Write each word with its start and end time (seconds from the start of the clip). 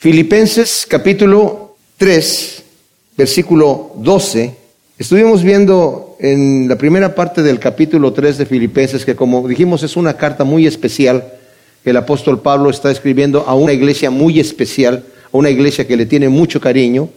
Filipenses 0.00 0.86
capítulo 0.88 1.76
3, 1.98 2.62
versículo 3.18 3.92
12. 3.96 4.54
Estuvimos 4.96 5.42
viendo 5.42 6.16
en 6.20 6.70
la 6.70 6.78
primera 6.78 7.14
parte 7.14 7.42
del 7.42 7.58
capítulo 7.58 8.10
3 8.10 8.38
de 8.38 8.46
Filipenses 8.46 9.04
que 9.04 9.14
como 9.14 9.46
dijimos 9.46 9.82
es 9.82 9.98
una 9.98 10.14
carta 10.14 10.42
muy 10.42 10.66
especial 10.66 11.34
que 11.84 11.90
el 11.90 11.98
apóstol 11.98 12.40
Pablo 12.40 12.70
está 12.70 12.90
escribiendo 12.90 13.44
a 13.46 13.54
una 13.54 13.74
iglesia 13.74 14.10
muy 14.10 14.40
especial, 14.40 15.04
a 15.30 15.36
una 15.36 15.50
iglesia 15.50 15.86
que 15.86 15.98
le 15.98 16.06
tiene 16.06 16.30
mucho 16.30 16.62
cariño, 16.62 17.10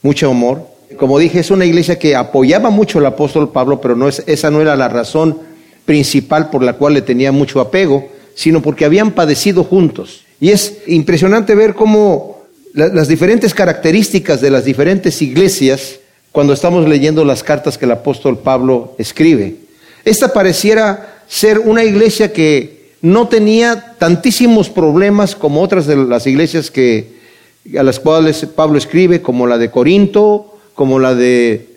mucho 0.00 0.30
amor. 0.30 0.66
Como 0.96 1.18
dije, 1.18 1.40
es 1.40 1.50
una 1.50 1.66
iglesia 1.66 1.98
que 1.98 2.16
apoyaba 2.16 2.70
mucho 2.70 2.98
al 2.98 3.04
apóstol 3.04 3.52
Pablo, 3.52 3.78
pero 3.78 3.94
no 3.94 4.08
es, 4.08 4.22
esa 4.26 4.50
no 4.50 4.62
era 4.62 4.74
la 4.74 4.88
razón 4.88 5.38
principal 5.84 6.48
por 6.48 6.62
la 6.62 6.78
cual 6.78 6.94
le 6.94 7.02
tenía 7.02 7.30
mucho 7.30 7.60
apego, 7.60 8.08
sino 8.34 8.62
porque 8.62 8.86
habían 8.86 9.10
padecido 9.10 9.64
juntos. 9.64 10.24
Y 10.42 10.50
es 10.50 10.78
impresionante 10.88 11.54
ver 11.54 11.72
cómo 11.72 12.42
las 12.74 13.06
diferentes 13.06 13.54
características 13.54 14.40
de 14.40 14.50
las 14.50 14.64
diferentes 14.64 15.22
iglesias 15.22 16.00
cuando 16.32 16.52
estamos 16.52 16.88
leyendo 16.88 17.24
las 17.24 17.44
cartas 17.44 17.78
que 17.78 17.84
el 17.84 17.92
apóstol 17.92 18.40
Pablo 18.40 18.96
escribe. 18.98 19.54
Esta 20.04 20.32
pareciera 20.32 21.22
ser 21.28 21.60
una 21.60 21.84
iglesia 21.84 22.32
que 22.32 22.90
no 23.02 23.28
tenía 23.28 23.94
tantísimos 24.00 24.68
problemas 24.68 25.36
como 25.36 25.62
otras 25.62 25.86
de 25.86 25.94
las 25.94 26.26
iglesias 26.26 26.72
que, 26.72 27.20
a 27.78 27.84
las 27.84 28.00
cuales 28.00 28.44
Pablo 28.46 28.78
escribe, 28.78 29.22
como 29.22 29.46
la 29.46 29.58
de 29.58 29.70
Corinto, 29.70 30.58
como 30.74 30.98
la 30.98 31.14
de 31.14 31.68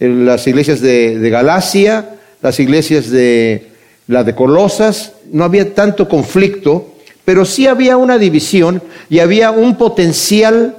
eh, 0.00 0.08
las 0.08 0.46
iglesias 0.46 0.80
de, 0.80 1.18
de 1.18 1.28
Galacia, 1.28 2.14
las 2.40 2.58
iglesias 2.58 3.10
de 3.10 3.66
la 4.06 4.24
de 4.24 4.34
Colosas. 4.34 5.12
No 5.30 5.44
había 5.44 5.74
tanto 5.74 6.08
conflicto 6.08 6.93
pero 7.24 7.44
sí 7.44 7.66
había 7.66 7.96
una 7.96 8.18
división 8.18 8.82
y 9.08 9.18
había 9.18 9.50
un 9.50 9.76
potencial 9.76 10.76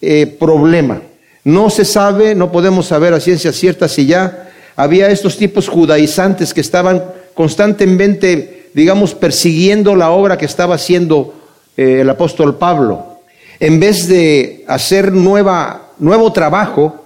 eh, 0.00 0.26
problema. 0.26 1.02
No 1.44 1.70
se 1.70 1.84
sabe, 1.84 2.34
no 2.34 2.50
podemos 2.50 2.86
saber 2.86 3.14
a 3.14 3.20
ciencia 3.20 3.52
cierta 3.52 3.88
si 3.88 4.06
ya 4.06 4.50
había 4.76 5.08
estos 5.08 5.36
tipos 5.36 5.68
judaizantes 5.68 6.52
que 6.52 6.60
estaban 6.60 7.04
constantemente, 7.34 8.70
digamos, 8.74 9.14
persiguiendo 9.14 9.94
la 9.94 10.10
obra 10.10 10.38
que 10.38 10.46
estaba 10.46 10.76
haciendo 10.76 11.34
eh, 11.76 11.98
el 12.00 12.10
apóstol 12.10 12.56
Pablo. 12.56 13.20
En 13.60 13.78
vez 13.78 14.08
de 14.08 14.64
hacer 14.66 15.12
nueva, 15.12 15.90
nuevo 15.98 16.32
trabajo, 16.32 17.04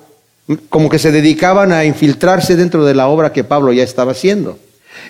como 0.70 0.88
que 0.88 0.98
se 0.98 1.12
dedicaban 1.12 1.72
a 1.72 1.84
infiltrarse 1.84 2.56
dentro 2.56 2.84
de 2.86 2.94
la 2.94 3.08
obra 3.08 3.32
que 3.32 3.44
Pablo 3.44 3.72
ya 3.72 3.82
estaba 3.82 4.12
haciendo. 4.12 4.58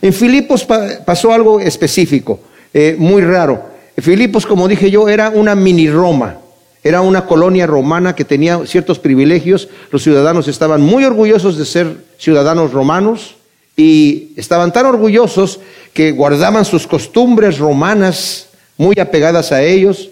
En 0.03 0.13
Filipos 0.13 0.67
pasó 1.05 1.33
algo 1.33 1.61
específico. 1.61 2.41
Eh, 2.75 2.97
muy 2.99 3.23
raro. 3.23 3.63
Filipos, 3.97 4.47
como 4.47 4.69
dije 4.69 4.91
yo, 4.91 5.09
era 5.09 5.31
una 5.31 5.55
mini 5.55 5.91
Roma, 5.91 6.39
era 6.85 7.01
una 7.01 7.27
colonia 7.27 7.67
romana 7.67 8.15
que 8.15 8.25
tenía 8.25 8.65
ciertos 8.67 8.99
privilegios, 8.99 9.69
los 9.91 10.03
ciudadanos 10.03 10.47
estaban 10.47 10.81
muy 10.81 11.05
orgullosos 11.05 11.59
de 11.59 11.65
ser 11.65 11.97
ciudadanos 12.17 12.73
romanos 12.73 13.35
y 13.77 14.33
estaban 14.37 14.73
tan 14.73 14.87
orgullosos 14.87 15.61
que 15.93 16.13
guardaban 16.13 16.65
sus 16.65 16.87
costumbres 16.87 17.59
romanas 17.59 18.49
muy 18.77 18.99
apegadas 19.01 19.51
a 19.51 19.63
ellos 19.63 20.11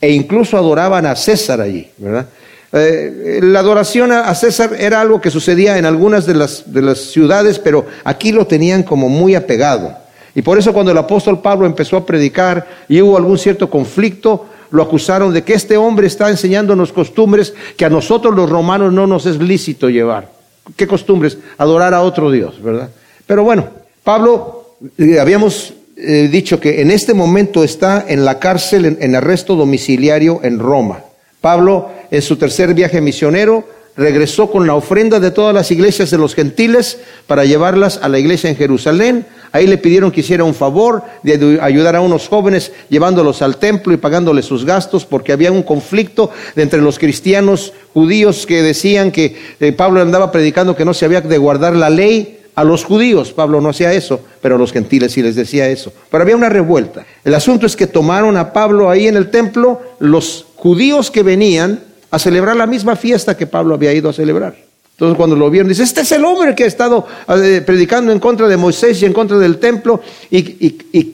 e 0.00 0.10
incluso 0.10 0.56
adoraban 0.56 1.04
a 1.04 1.16
César 1.16 1.60
allí, 1.60 1.90
¿verdad? 1.98 2.26
Eh, 2.72 3.40
la 3.42 3.60
adoración 3.60 4.12
a 4.12 4.34
César 4.34 4.74
era 4.78 5.00
algo 5.00 5.20
que 5.20 5.30
sucedía 5.30 5.78
en 5.78 5.86
algunas 5.86 6.26
de 6.26 6.34
las, 6.34 6.72
de 6.72 6.82
las 6.82 6.98
ciudades, 6.98 7.58
pero 7.58 7.86
aquí 8.04 8.32
lo 8.32 8.46
tenían 8.46 8.82
como 8.82 9.08
muy 9.08 9.34
apegado. 9.34 10.05
Y 10.36 10.42
por 10.42 10.58
eso 10.58 10.74
cuando 10.74 10.92
el 10.92 10.98
apóstol 10.98 11.40
Pablo 11.40 11.66
empezó 11.66 11.96
a 11.96 12.04
predicar 12.04 12.68
y 12.88 13.00
hubo 13.00 13.16
algún 13.16 13.38
cierto 13.38 13.70
conflicto, 13.70 14.44
lo 14.70 14.82
acusaron 14.82 15.32
de 15.32 15.42
que 15.42 15.54
este 15.54 15.78
hombre 15.78 16.06
está 16.06 16.28
enseñándonos 16.28 16.92
costumbres 16.92 17.54
que 17.74 17.86
a 17.86 17.90
nosotros 17.90 18.34
los 18.36 18.50
romanos 18.50 18.92
no 18.92 19.06
nos 19.06 19.24
es 19.24 19.38
lícito 19.38 19.88
llevar. 19.88 20.30
¿Qué 20.76 20.86
costumbres? 20.86 21.38
Adorar 21.56 21.94
a 21.94 22.02
otro 22.02 22.30
Dios, 22.30 22.62
¿verdad? 22.62 22.90
Pero 23.26 23.44
bueno, 23.44 23.66
Pablo, 24.04 24.76
eh, 24.98 25.18
habíamos 25.18 25.72
eh, 25.96 26.28
dicho 26.30 26.60
que 26.60 26.82
en 26.82 26.90
este 26.90 27.14
momento 27.14 27.64
está 27.64 28.04
en 28.06 28.26
la 28.26 28.38
cárcel, 28.38 28.98
en 29.00 29.16
arresto 29.16 29.56
domiciliario 29.56 30.40
en 30.42 30.58
Roma. 30.58 31.00
Pablo, 31.40 31.88
en 32.10 32.20
su 32.20 32.36
tercer 32.36 32.74
viaje 32.74 33.00
misionero, 33.00 33.64
regresó 33.96 34.50
con 34.50 34.66
la 34.66 34.74
ofrenda 34.74 35.20
de 35.20 35.30
todas 35.30 35.54
las 35.54 35.70
iglesias 35.70 36.10
de 36.10 36.18
los 36.18 36.34
gentiles 36.34 36.98
para 37.26 37.44
llevarlas 37.44 37.98
a 38.02 38.08
la 38.08 38.18
iglesia 38.18 38.50
en 38.50 38.56
Jerusalén. 38.56 39.26
Ahí 39.56 39.66
le 39.66 39.78
pidieron 39.78 40.10
que 40.10 40.20
hiciera 40.20 40.44
un 40.44 40.54
favor 40.54 41.02
de 41.22 41.58
ayudar 41.62 41.96
a 41.96 42.02
unos 42.02 42.28
jóvenes 42.28 42.72
llevándolos 42.90 43.40
al 43.40 43.56
templo 43.56 43.94
y 43.94 43.96
pagándoles 43.96 44.44
sus 44.44 44.66
gastos 44.66 45.06
porque 45.06 45.32
había 45.32 45.50
un 45.50 45.62
conflicto 45.62 46.30
entre 46.56 46.82
los 46.82 46.98
cristianos 46.98 47.72
judíos 47.94 48.44
que 48.44 48.60
decían 48.60 49.10
que 49.10 49.34
eh, 49.58 49.72
Pablo 49.72 50.02
andaba 50.02 50.30
predicando 50.30 50.76
que 50.76 50.84
no 50.84 50.92
se 50.92 51.06
había 51.06 51.22
de 51.22 51.38
guardar 51.38 51.74
la 51.74 51.88
ley 51.88 52.40
a 52.54 52.64
los 52.64 52.84
judíos. 52.84 53.32
Pablo 53.32 53.62
no 53.62 53.70
hacía 53.70 53.94
eso, 53.94 54.20
pero 54.42 54.56
a 54.56 54.58
los 54.58 54.72
gentiles 54.72 55.12
sí 55.12 55.22
les 55.22 55.36
decía 55.36 55.66
eso. 55.70 55.90
Pero 56.10 56.22
había 56.22 56.36
una 56.36 56.50
revuelta. 56.50 57.06
El 57.24 57.34
asunto 57.34 57.64
es 57.64 57.76
que 57.76 57.86
tomaron 57.86 58.36
a 58.36 58.52
Pablo 58.52 58.90
ahí 58.90 59.08
en 59.08 59.16
el 59.16 59.30
templo, 59.30 59.80
los 60.00 60.44
judíos 60.56 61.10
que 61.10 61.22
venían 61.22 61.80
a 62.10 62.18
celebrar 62.18 62.56
la 62.56 62.66
misma 62.66 62.94
fiesta 62.94 63.38
que 63.38 63.46
Pablo 63.46 63.74
había 63.74 63.94
ido 63.94 64.10
a 64.10 64.12
celebrar. 64.12 64.65
Entonces 64.96 65.18
cuando 65.18 65.36
lo 65.36 65.50
vieron, 65.50 65.68
dice, 65.68 65.82
este 65.82 66.00
es 66.00 66.12
el 66.12 66.24
hombre 66.24 66.54
que 66.54 66.64
ha 66.64 66.66
estado 66.66 67.06
eh, 67.28 67.62
predicando 67.64 68.12
en 68.12 68.18
contra 68.18 68.48
de 68.48 68.56
Moisés 68.56 69.02
y 69.02 69.04
en 69.04 69.12
contra 69.12 69.36
del 69.36 69.58
templo, 69.58 70.00
y, 70.30 70.40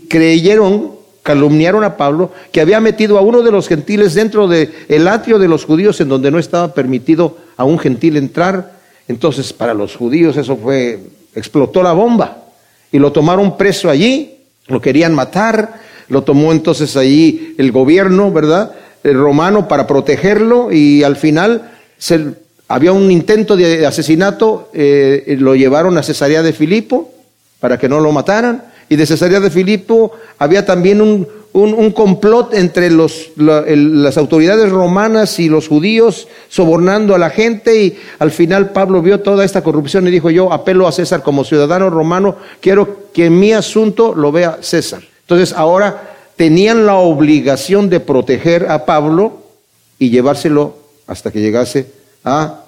creyeron, 0.09 0.93
calumniaron 1.25 1.82
a 1.82 1.97
Pablo, 1.97 2.31
que 2.53 2.60
había 2.60 2.81
metido 2.81 3.19
a 3.19 3.22
uno 3.22 3.42
de 3.42 3.50
los 3.50 3.66
gentiles 3.66 4.15
dentro 4.15 4.47
del 4.47 5.09
atrio 5.09 5.41
de 5.41 5.48
los 5.48 5.65
judíos 5.65 6.00
en 6.00 6.09
donde 6.09 6.31
no 6.31 6.38
estaba 6.38 6.72
permitido 6.72 7.38
a 7.56 7.65
un 7.65 7.76
gentil 7.76 8.16
entrar. 8.16 8.78
Entonces 9.09 9.53
para 9.53 9.75
los 9.75 9.97
judíos 9.97 10.37
eso 10.37 10.56
fue, 10.56 11.00
explotó 11.34 11.82
la 11.82 11.92
bomba, 11.92 12.44
y 12.92 13.00
lo 13.00 13.10
tomaron 13.10 13.56
preso 13.56 13.91
allí, 13.91 14.37
lo 14.69 14.81
querían 14.81 15.12
matar, 15.12 15.81
lo 16.06 16.22
tomó 16.22 16.53
entonces 16.53 16.97
allí 16.97 17.56
el 17.59 17.72
gobierno, 17.72 18.31
¿verdad? 18.31 18.76
El 19.03 19.15
romano 19.15 19.66
para 19.66 19.88
protegerlo 19.88 20.71
y 20.71 21.03
al 21.03 21.16
final 21.16 21.72
se, 21.98 22.37
había 22.72 22.93
un 22.93 23.10
intento 23.10 23.55
de 23.55 23.84
asesinato, 23.84 24.71
eh, 24.72 25.37
lo 25.38 25.55
llevaron 25.55 25.99
a 25.99 26.03
Cesarea 26.03 26.43
de 26.43 26.55
Filipo 26.55 27.12
para 27.60 27.77
que 27.77 27.87
no 27.87 28.00
lo 28.00 28.12
mataran 28.12 28.65
y 28.88 28.97
de 28.97 29.05
Cesarea 29.05 29.41
de 29.41 29.50
Filipo 29.50 30.12
había 30.38 30.65
también 30.65 31.03
un, 31.03 31.28
un, 31.53 31.91
complot 31.91 32.55
entre 32.55 32.91
los, 32.91 33.33
las 33.37 34.16
autoridades 34.16 34.71
romanas 34.71 35.38
y 35.38 35.50
los 35.50 35.69
judíos 35.69 36.28
sobornando 36.49 37.15
a 37.15 37.19
la 37.19 37.28
gente 37.28 37.78
y 37.78 37.99
al 38.19 38.31
final 38.31 38.71
Pablo 38.71 39.03
vio 39.03 39.21
toda 39.21 39.44
esta 39.44 39.62
corrupción 39.62 40.09
y 40.09 40.10
dijo 40.10 40.31
yo 40.31 40.50
apelo 40.50 40.89
a 40.89 40.93
César 40.93 41.22
como 41.22 41.44
ciudadano 41.44 41.91
romano, 41.91 42.37
quiero 42.60 43.10
que 43.12 43.28
mi 43.28 43.53
asunto 43.53 44.15
lo 44.15 44.33
vea 44.33 44.60
César. 44.62 45.03
Entonces 45.21 45.53
ahora 45.54 46.15
tenían 46.37 46.87
la 46.87 46.94
obligación 46.94 47.91
de 47.91 48.00
proteger 48.00 48.71
a 48.71 48.87
Pablo 48.87 49.43
y 49.99 50.09
llevárselo 50.09 50.75
hasta 51.06 51.31
que 51.31 51.43
llegase 51.43 52.00
a 52.25 52.62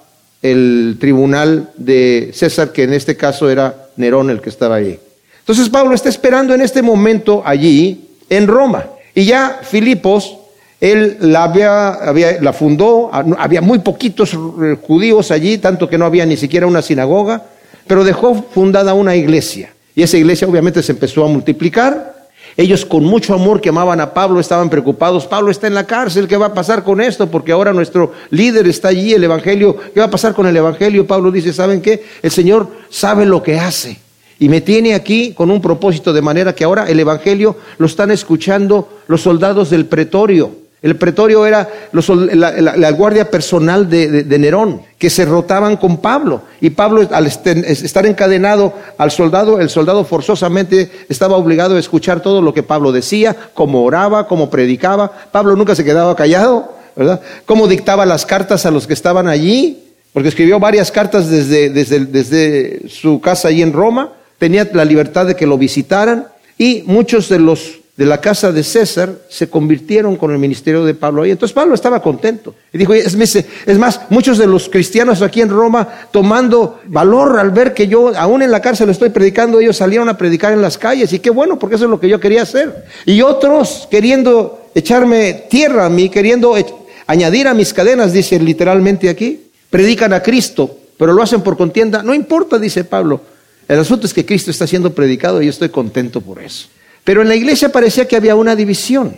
el 0.51 0.97
tribunal 0.99 1.71
de 1.75 2.31
César, 2.33 2.71
que 2.71 2.83
en 2.83 2.93
este 2.93 3.17
caso 3.17 3.49
era 3.49 3.87
Nerón 3.97 4.29
el 4.29 4.41
que 4.41 4.49
estaba 4.49 4.75
allí. 4.75 4.99
Entonces 5.39 5.69
Pablo 5.69 5.95
está 5.95 6.09
esperando 6.09 6.53
en 6.53 6.61
este 6.61 6.81
momento 6.81 7.41
allí, 7.45 8.09
en 8.29 8.47
Roma. 8.47 8.85
Y 9.13 9.25
ya 9.25 9.59
Filipos, 9.61 10.37
él 10.79 11.17
la, 11.19 11.43
había, 11.43 12.39
la 12.41 12.53
fundó, 12.53 13.09
había 13.37 13.61
muy 13.61 13.79
poquitos 13.79 14.37
judíos 14.81 15.31
allí, 15.31 15.57
tanto 15.57 15.89
que 15.89 15.97
no 15.97 16.05
había 16.05 16.25
ni 16.25 16.37
siquiera 16.37 16.67
una 16.67 16.81
sinagoga, 16.81 17.43
pero 17.87 18.03
dejó 18.03 18.35
fundada 18.51 18.93
una 18.93 19.15
iglesia. 19.15 19.73
Y 19.95 20.03
esa 20.03 20.17
iglesia 20.17 20.47
obviamente 20.47 20.83
se 20.83 20.91
empezó 20.91 21.23
a 21.23 21.27
multiplicar 21.27 22.14
ellos 22.57 22.85
con 22.85 23.03
mucho 23.03 23.33
amor 23.33 23.59
que 23.59 23.69
amaban 23.69 23.99
a 23.99 24.13
Pablo 24.13 24.39
estaban 24.39 24.69
preocupados. 24.69 25.27
Pablo 25.27 25.51
está 25.51 25.67
en 25.67 25.73
la 25.73 25.85
cárcel, 25.85 26.27
¿qué 26.27 26.37
va 26.37 26.47
a 26.47 26.53
pasar 26.53 26.83
con 26.83 27.01
esto? 27.01 27.27
Porque 27.29 27.51
ahora 27.51 27.73
nuestro 27.73 28.13
líder 28.29 28.67
está 28.67 28.89
allí, 28.89 29.13
el 29.13 29.23
Evangelio, 29.23 29.75
¿qué 29.93 29.99
va 29.99 30.05
a 30.05 30.11
pasar 30.11 30.33
con 30.33 30.47
el 30.47 30.55
Evangelio? 30.55 31.05
Pablo 31.05 31.31
dice, 31.31 31.51
¿saben 31.51 31.81
qué? 31.81 32.05
El 32.21 32.31
Señor 32.31 32.67
sabe 32.89 33.25
lo 33.25 33.43
que 33.43 33.59
hace. 33.59 33.99
Y 34.39 34.49
me 34.49 34.61
tiene 34.61 34.93
aquí 34.93 35.33
con 35.33 35.49
un 35.51 35.61
propósito 35.61 36.13
de 36.13 36.21
manera 36.21 36.53
que 36.53 36.63
ahora 36.63 36.89
el 36.89 36.99
Evangelio 36.99 37.57
lo 37.77 37.85
están 37.85 38.11
escuchando 38.11 38.89
los 39.07 39.21
soldados 39.21 39.69
del 39.69 39.85
pretorio. 39.85 40.64
El 40.85 40.97
pretorio 40.97 41.47
era 41.47 41.67
la, 41.93 42.91
guardia 42.91 43.31
personal 43.31 43.89
de, 43.89 44.23
Nerón, 44.37 44.83
que 44.99 45.09
se 45.09 45.25
rotaban 45.25 45.77
con 45.77 45.97
Pablo. 45.97 46.43
Y 46.61 46.69
Pablo, 46.69 47.09
al 47.11 47.25
estar 47.25 48.05
encadenado 48.05 48.71
al 48.99 49.09
soldado, 49.09 49.59
el 49.59 49.71
soldado 49.71 50.05
forzosamente 50.05 50.91
estaba 51.09 51.37
obligado 51.37 51.75
a 51.75 51.79
escuchar 51.79 52.19
todo 52.19 52.39
lo 52.39 52.53
que 52.53 52.61
Pablo 52.61 52.91
decía, 52.91 53.35
cómo 53.55 53.83
oraba, 53.83 54.27
cómo 54.27 54.51
predicaba. 54.51 55.11
Pablo 55.31 55.55
nunca 55.55 55.73
se 55.73 55.83
quedaba 55.83 56.15
callado, 56.15 56.75
¿verdad? 56.95 57.19
Cómo 57.47 57.67
dictaba 57.67 58.05
las 58.05 58.23
cartas 58.23 58.67
a 58.67 58.69
los 58.69 58.85
que 58.85 58.93
estaban 58.93 59.27
allí, 59.27 59.85
porque 60.13 60.29
escribió 60.29 60.59
varias 60.59 60.91
cartas 60.91 61.31
desde, 61.31 61.71
desde, 61.71 62.05
desde 62.05 62.89
su 62.89 63.19
casa 63.21 63.47
allí 63.47 63.63
en 63.63 63.73
Roma. 63.73 64.13
Tenía 64.37 64.69
la 64.71 64.85
libertad 64.85 65.25
de 65.25 65.35
que 65.35 65.47
lo 65.47 65.57
visitaran. 65.57 66.27
Y 66.59 66.83
muchos 66.85 67.27
de 67.27 67.39
los 67.39 67.79
de 67.97 68.05
la 68.05 68.19
casa 68.19 68.51
de 68.51 68.61
César 68.61 69.13
se 69.29 69.49
convirtieron 69.49 70.17
con 70.17 70.31
el 70.31 70.37
ministerio 70.37 70.83
de 70.83 70.93
Pablo 70.93 71.23
ahí. 71.23 71.31
Entonces 71.31 71.53
Pablo 71.53 71.73
estaba 71.73 72.01
contento. 72.01 72.53
Y 72.73 72.77
dijo, 72.77 72.93
es, 72.93 73.15
más, 73.79 74.01
muchos 74.09 74.37
de 74.37 74.47
los 74.47 74.67
cristianos 74.67 75.21
aquí 75.21 75.41
en 75.41 75.49
Roma 75.49 75.87
tomando 76.11 76.81
valor 76.87 77.39
al 77.39 77.51
ver 77.51 77.73
que 77.73 77.87
yo 77.87 78.11
aún 78.17 78.41
en 78.41 78.51
la 78.51 78.61
cárcel 78.61 78.89
estoy 78.89 79.09
predicando, 79.09 79.61
ellos 79.61 79.77
salieron 79.77 80.09
a 80.09 80.17
predicar 80.17 80.51
en 80.51 80.61
las 80.61 80.77
calles. 80.77 81.13
Y 81.13 81.19
qué 81.19 81.29
bueno, 81.29 81.57
porque 81.57 81.75
eso 81.75 81.85
es 81.85 81.91
lo 81.91 81.99
que 81.99 82.09
yo 82.09 82.19
quería 82.19 82.41
hacer. 82.41 82.85
Y 83.05 83.21
otros 83.21 83.87
queriendo 83.89 84.67
echarme 84.75 85.45
tierra 85.49 85.85
a 85.85 85.89
mí, 85.89 86.09
queriendo 86.09 86.53
añadir 87.07 87.47
a 87.47 87.53
mis 87.53 87.73
cadenas, 87.73 88.11
dice 88.11 88.37
literalmente 88.39 89.07
aquí, 89.07 89.47
predican 89.69 90.11
a 90.11 90.21
Cristo, 90.21 90.79
pero 90.97 91.13
lo 91.13 91.23
hacen 91.23 91.41
por 91.41 91.55
contienda. 91.55 92.03
No 92.03 92.13
importa, 92.13 92.59
dice 92.59 92.83
Pablo. 92.83 93.21
El 93.69 93.79
asunto 93.79 94.05
es 94.05 94.13
que 94.13 94.25
Cristo 94.25 94.51
está 94.51 94.67
siendo 94.67 94.93
predicado 94.93 95.41
y 95.41 95.45
yo 95.45 95.49
estoy 95.49 95.69
contento 95.69 96.19
por 96.19 96.43
eso. 96.43 96.67
Pero 97.05 97.21
en 97.21 97.29
la 97.29 97.35
iglesia 97.35 97.71
parecía 97.71 98.07
que 98.07 98.17
había 98.17 98.35
una 98.35 98.57
división. 98.57 99.15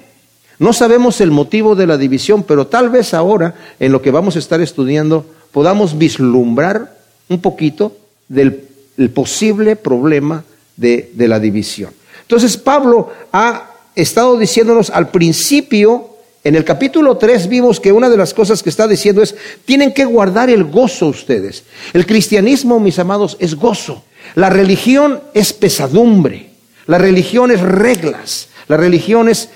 No 0.59 0.73
sabemos 0.73 1.21
el 1.21 1.31
motivo 1.31 1.73
de 1.73 1.87
la 1.87 1.97
división, 1.97 2.43
pero 2.43 2.67
tal 2.67 2.89
vez 2.89 3.13
ahora, 3.15 3.55
en 3.79 3.91
lo 3.91 4.01
que 4.01 4.11
vamos 4.11 4.35
a 4.35 4.39
estar 4.39 4.61
estudiando, 4.61 5.25
podamos 5.51 5.97
vislumbrar 5.97 6.97
un 7.29 7.41
poquito 7.41 7.97
del 8.27 8.67
posible 9.13 9.75
problema 9.75 10.43
de, 10.75 11.11
de 11.13 11.27
la 11.27 11.39
división. 11.39 11.91
Entonces 12.21 12.57
Pablo 12.57 13.11
ha 13.31 13.71
estado 13.95 14.37
diciéndonos 14.37 14.89
al 14.89 15.09
principio, 15.09 16.09
en 16.43 16.55
el 16.55 16.65
capítulo 16.65 17.17
3 17.17 17.47
vimos 17.47 17.79
que 17.79 17.93
una 17.93 18.09
de 18.09 18.17
las 18.17 18.33
cosas 18.33 18.61
que 18.61 18.69
está 18.69 18.87
diciendo 18.87 19.21
es, 19.21 19.35
tienen 19.63 19.93
que 19.93 20.05
guardar 20.05 20.49
el 20.49 20.65
gozo 20.65 21.07
ustedes. 21.07 21.63
El 21.93 22.05
cristianismo, 22.05 22.81
mis 22.81 22.99
amados, 22.99 23.37
es 23.39 23.55
gozo. 23.55 24.03
La 24.35 24.49
religión 24.49 25.21
es 25.33 25.53
pesadumbre. 25.53 26.46
La 26.87 26.97
religión 26.97 27.51
es 27.51 27.61
reglas. 27.61 28.49
La 28.67 28.75
religión 28.75 29.29
es, 29.29 29.49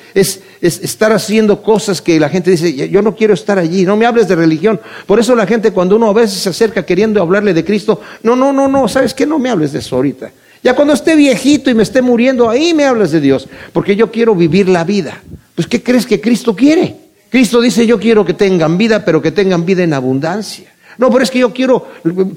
estar 0.62 1.12
haciendo 1.12 1.62
cosas 1.62 2.02
que 2.02 2.18
la 2.20 2.30
gente 2.30 2.52
dice, 2.52 2.90
yo 2.90 3.02
no 3.02 3.16
quiero 3.16 3.34
estar 3.34 3.60
allí, 3.60 3.84
no 3.84 3.98
me 3.98 4.06
hables 4.06 4.28
de 4.30 4.36
religión. 4.36 4.80
Por 5.06 5.20
eso 5.20 5.36
la 5.36 5.46
gente 5.46 5.72
cuando 5.72 5.98
uno 5.98 6.10
a 6.10 6.14
veces 6.14 6.40
se 6.40 6.50
acerca 6.50 6.86
queriendo 6.86 7.22
hablarle 7.22 7.54
de 7.54 7.66
Cristo, 7.66 8.00
no, 8.24 8.38
no, 8.38 8.54
no, 8.54 8.70
no, 8.70 8.88
¿sabes 8.88 9.14
qué? 9.14 9.26
No 9.26 9.38
me 9.38 9.50
hables 9.50 9.74
de 9.74 9.80
eso 9.80 9.98
ahorita. 9.98 10.32
Ya 10.64 10.76
cuando 10.76 10.94
esté 10.94 11.16
viejito 11.16 11.70
y 11.70 11.74
me 11.74 11.84
esté 11.84 12.02
muriendo, 12.02 12.50
ahí 12.50 12.74
me 12.74 12.86
hablas 12.86 13.12
de 13.12 13.20
Dios, 13.20 13.50
porque 13.74 13.96
yo 13.96 14.12
quiero 14.12 14.34
vivir 14.34 14.70
la 14.70 14.84
vida. 14.86 15.22
Pues 15.56 15.68
¿qué 15.68 15.84
crees 15.84 16.06
que 16.06 16.22
Cristo 16.22 16.56
quiere? 16.56 16.96
Cristo 17.30 17.60
dice, 17.60 17.86
yo 17.86 18.00
quiero 18.00 18.24
que 18.24 18.34
tengan 18.34 18.78
vida, 18.78 19.04
pero 19.04 19.22
que 19.22 19.32
tengan 19.32 19.66
vida 19.66 19.84
en 19.84 19.94
abundancia. 19.94 20.72
No, 20.98 21.10
pero 21.10 21.24
es 21.24 21.32
que 21.32 21.40
yo 21.40 21.52
quiero, 21.52 21.88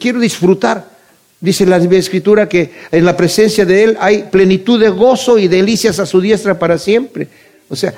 quiero 0.00 0.19
disfrutar. 0.19 0.94
Dice 1.40 1.66
la 1.66 1.76
Escritura 1.76 2.48
que 2.48 2.70
en 2.90 3.04
la 3.04 3.16
presencia 3.16 3.64
de 3.66 3.84
Él 3.84 3.96
hay 4.00 4.25
plenitud 4.31 4.81
de 4.81 4.88
gozo 4.88 5.38
y 5.38 5.48
delicias 5.48 5.98
a 5.98 6.06
su 6.06 6.20
diestra 6.20 6.58
para 6.58 6.78
siempre. 6.78 7.28
O 7.69 7.76
sea, 7.76 7.94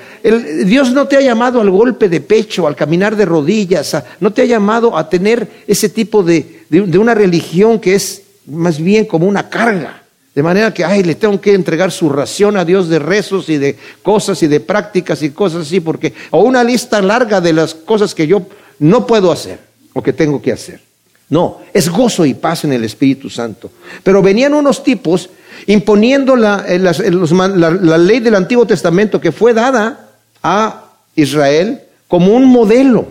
Dios 0.65 0.91
no 0.93 1.07
te 1.07 1.17
ha 1.17 1.21
llamado 1.21 1.59
al 1.61 1.69
golpe 1.69 2.09
de 2.09 2.21
pecho, 2.21 2.67
al 2.67 2.75
caminar 2.75 3.15
de 3.15 3.25
rodillas, 3.25 3.95
no 4.19 4.31
te 4.31 4.41
ha 4.41 4.45
llamado 4.45 4.97
a 4.97 5.09
tener 5.09 5.47
ese 5.67 5.89
tipo 5.89 6.23
de, 6.23 6.63
de, 6.69 6.97
una 6.97 7.13
religión 7.13 7.79
que 7.79 7.95
es 7.95 8.23
más 8.45 8.79
bien 8.79 9.05
como 9.05 9.27
una 9.27 9.49
carga. 9.49 10.03
De 10.33 10.43
manera 10.43 10.73
que, 10.73 10.85
ay, 10.85 11.03
le 11.03 11.15
tengo 11.15 11.41
que 11.41 11.53
entregar 11.53 11.91
su 11.91 12.09
ración 12.09 12.57
a 12.57 12.65
Dios 12.65 12.89
de 12.89 12.99
rezos 12.99 13.49
y 13.49 13.57
de 13.57 13.75
cosas 14.03 14.41
y 14.43 14.47
de 14.47 14.59
prácticas 14.59 15.21
y 15.23 15.31
cosas 15.31 15.67
así, 15.67 15.79
porque, 15.79 16.13
o 16.31 16.43
una 16.43 16.63
lista 16.63 17.01
larga 17.01 17.41
de 17.41 17.53
las 17.53 17.73
cosas 17.73 18.15
que 18.15 18.27
yo 18.27 18.43
no 18.79 19.05
puedo 19.05 19.31
hacer 19.31 19.59
o 19.93 20.01
que 20.01 20.13
tengo 20.13 20.41
que 20.41 20.53
hacer. 20.53 20.86
No, 21.29 21.59
es 21.73 21.89
gozo 21.89 22.25
y 22.25 22.33
paz 22.33 22.63
en 22.63 22.73
el 22.73 22.83
Espíritu 22.83 23.29
Santo. 23.29 23.69
Pero 24.03 24.21
venían 24.21 24.53
unos 24.53 24.83
tipos 24.83 25.29
imponiendo 25.65 26.35
la, 26.35 26.63
eh, 26.67 26.79
la, 26.79 27.97
ley 27.97 28.19
del 28.19 28.35
Antiguo 28.35 28.65
Testamento 28.65 29.19
que 29.19 29.33
fue 29.33 29.53
dada 29.53 30.11
a 30.41 30.91
Israel 31.15 31.81
como 32.07 32.33
un 32.33 32.45
modelo, 32.45 33.07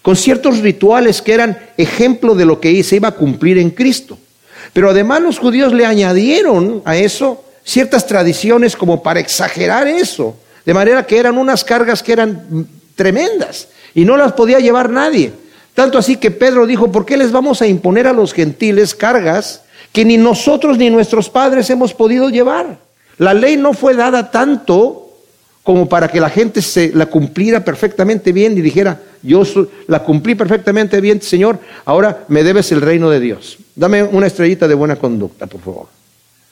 con 0.00 0.16
ciertos 0.16 0.58
rituales 0.58 1.22
que 1.22 1.34
eran 1.34 1.56
ejemplo 1.76 2.34
de 2.34 2.44
lo 2.44 2.60
que 2.60 2.82
se 2.82 2.96
iba 2.96 3.08
a 3.08 3.14
cumplir 3.14 3.58
en 3.58 3.70
Cristo. 3.70 4.18
Pero 4.72 4.90
además 4.90 5.22
los 5.22 5.38
judíos 5.38 5.72
le 5.72 5.86
añadieron 5.86 6.82
a 6.84 6.96
eso 6.96 7.44
ciertas 7.62 8.06
tradiciones 8.08 8.74
como 8.74 9.04
para 9.04 9.20
exagerar 9.20 9.86
eso, 9.86 10.36
de 10.66 10.74
manera 10.74 11.06
que 11.06 11.18
eran 11.18 11.38
unas 11.38 11.62
cargas 11.62 12.02
que 12.02 12.12
eran 12.12 12.66
tremendas 12.96 13.68
y 13.94 14.04
no 14.04 14.16
las 14.16 14.32
podía 14.32 14.58
llevar 14.58 14.90
nadie. 14.90 15.41
Tanto 15.74 15.98
así 15.98 16.16
que 16.16 16.30
Pedro 16.30 16.66
dijo, 16.66 16.92
¿por 16.92 17.06
qué 17.06 17.16
les 17.16 17.32
vamos 17.32 17.62
a 17.62 17.66
imponer 17.66 18.06
a 18.06 18.12
los 18.12 18.32
gentiles 18.32 18.94
cargas 18.94 19.62
que 19.92 20.04
ni 20.04 20.16
nosotros 20.16 20.78
ni 20.78 20.90
nuestros 20.90 21.30
padres 21.30 21.70
hemos 21.70 21.94
podido 21.94 22.28
llevar? 22.28 22.78
La 23.18 23.34
ley 23.34 23.56
no 23.56 23.72
fue 23.72 23.94
dada 23.94 24.30
tanto 24.30 25.10
como 25.62 25.88
para 25.88 26.08
que 26.08 26.20
la 26.20 26.28
gente 26.28 26.60
se 26.60 26.90
la 26.92 27.06
cumpliera 27.06 27.64
perfectamente 27.64 28.32
bien 28.32 28.58
y 28.58 28.60
dijera, 28.60 29.00
yo 29.22 29.44
la 29.86 30.00
cumplí 30.00 30.34
perfectamente 30.34 31.00
bien, 31.00 31.22
Señor, 31.22 31.58
ahora 31.84 32.24
me 32.28 32.42
debes 32.42 32.72
el 32.72 32.80
reino 32.80 33.08
de 33.10 33.20
Dios. 33.20 33.58
Dame 33.76 34.02
una 34.02 34.26
estrellita 34.26 34.66
de 34.66 34.74
buena 34.74 34.96
conducta, 34.96 35.46
por 35.46 35.60
favor. 35.60 35.86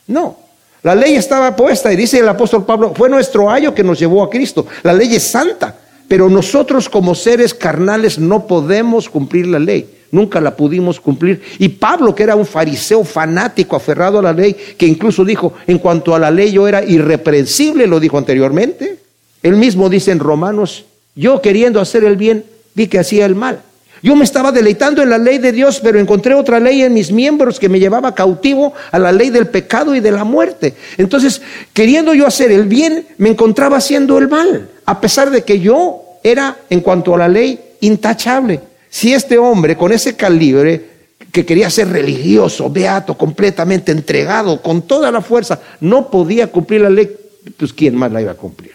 No, 0.06 0.36
la 0.82 0.94
ley 0.94 1.16
estaba 1.16 1.54
puesta 1.54 1.92
y 1.92 1.96
dice 1.96 2.20
el 2.20 2.28
apóstol 2.28 2.64
Pablo, 2.64 2.94
fue 2.96 3.08
nuestro 3.08 3.50
ayo 3.50 3.74
que 3.74 3.82
nos 3.82 3.98
llevó 3.98 4.22
a 4.22 4.30
Cristo. 4.30 4.66
La 4.82 4.92
ley 4.92 5.14
es 5.14 5.24
santa. 5.24 5.76
Pero 6.10 6.28
nosotros 6.28 6.88
como 6.88 7.14
seres 7.14 7.54
carnales 7.54 8.18
no 8.18 8.48
podemos 8.48 9.08
cumplir 9.08 9.46
la 9.46 9.60
ley. 9.60 9.88
Nunca 10.10 10.40
la 10.40 10.56
pudimos 10.56 10.98
cumplir. 10.98 11.40
Y 11.60 11.68
Pablo, 11.68 12.16
que 12.16 12.24
era 12.24 12.34
un 12.34 12.46
fariseo 12.46 13.04
fanático, 13.04 13.76
aferrado 13.76 14.18
a 14.18 14.22
la 14.22 14.32
ley, 14.32 14.56
que 14.76 14.88
incluso 14.88 15.24
dijo, 15.24 15.52
en 15.68 15.78
cuanto 15.78 16.12
a 16.12 16.18
la 16.18 16.32
ley 16.32 16.50
yo 16.50 16.66
era 16.66 16.82
irreprensible, 16.82 17.86
lo 17.86 18.00
dijo 18.00 18.18
anteriormente. 18.18 18.98
Él 19.40 19.54
mismo 19.54 19.88
dice 19.88 20.10
en 20.10 20.18
Romanos, 20.18 20.84
yo 21.14 21.40
queriendo 21.40 21.80
hacer 21.80 22.02
el 22.02 22.16
bien, 22.16 22.44
vi 22.74 22.88
que 22.88 22.98
hacía 22.98 23.24
el 23.24 23.36
mal. 23.36 23.62
Yo 24.02 24.16
me 24.16 24.24
estaba 24.24 24.50
deleitando 24.50 25.02
en 25.02 25.10
la 25.10 25.18
ley 25.18 25.38
de 25.38 25.52
Dios, 25.52 25.78
pero 25.80 26.00
encontré 26.00 26.34
otra 26.34 26.58
ley 26.58 26.82
en 26.82 26.92
mis 26.92 27.12
miembros 27.12 27.60
que 27.60 27.68
me 27.68 27.78
llevaba 27.78 28.16
cautivo 28.16 28.72
a 28.90 28.98
la 28.98 29.12
ley 29.12 29.30
del 29.30 29.46
pecado 29.46 29.94
y 29.94 30.00
de 30.00 30.10
la 30.10 30.24
muerte. 30.24 30.74
Entonces, 30.98 31.40
queriendo 31.72 32.14
yo 32.14 32.26
hacer 32.26 32.50
el 32.50 32.64
bien, 32.64 33.06
me 33.16 33.28
encontraba 33.28 33.76
haciendo 33.76 34.18
el 34.18 34.26
mal 34.26 34.68
a 34.90 35.00
pesar 35.00 35.30
de 35.30 35.44
que 35.44 35.60
yo 35.60 36.02
era, 36.20 36.56
en 36.68 36.80
cuanto 36.80 37.14
a 37.14 37.18
la 37.18 37.28
ley, 37.28 37.60
intachable. 37.78 38.58
Si 38.88 39.14
este 39.14 39.38
hombre 39.38 39.76
con 39.76 39.92
ese 39.92 40.16
calibre, 40.16 40.84
que 41.30 41.46
quería 41.46 41.70
ser 41.70 41.90
religioso, 41.90 42.68
beato, 42.68 43.16
completamente 43.16 43.92
entregado, 43.92 44.60
con 44.60 44.82
toda 44.82 45.12
la 45.12 45.20
fuerza, 45.20 45.60
no 45.78 46.10
podía 46.10 46.48
cumplir 46.48 46.80
la 46.80 46.90
ley, 46.90 47.08
pues 47.56 47.72
¿quién 47.72 47.94
más 47.94 48.10
la 48.10 48.20
iba 48.20 48.32
a 48.32 48.36
cumplir? 48.36 48.72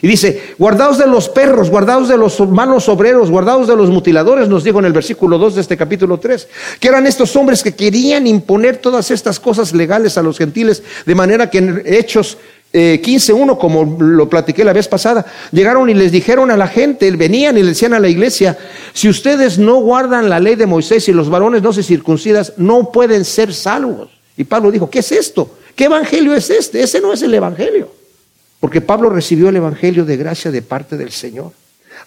Y 0.00 0.06
dice, 0.08 0.54
guardaos 0.58 0.96
de 0.96 1.06
los 1.06 1.28
perros, 1.28 1.68
guardaos 1.68 2.08
de 2.08 2.16
los 2.16 2.40
malos 2.48 2.88
obreros, 2.88 3.30
guardados 3.30 3.68
de 3.68 3.76
los 3.76 3.90
mutiladores, 3.90 4.48
nos 4.48 4.64
dijo 4.64 4.78
en 4.78 4.86
el 4.86 4.94
versículo 4.94 5.36
2 5.36 5.56
de 5.56 5.60
este 5.60 5.76
capítulo 5.76 6.18
3, 6.18 6.48
que 6.80 6.88
eran 6.88 7.06
estos 7.06 7.36
hombres 7.36 7.62
que 7.62 7.74
querían 7.74 8.26
imponer 8.26 8.78
todas 8.78 9.10
estas 9.10 9.38
cosas 9.38 9.74
legales 9.74 10.16
a 10.16 10.22
los 10.22 10.38
gentiles, 10.38 10.82
de 11.04 11.14
manera 11.14 11.50
que 11.50 11.58
en 11.58 11.82
Hechos 11.84 12.38
eh, 12.78 13.00
15.1, 13.02 13.56
como 13.56 13.96
lo 13.98 14.28
platiqué 14.28 14.62
la 14.62 14.74
vez 14.74 14.86
pasada, 14.86 15.24
llegaron 15.50 15.88
y 15.88 15.94
les 15.94 16.12
dijeron 16.12 16.50
a 16.50 16.58
la 16.58 16.68
gente, 16.68 17.10
venían 17.12 17.56
y 17.56 17.62
le 17.62 17.68
decían 17.68 17.94
a 17.94 17.98
la 17.98 18.10
iglesia, 18.10 18.58
si 18.92 19.08
ustedes 19.08 19.58
no 19.58 19.76
guardan 19.76 20.28
la 20.28 20.40
ley 20.40 20.56
de 20.56 20.66
Moisés 20.66 21.08
y 21.08 21.14
los 21.14 21.30
varones 21.30 21.62
no 21.62 21.72
se 21.72 21.82
circuncidas, 21.82 22.52
no 22.58 22.92
pueden 22.92 23.24
ser 23.24 23.54
salvos. 23.54 24.10
Y 24.36 24.44
Pablo 24.44 24.70
dijo, 24.70 24.90
¿qué 24.90 24.98
es 24.98 25.10
esto? 25.10 25.56
¿Qué 25.74 25.84
evangelio 25.84 26.34
es 26.34 26.50
este? 26.50 26.82
Ese 26.82 27.00
no 27.00 27.14
es 27.14 27.22
el 27.22 27.32
evangelio. 27.32 27.90
Porque 28.60 28.82
Pablo 28.82 29.08
recibió 29.08 29.48
el 29.48 29.56
evangelio 29.56 30.04
de 30.04 30.18
gracia 30.18 30.50
de 30.50 30.60
parte 30.60 30.98
del 30.98 31.12
Señor. 31.12 31.52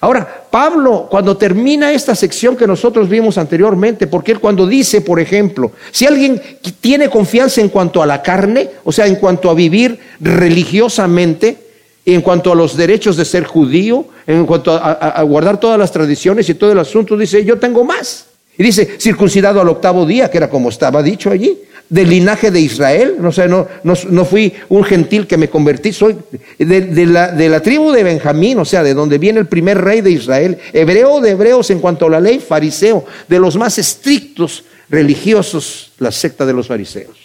Ahora, 0.02 0.46
Pablo, 0.50 1.08
cuando 1.10 1.36
termina 1.36 1.92
esta 1.92 2.16
sección 2.16 2.56
que 2.56 2.66
nosotros 2.66 3.10
vimos 3.10 3.38
anteriormente, 3.38 4.08
porque 4.08 4.32
él 4.32 4.40
cuando 4.40 4.66
dice, 4.66 5.02
por 5.02 5.20
ejemplo, 5.20 5.74
si 5.92 6.06
alguien 6.06 6.42
tiene 6.80 7.10
confianza 7.10 7.60
en 7.60 7.68
cuanto 7.68 8.02
a 8.02 8.06
la 8.06 8.22
carne, 8.22 8.70
o 8.86 8.94
sea, 8.94 9.08
en 9.08 9.18
cuanto 9.18 9.50
a 9.50 9.54
vivir 9.54 10.00
religiosamente, 10.22 11.58
en 12.06 12.22
cuanto 12.22 12.54
a 12.54 12.56
los 12.56 12.78
derechos 12.78 13.18
de 13.18 13.26
ser 13.26 13.44
judío, 13.44 14.06
en 14.26 14.46
cuanto 14.46 14.72
a, 14.74 15.22
guardar 15.24 15.60
todas 15.60 15.78
las 15.78 15.92
tradiciones 15.92 16.48
y 16.48 16.54
todo 16.54 16.72
el 16.72 16.80
asunto, 16.80 17.18
dice, 17.18 17.44
yo 17.44 17.60
tengo 17.60 17.84
más. 17.84 18.28
Y 18.58 18.64
dice, 18.64 18.98
circuncidado 19.00 19.60
al 19.60 19.68
octavo 19.68 20.06
día, 20.06 20.32
que 20.32 20.38
era 20.38 20.50
como 20.50 20.70
estaba 20.70 21.04
dicho 21.04 21.30
allí 21.30 21.58
del 21.90 22.10
linaje 22.10 22.52
de 22.52 22.60
Israel, 22.60 23.16
no, 23.20 23.32
sé, 23.32 23.48
no, 23.48 23.68
no, 23.84 24.26
fui 24.26 24.54
un 24.70 24.84
gentil 24.84 25.26
que 25.26 25.38
me 25.38 25.50
convertí, 25.50 25.92
soy 25.92 26.16
de, 26.58 27.06
la, 27.08 27.32
de 27.32 27.50
la 27.50 27.62
tribu 27.62 27.92
de 27.92 28.04
Benjamín, 28.04 28.60
o 28.60 28.66
sea, 28.66 28.84
de 28.84 28.94
donde 28.94 29.18
viene 29.18 29.40
el 29.40 29.48
primer 29.48 29.80
rey 29.80 30.02
de 30.02 30.12
Israel, 30.12 30.60
hebreo 30.72 31.20
de 31.20 31.32
hebreos 31.32 31.70
en 31.72 31.80
cuanto 31.80 32.06
a 32.06 32.10
la 32.12 32.20
ley, 32.20 32.40
fariseo, 32.40 33.06
de 33.28 33.40
los 33.40 33.58
más 33.58 33.80
estrictos 33.80 34.64
religiosos, 34.90 35.92
la 35.98 36.12
secta 36.12 36.46
de 36.46 36.54
los 36.54 36.68
fariseos. 36.68 37.18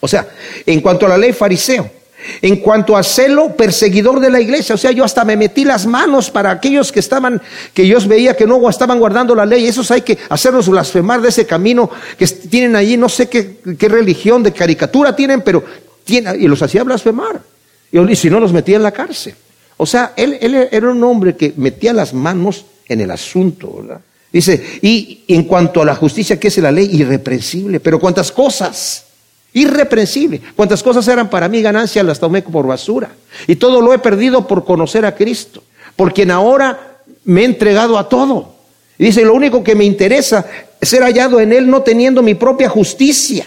O 0.00 0.06
sea, 0.08 0.28
en 0.66 0.80
cuanto 0.80 1.06
a 1.06 1.08
la 1.08 1.18
ley, 1.18 1.32
fariseo. 1.32 1.97
En 2.42 2.56
cuanto 2.56 2.96
a 2.96 3.02
celo, 3.02 3.54
perseguidor 3.56 4.20
de 4.20 4.30
la 4.30 4.40
iglesia, 4.40 4.74
o 4.74 4.78
sea, 4.78 4.90
yo 4.90 5.04
hasta 5.04 5.24
me 5.24 5.36
metí 5.36 5.64
las 5.64 5.86
manos 5.86 6.30
para 6.30 6.50
aquellos 6.50 6.90
que 6.90 7.00
estaban, 7.00 7.40
que 7.72 7.86
yo 7.86 7.98
veía 8.06 8.34
que 8.34 8.46
no 8.46 8.68
estaban 8.68 8.98
guardando 8.98 9.34
la 9.34 9.46
ley, 9.46 9.66
esos 9.66 9.90
hay 9.90 10.02
que 10.02 10.18
hacerlos 10.28 10.68
blasfemar 10.68 11.20
de 11.20 11.28
ese 11.28 11.46
camino 11.46 11.90
que 12.18 12.26
tienen 12.26 12.76
allí, 12.76 12.96
no 12.96 13.08
sé 13.08 13.28
qué, 13.28 13.60
religión 13.88 14.42
de 14.42 14.52
caricatura 14.52 15.14
tienen, 15.14 15.42
pero 15.42 15.64
y 16.06 16.48
los 16.48 16.62
hacía 16.62 16.82
blasfemar. 16.84 17.40
Y 17.92 18.16
si 18.16 18.30
no, 18.30 18.40
los 18.40 18.52
metía 18.52 18.76
en 18.76 18.82
la 18.82 18.92
cárcel. 18.92 19.34
O 19.76 19.86
sea, 19.86 20.12
él, 20.16 20.38
era 20.70 20.90
un 20.90 21.02
hombre 21.04 21.36
que 21.36 21.54
metía 21.56 21.92
las 21.92 22.12
manos 22.12 22.64
en 22.88 23.00
el 23.00 23.10
asunto. 23.10 23.84
Dice, 24.32 24.80
y 24.82 25.24
en 25.28 25.44
cuanto 25.44 25.82
a 25.82 25.84
la 25.84 25.94
justicia, 25.94 26.38
que 26.38 26.48
es 26.48 26.58
la 26.58 26.72
ley? 26.72 26.88
Irreprensible. 26.92 27.80
Pero 27.80 27.98
cuántas 27.98 28.32
cosas, 28.32 29.04
irreprensible. 29.52 30.40
Cuántas 30.56 30.82
cosas 30.82 31.06
eran 31.08 31.30
para 31.30 31.48
mí 31.48 31.62
ganancia, 31.62 32.02
las 32.02 32.20
tomé 32.20 32.42
por 32.42 32.66
basura. 32.66 33.10
Y 33.46 33.56
todo 33.56 33.80
lo 33.80 33.92
he 33.92 33.98
perdido 33.98 34.46
por 34.46 34.64
conocer 34.64 35.04
a 35.06 35.14
Cristo, 35.14 35.62
por 35.96 36.12
quien 36.12 36.30
ahora 36.30 37.02
me 37.24 37.42
he 37.42 37.44
entregado 37.44 37.98
a 37.98 38.08
todo. 38.08 38.54
Y 38.98 39.06
dice, 39.06 39.24
lo 39.24 39.34
único 39.34 39.62
que 39.62 39.74
me 39.74 39.84
interesa 39.84 40.44
es 40.80 40.88
ser 40.88 41.02
hallado 41.02 41.40
en 41.40 41.52
Él, 41.52 41.70
no 41.70 41.82
teniendo 41.82 42.22
mi 42.22 42.34
propia 42.34 42.68
justicia, 42.68 43.46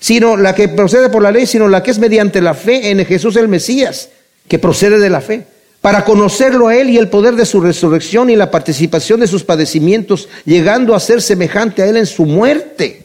sino 0.00 0.36
la 0.36 0.54
que 0.54 0.68
procede 0.68 1.08
por 1.08 1.22
la 1.22 1.30
ley, 1.30 1.46
sino 1.46 1.68
la 1.68 1.82
que 1.82 1.90
es 1.90 1.98
mediante 1.98 2.40
la 2.40 2.54
fe 2.54 2.90
en 2.90 3.04
Jesús 3.04 3.36
el 3.36 3.48
Mesías, 3.48 4.10
que 4.48 4.58
procede 4.58 4.98
de 4.98 5.10
la 5.10 5.20
fe 5.20 5.46
para 5.80 6.04
conocerlo 6.04 6.68
a 6.68 6.76
Él 6.76 6.90
y 6.90 6.98
el 6.98 7.08
poder 7.08 7.36
de 7.36 7.46
su 7.46 7.60
resurrección 7.60 8.30
y 8.30 8.36
la 8.36 8.50
participación 8.50 9.20
de 9.20 9.26
sus 9.26 9.44
padecimientos, 9.44 10.28
llegando 10.44 10.94
a 10.94 11.00
ser 11.00 11.22
semejante 11.22 11.82
a 11.82 11.86
Él 11.86 11.96
en 11.96 12.06
su 12.06 12.24
muerte. 12.24 13.04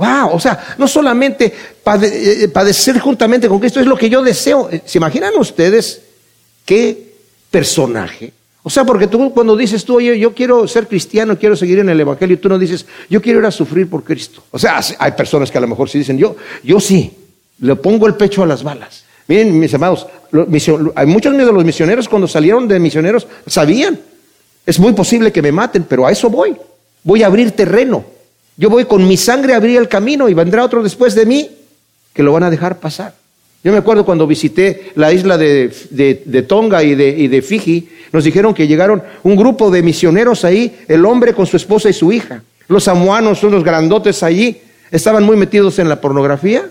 Wow, 0.00 0.30
o 0.32 0.40
sea, 0.40 0.76
no 0.78 0.88
solamente 0.88 1.52
eh, 2.02 2.48
padecer 2.48 2.98
juntamente 3.00 3.50
con 3.50 3.60
Cristo 3.60 3.80
es 3.80 3.86
lo 3.86 3.98
que 3.98 4.08
yo 4.08 4.22
deseo. 4.22 4.70
Eh, 4.70 4.80
¿Se 4.86 4.96
imaginan 4.96 5.34
ustedes 5.36 6.00
qué 6.64 7.16
personaje? 7.50 8.32
O 8.62 8.70
sea, 8.70 8.84
porque 8.84 9.08
tú 9.08 9.30
cuando 9.34 9.54
dices 9.54 9.84
tú, 9.84 9.96
oye, 9.96 10.18
yo 10.18 10.34
quiero 10.34 10.66
ser 10.66 10.88
cristiano, 10.88 11.38
quiero 11.38 11.54
seguir 11.54 11.80
en 11.80 11.90
el 11.90 12.00
Evangelio, 12.00 12.38
tú 12.38 12.48
no 12.48 12.58
dices, 12.58 12.86
yo 13.10 13.20
quiero 13.20 13.40
ir 13.40 13.44
a 13.44 13.50
sufrir 13.50 13.90
por 13.90 14.02
Cristo. 14.02 14.42
O 14.50 14.58
sea, 14.58 14.80
hay 14.98 15.12
personas 15.12 15.50
que 15.50 15.58
a 15.58 15.60
lo 15.60 15.68
mejor 15.68 15.90
sí 15.90 15.98
dicen, 15.98 16.16
yo, 16.16 16.34
yo 16.64 16.80
sí, 16.80 17.14
le 17.58 17.76
pongo 17.76 18.06
el 18.06 18.14
pecho 18.14 18.42
a 18.42 18.46
las 18.46 18.62
balas. 18.62 19.04
Miren, 19.28 19.58
mis 19.58 19.74
amados, 19.74 20.06
hay 20.94 21.06
muchos 21.06 21.36
de 21.36 21.44
los 21.44 21.62
misioneros 21.62 22.08
cuando 22.08 22.26
salieron 22.26 22.66
de 22.66 22.80
misioneros 22.80 23.26
sabían, 23.46 24.00
es 24.64 24.78
muy 24.78 24.94
posible 24.94 25.30
que 25.30 25.42
me 25.42 25.52
maten, 25.52 25.84
pero 25.84 26.06
a 26.06 26.10
eso 26.10 26.30
voy. 26.30 26.56
Voy 27.02 27.22
a 27.22 27.26
abrir 27.26 27.50
terreno. 27.50 28.02
Yo 28.60 28.68
voy 28.68 28.84
con 28.84 29.08
mi 29.08 29.16
sangre 29.16 29.54
a 29.54 29.56
abrir 29.56 29.78
el 29.78 29.88
camino 29.88 30.28
y 30.28 30.34
vendrá 30.34 30.62
otro 30.62 30.82
después 30.82 31.14
de 31.14 31.24
mí 31.24 31.50
que 32.12 32.22
lo 32.22 32.34
van 32.34 32.42
a 32.42 32.50
dejar 32.50 32.78
pasar. 32.78 33.14
Yo 33.64 33.72
me 33.72 33.78
acuerdo 33.78 34.04
cuando 34.04 34.26
visité 34.26 34.92
la 34.96 35.10
isla 35.14 35.38
de, 35.38 36.44
Tonga 36.46 36.82
y 36.82 36.94
de, 36.94 37.40
Fiji, 37.40 37.88
nos 38.12 38.22
dijeron 38.22 38.52
que 38.52 38.66
llegaron 38.66 39.02
un 39.22 39.34
grupo 39.34 39.70
de 39.70 39.82
misioneros 39.82 40.44
ahí, 40.44 40.78
el 40.88 41.06
hombre 41.06 41.32
con 41.32 41.46
su 41.46 41.56
esposa 41.56 41.88
y 41.88 41.94
su 41.94 42.12
hija. 42.12 42.42
Los 42.68 42.84
samuanos, 42.84 43.42
unos 43.44 43.64
grandotes 43.64 44.22
allí, 44.22 44.60
estaban 44.90 45.24
muy 45.24 45.38
metidos 45.38 45.78
en 45.78 45.88
la 45.88 45.98
pornografía. 45.98 46.68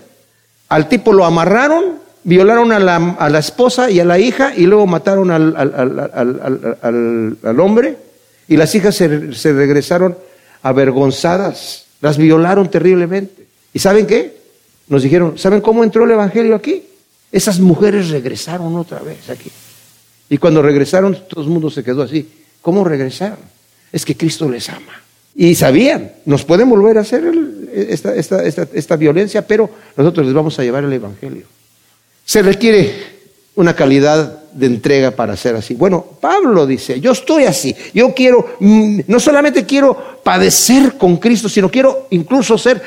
Al 0.68 0.88
tipo 0.88 1.12
lo 1.12 1.24
amarraron 1.24 1.98
violaron 2.22 2.70
a 2.70 2.78
la, 2.78 3.38
esposa 3.40 3.90
y 3.90 3.98
a 3.98 4.04
la 4.04 4.20
hija 4.20 4.54
y 4.56 4.66
luego 4.66 4.86
mataron 4.86 5.32
al, 5.32 5.50
hombre 7.58 7.96
y 8.46 8.56
las 8.56 8.74
hijas 8.76 8.94
se, 8.94 9.08
regresaron 9.52 10.16
avergonzadas, 10.62 11.84
las 12.00 12.18
violaron 12.18 12.70
terriblemente. 12.70 13.46
¿Y 13.72 13.78
saben 13.78 14.06
qué? 14.06 14.36
Nos 14.88 15.02
dijeron, 15.02 15.38
¿saben 15.38 15.60
cómo 15.60 15.84
entró 15.84 16.04
el 16.04 16.10
Evangelio 16.10 16.54
aquí? 16.54 16.82
Esas 17.30 17.60
mujeres 17.60 18.10
regresaron 18.10 18.76
otra 18.76 19.00
vez 19.00 19.30
aquí. 19.30 19.50
Y 20.28 20.38
cuando 20.38 20.62
regresaron, 20.62 21.16
todo 21.28 21.42
el 21.42 21.50
mundo 21.50 21.70
se 21.70 21.84
quedó 21.84 22.02
así. 22.02 22.28
¿Cómo 22.60 22.84
regresaron? 22.84 23.38
Es 23.92 24.04
que 24.04 24.16
Cristo 24.16 24.48
les 24.48 24.68
ama. 24.68 25.02
Y 25.34 25.54
sabían, 25.54 26.12
nos 26.24 26.44
pueden 26.44 26.68
volver 26.68 26.98
a 26.98 27.02
hacer 27.02 27.32
esta, 27.72 28.14
esta, 28.14 28.44
esta, 28.44 28.68
esta 28.72 28.96
violencia, 28.96 29.46
pero 29.46 29.70
nosotros 29.96 30.26
les 30.26 30.34
vamos 30.34 30.58
a 30.58 30.62
llevar 30.62 30.84
el 30.84 30.92
Evangelio. 30.92 31.44
Se 32.24 32.42
requiere 32.42 33.19
una 33.60 33.74
calidad 33.74 34.40
de 34.52 34.66
entrega 34.66 35.10
para 35.12 35.36
ser 35.36 35.54
así. 35.54 35.74
Bueno, 35.74 36.04
Pablo 36.20 36.66
dice, 36.66 37.00
yo 37.00 37.12
estoy 37.12 37.44
así, 37.44 37.74
yo 37.94 38.14
quiero, 38.14 38.56
mm, 38.58 39.00
no 39.06 39.20
solamente 39.20 39.64
quiero 39.64 40.20
padecer 40.22 40.94
con 40.96 41.18
Cristo, 41.18 41.48
sino 41.48 41.70
quiero 41.70 42.06
incluso 42.10 42.56
ser 42.58 42.82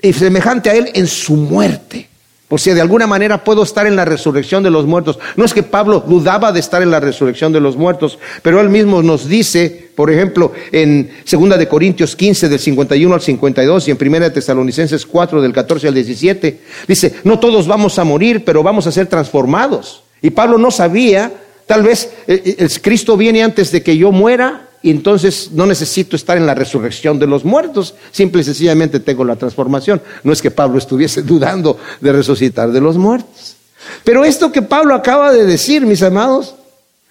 semejante 0.00 0.70
a 0.70 0.74
Él 0.74 0.90
en 0.94 1.06
su 1.06 1.34
muerte. 1.34 2.08
Por 2.48 2.60
si 2.60 2.70
de 2.70 2.80
alguna 2.80 3.08
manera 3.08 3.42
puedo 3.42 3.64
estar 3.64 3.88
en 3.88 3.96
la 3.96 4.04
resurrección 4.04 4.62
de 4.62 4.70
los 4.70 4.86
muertos. 4.86 5.18
No 5.34 5.44
es 5.44 5.52
que 5.52 5.64
Pablo 5.64 6.04
dudaba 6.06 6.52
de 6.52 6.60
estar 6.60 6.80
en 6.80 6.92
la 6.92 7.00
resurrección 7.00 7.52
de 7.52 7.60
los 7.60 7.76
muertos, 7.76 8.20
pero 8.42 8.60
él 8.60 8.68
mismo 8.68 9.02
nos 9.02 9.28
dice, 9.28 9.90
por 9.96 10.12
ejemplo, 10.12 10.52
en 10.70 11.10
2 11.28 11.58
de 11.58 11.66
Corintios 11.66 12.14
15 12.14 12.48
del 12.48 12.60
51 12.60 13.14
al 13.14 13.20
52 13.20 13.88
y 13.88 13.90
en 13.90 13.98
1 14.00 14.20
de 14.20 14.30
Tesalonicenses 14.30 15.06
4 15.06 15.42
del 15.42 15.52
14 15.52 15.88
al 15.88 15.94
17, 15.94 16.60
dice, 16.86 17.14
no 17.24 17.40
todos 17.40 17.66
vamos 17.66 17.98
a 17.98 18.04
morir, 18.04 18.44
pero 18.44 18.62
vamos 18.62 18.86
a 18.86 18.92
ser 18.92 19.08
transformados. 19.08 20.04
Y 20.22 20.30
Pablo 20.30 20.56
no 20.56 20.70
sabía, 20.70 21.32
tal 21.66 21.82
vez 21.82 22.12
eh, 22.28 22.42
eh, 22.44 22.56
el 22.58 22.80
Cristo 22.80 23.16
viene 23.16 23.42
antes 23.42 23.72
de 23.72 23.82
que 23.82 23.96
yo 23.96 24.12
muera 24.12 24.65
y 24.86 24.90
entonces 24.90 25.50
no 25.52 25.66
necesito 25.66 26.14
estar 26.14 26.36
en 26.36 26.46
la 26.46 26.54
resurrección 26.54 27.18
de 27.18 27.26
los 27.26 27.44
muertos, 27.44 27.96
simple 28.12 28.42
y 28.42 28.44
sencillamente 28.44 29.00
tengo 29.00 29.24
la 29.24 29.34
transformación. 29.34 30.00
No 30.22 30.32
es 30.32 30.40
que 30.40 30.52
Pablo 30.52 30.78
estuviese 30.78 31.22
dudando 31.24 31.76
de 32.00 32.12
resucitar 32.12 32.70
de 32.70 32.80
los 32.80 32.96
muertos. 32.96 33.56
Pero 34.04 34.24
esto 34.24 34.52
que 34.52 34.62
Pablo 34.62 34.94
acaba 34.94 35.32
de 35.32 35.44
decir, 35.44 35.84
mis 35.84 36.04
amados, 36.04 36.54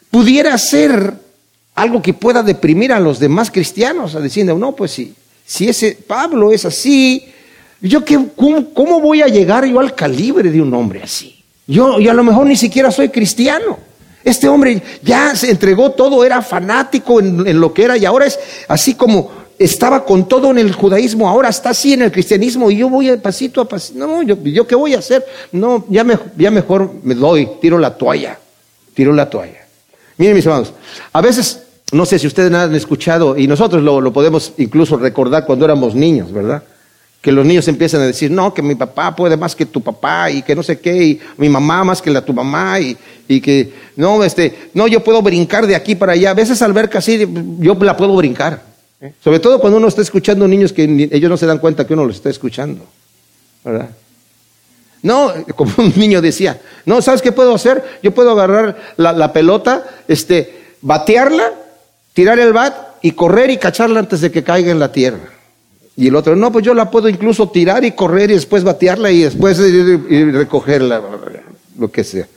pudiera 0.10 0.58
ser 0.58 1.16
algo 1.76 2.02
que 2.02 2.14
pueda 2.14 2.44
deprimir 2.44 2.94
a 2.94 3.00
los 3.02 3.20
demás 3.20 3.52
cristianos, 3.52 4.16
a 4.16 4.22
decir, 4.22 4.46
no, 4.46 4.72
pues 4.74 4.92
si, 4.92 5.14
si 5.46 5.68
ese 5.68 5.98
Pablo 6.08 6.54
es 6.54 6.64
así, 6.64 7.26
yo 7.82 8.06
qué, 8.06 8.18
cómo, 8.38 9.02
voy 9.02 9.22
a 9.22 9.28
llegar 9.28 9.66
yo 9.66 9.82
al 9.82 9.94
calibre 9.96 10.50
de 10.50 10.62
un 10.62 10.74
hombre 10.74 11.04
así? 11.04 11.44
Yo, 11.68 12.00
yo 12.00 12.10
a 12.10 12.14
lo 12.14 12.24
mejor 12.24 12.48
ni 12.48 12.56
siquiera 12.56 12.90
soy 12.90 13.10
cristiano. 13.10 13.80
Este 14.26 14.50
hombre 14.50 14.82
ya 15.04 15.36
se 15.36 15.52
entregó 15.52 15.92
todo, 15.92 16.26
era 16.26 16.42
fanático 16.42 17.20
en, 17.20 17.60
lo 17.60 17.72
que 17.72 17.84
era 17.84 17.96
y 17.96 18.06
ahora 18.06 18.26
es 18.26 18.40
así 18.68 18.96
como 18.96 19.32
estaba 19.60 20.04
con 20.04 20.28
todo 20.28 20.50
en 20.50 20.58
el 20.58 20.74
judaísmo, 20.74 21.30
ahora 21.30 21.50
está 21.50 21.70
así 21.70 21.94
en 21.94 22.02
el 22.02 22.12
cristianismo 22.12 22.72
y 22.72 22.78
yo 22.78 22.90
voy 22.90 23.12
a 23.12 23.22
pasito 23.22 23.62
a 23.62 23.70
pasito. 23.70 24.00
No, 24.00 24.24
yo, 24.24 24.66
qué 24.66 24.74
voy 24.74 24.96
a 24.96 25.00
hacer? 25.00 25.24
No, 25.52 25.86
ya, 25.90 26.04
ya 26.36 26.50
mejor 26.50 26.92
me 27.04 27.14
doy, 27.14 27.48
tiro 27.62 27.78
la 27.78 27.96
toalla, 27.96 28.40
tiro 28.96 29.14
la 29.14 29.30
toalla. 29.30 29.64
Miren 30.18 30.36
mis 30.36 30.46
hermanos, 30.48 30.74
a 31.14 31.22
veces, 31.22 31.62
no 31.92 32.08
sé 32.08 32.18
si 32.18 32.26
ustedes 32.26 32.52
han 32.52 32.74
escuchado 32.74 33.38
y 33.38 33.48
nosotros 33.48 33.84
lo 33.84 34.12
podemos 34.12 34.54
incluso 34.58 34.98
recordar 34.98 35.46
cuando 35.46 35.66
éramos 35.66 35.94
niños, 35.94 36.34
¿verdad? 36.34 36.64
Que 37.26 37.32
los 37.32 37.44
niños 37.44 37.68
empiezan 37.68 38.02
a 38.02 38.06
decir, 38.06 38.30
no, 38.30 38.54
que 38.54 38.62
mi 38.62 38.76
papá 38.76 39.16
puede 39.16 39.36
más 39.36 39.56
que 39.56 39.66
tu 39.66 39.82
papá 39.82 40.30
y 40.30 40.44
que 40.44 40.56
no 40.56 40.62
sé 40.62 40.80
qué, 40.80 40.96
y 41.04 41.20
mi 41.38 41.50
mamá 41.50 41.84
más 41.84 42.00
que 42.00 42.12
la 42.12 42.24
tu 42.24 42.34
mamá, 42.34 42.80
y, 42.80 42.96
y 43.28 43.42
que, 43.42 43.74
no, 43.96 44.24
este, 44.24 44.70
no, 44.76 44.88
yo 44.88 45.04
puedo 45.04 45.24
brincar 45.24 45.66
de 45.66 45.76
aquí 45.76 45.96
para 45.96 46.12
allá. 46.12 46.30
A 46.30 46.34
veces 46.36 46.62
al 46.62 46.72
ver 46.72 46.88
casi, 46.88 47.28
yo 47.58 47.74
la 47.82 47.98
puedo 47.98 48.16
brincar. 48.16 48.62
¿eh? 49.02 49.12
Sobre 49.24 49.40
todo 49.40 49.60
cuando 49.60 49.78
uno 49.78 49.88
está 49.88 50.04
escuchando 50.04 50.48
niños 50.48 50.72
que 50.72 50.84
ellos 50.84 51.28
no 51.28 51.36
se 51.36 51.48
dan 51.48 51.58
cuenta 51.58 51.88
que 51.88 51.96
uno 51.96 52.06
los 52.06 52.18
está 52.18 52.30
escuchando. 52.30 52.86
¿Verdad? 53.64 53.90
No, 55.02 55.34
como 55.56 55.74
un 55.78 55.94
niño 55.96 56.22
decía, 56.22 56.62
no, 56.86 57.02
¿sabes 57.02 57.24
qué 57.24 57.32
puedo 57.32 57.56
hacer? 57.56 57.84
Yo 58.04 58.14
puedo 58.14 58.34
agarrar 58.34 58.78
la, 58.98 59.14
la 59.14 59.34
pelota, 59.34 59.84
este, 60.08 60.76
batearla, 60.82 61.54
tirar 62.14 62.38
el 62.38 62.54
bat 62.54 62.76
y 63.02 63.14
correr 63.14 63.50
y 63.50 63.58
cacharla 63.58 64.00
antes 64.00 64.22
de 64.22 64.30
que 64.32 64.44
caiga 64.44 64.70
en 64.70 64.80
la 64.80 64.92
tierra. 64.92 65.35
Y 65.98 66.08
el 66.08 66.16
otro, 66.16 66.36
no, 66.36 66.52
pues 66.52 66.66
yo 66.66 66.74
la 66.74 66.92
puedo 66.92 67.08
incluso 67.08 67.50
tirar 67.50 67.86
y 67.86 67.92
correr 67.92 68.30
y 68.30 68.34
después 68.34 68.64
batearla 68.64 69.12
y 69.12 69.24
después 69.24 69.58
recogerla, 70.34 71.02
lo 71.78 71.90
que 71.90 72.04
sea. 72.04 72.28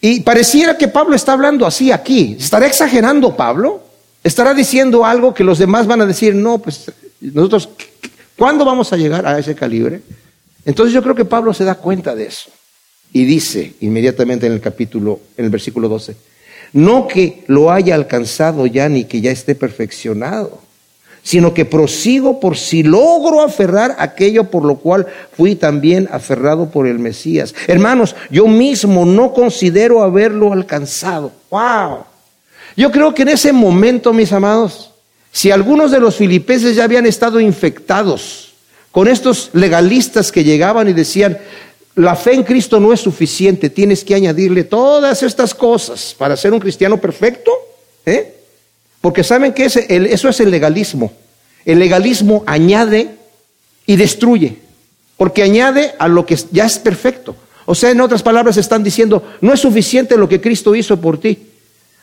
Y 0.00 0.20
pareciera 0.20 0.76
que 0.76 0.88
Pablo 0.88 1.14
está 1.14 1.32
hablando 1.32 1.64
así 1.64 1.92
aquí. 1.92 2.36
¿Estará 2.38 2.66
exagerando 2.66 3.36
Pablo? 3.36 3.82
¿Estará 4.24 4.52
diciendo 4.52 5.04
algo 5.04 5.32
que 5.32 5.44
los 5.44 5.58
demás 5.58 5.86
van 5.86 6.00
a 6.00 6.06
decir, 6.06 6.34
no, 6.34 6.58
pues 6.58 6.90
nosotros, 7.20 7.68
¿cuándo 8.36 8.64
vamos 8.64 8.92
a 8.92 8.96
llegar 8.96 9.26
a 9.26 9.38
ese 9.38 9.54
calibre? 9.54 10.00
Entonces 10.64 10.92
yo 10.92 11.02
creo 11.02 11.14
que 11.14 11.24
Pablo 11.24 11.54
se 11.54 11.64
da 11.64 11.76
cuenta 11.76 12.16
de 12.16 12.26
eso. 12.26 12.50
Y 13.12 13.24
dice 13.24 13.74
inmediatamente 13.80 14.46
en 14.46 14.52
el 14.52 14.60
capítulo, 14.60 15.20
en 15.36 15.44
el 15.44 15.50
versículo 15.50 15.88
12, 15.88 16.16
no 16.72 17.06
que 17.06 17.44
lo 17.46 17.70
haya 17.72 17.94
alcanzado 17.94 18.66
ya 18.66 18.88
ni 18.88 19.04
que 19.04 19.20
ya 19.20 19.30
esté 19.30 19.54
perfeccionado 19.54 20.67
sino 21.28 21.52
que 21.52 21.66
prosigo 21.66 22.40
por 22.40 22.56
si 22.56 22.82
logro 22.82 23.42
aferrar 23.42 23.96
aquello 23.98 24.44
por 24.44 24.64
lo 24.64 24.76
cual 24.76 25.06
fui 25.36 25.56
también 25.56 26.08
aferrado 26.10 26.70
por 26.70 26.86
el 26.86 26.98
Mesías. 26.98 27.54
Hermanos, 27.66 28.16
yo 28.30 28.46
mismo 28.46 29.04
no 29.04 29.34
considero 29.34 30.02
haberlo 30.02 30.54
alcanzado. 30.54 31.30
¡Wow! 31.50 31.98
Yo 32.78 32.90
creo 32.90 33.12
que 33.12 33.24
en 33.24 33.28
ese 33.28 33.52
momento, 33.52 34.14
mis 34.14 34.32
amados, 34.32 34.90
si 35.30 35.50
algunos 35.50 35.90
de 35.90 36.00
los 36.00 36.16
filipenses 36.16 36.74
ya 36.74 36.84
habían 36.84 37.04
estado 37.04 37.40
infectados 37.40 38.54
con 38.90 39.06
estos 39.06 39.50
legalistas 39.52 40.32
que 40.32 40.44
llegaban 40.44 40.88
y 40.88 40.94
decían, 40.94 41.36
la 41.94 42.16
fe 42.16 42.32
en 42.32 42.42
Cristo 42.42 42.80
no 42.80 42.90
es 42.90 43.00
suficiente, 43.00 43.68
tienes 43.68 44.02
que 44.02 44.14
añadirle 44.14 44.64
todas 44.64 45.22
estas 45.22 45.54
cosas 45.54 46.14
para 46.16 46.38
ser 46.38 46.54
un 46.54 46.60
cristiano 46.60 46.96
perfecto, 46.96 47.52
¿eh? 48.06 48.37
Porque 49.00 49.24
saben 49.24 49.52
que 49.52 49.64
eso 49.64 50.28
es 50.28 50.40
el 50.40 50.50
legalismo. 50.50 51.12
El 51.64 51.78
legalismo 51.78 52.42
añade 52.46 53.10
y 53.86 53.96
destruye, 53.96 54.56
porque 55.16 55.42
añade 55.42 55.94
a 55.98 56.08
lo 56.08 56.26
que 56.26 56.38
ya 56.50 56.66
es 56.66 56.78
perfecto. 56.78 57.36
O 57.66 57.74
sea, 57.74 57.90
en 57.90 58.00
otras 58.00 58.22
palabras 58.22 58.56
están 58.56 58.82
diciendo, 58.82 59.22
no 59.40 59.52
es 59.52 59.60
suficiente 59.60 60.16
lo 60.16 60.28
que 60.28 60.40
Cristo 60.40 60.74
hizo 60.74 61.00
por 61.00 61.20
ti. 61.20 61.38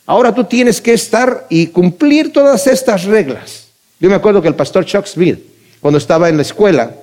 Ahora 0.05 0.33
tú 0.33 0.43
tienes 0.43 0.79
que 0.81 0.93
estar 0.93 1.47
y 1.49 1.67
cumplir 1.67 2.31
todas 2.31 2.67
estas 2.67 3.05
reglas. 3.05 3.67
Yo 3.99 4.09
me 4.09 4.15
acuerdo 4.15 4.41
que 4.41 4.47
el 4.47 4.55
pastor 4.55 4.85
Chuck 4.85 5.07
Smith, 5.07 5.39
cuando 5.81 5.97
estaba 5.97 6.29
en 6.29 6.37
la 6.37 6.43
escuela, 6.43 6.93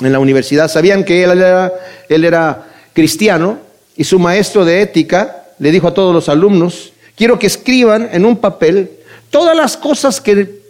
en 0.00 0.12
la 0.12 0.18
universidad, 0.18 0.68
sabían 0.68 1.04
que 1.04 1.22
él 1.22 1.30
era, 1.38 1.72
él 2.08 2.24
era 2.24 2.66
cristiano 2.92 3.58
y 3.96 4.04
su 4.04 4.18
maestro 4.18 4.64
de 4.64 4.82
ética 4.82 5.44
le 5.58 5.70
dijo 5.70 5.86
a 5.86 5.94
todos 5.94 6.12
los 6.12 6.28
alumnos, 6.28 6.92
quiero 7.16 7.38
que 7.38 7.46
escriban 7.46 8.08
en 8.12 8.24
un 8.24 8.36
papel 8.38 8.90
todas 9.32 9.56
las 9.56 9.76
cosas 9.76 10.20
que 10.20 10.60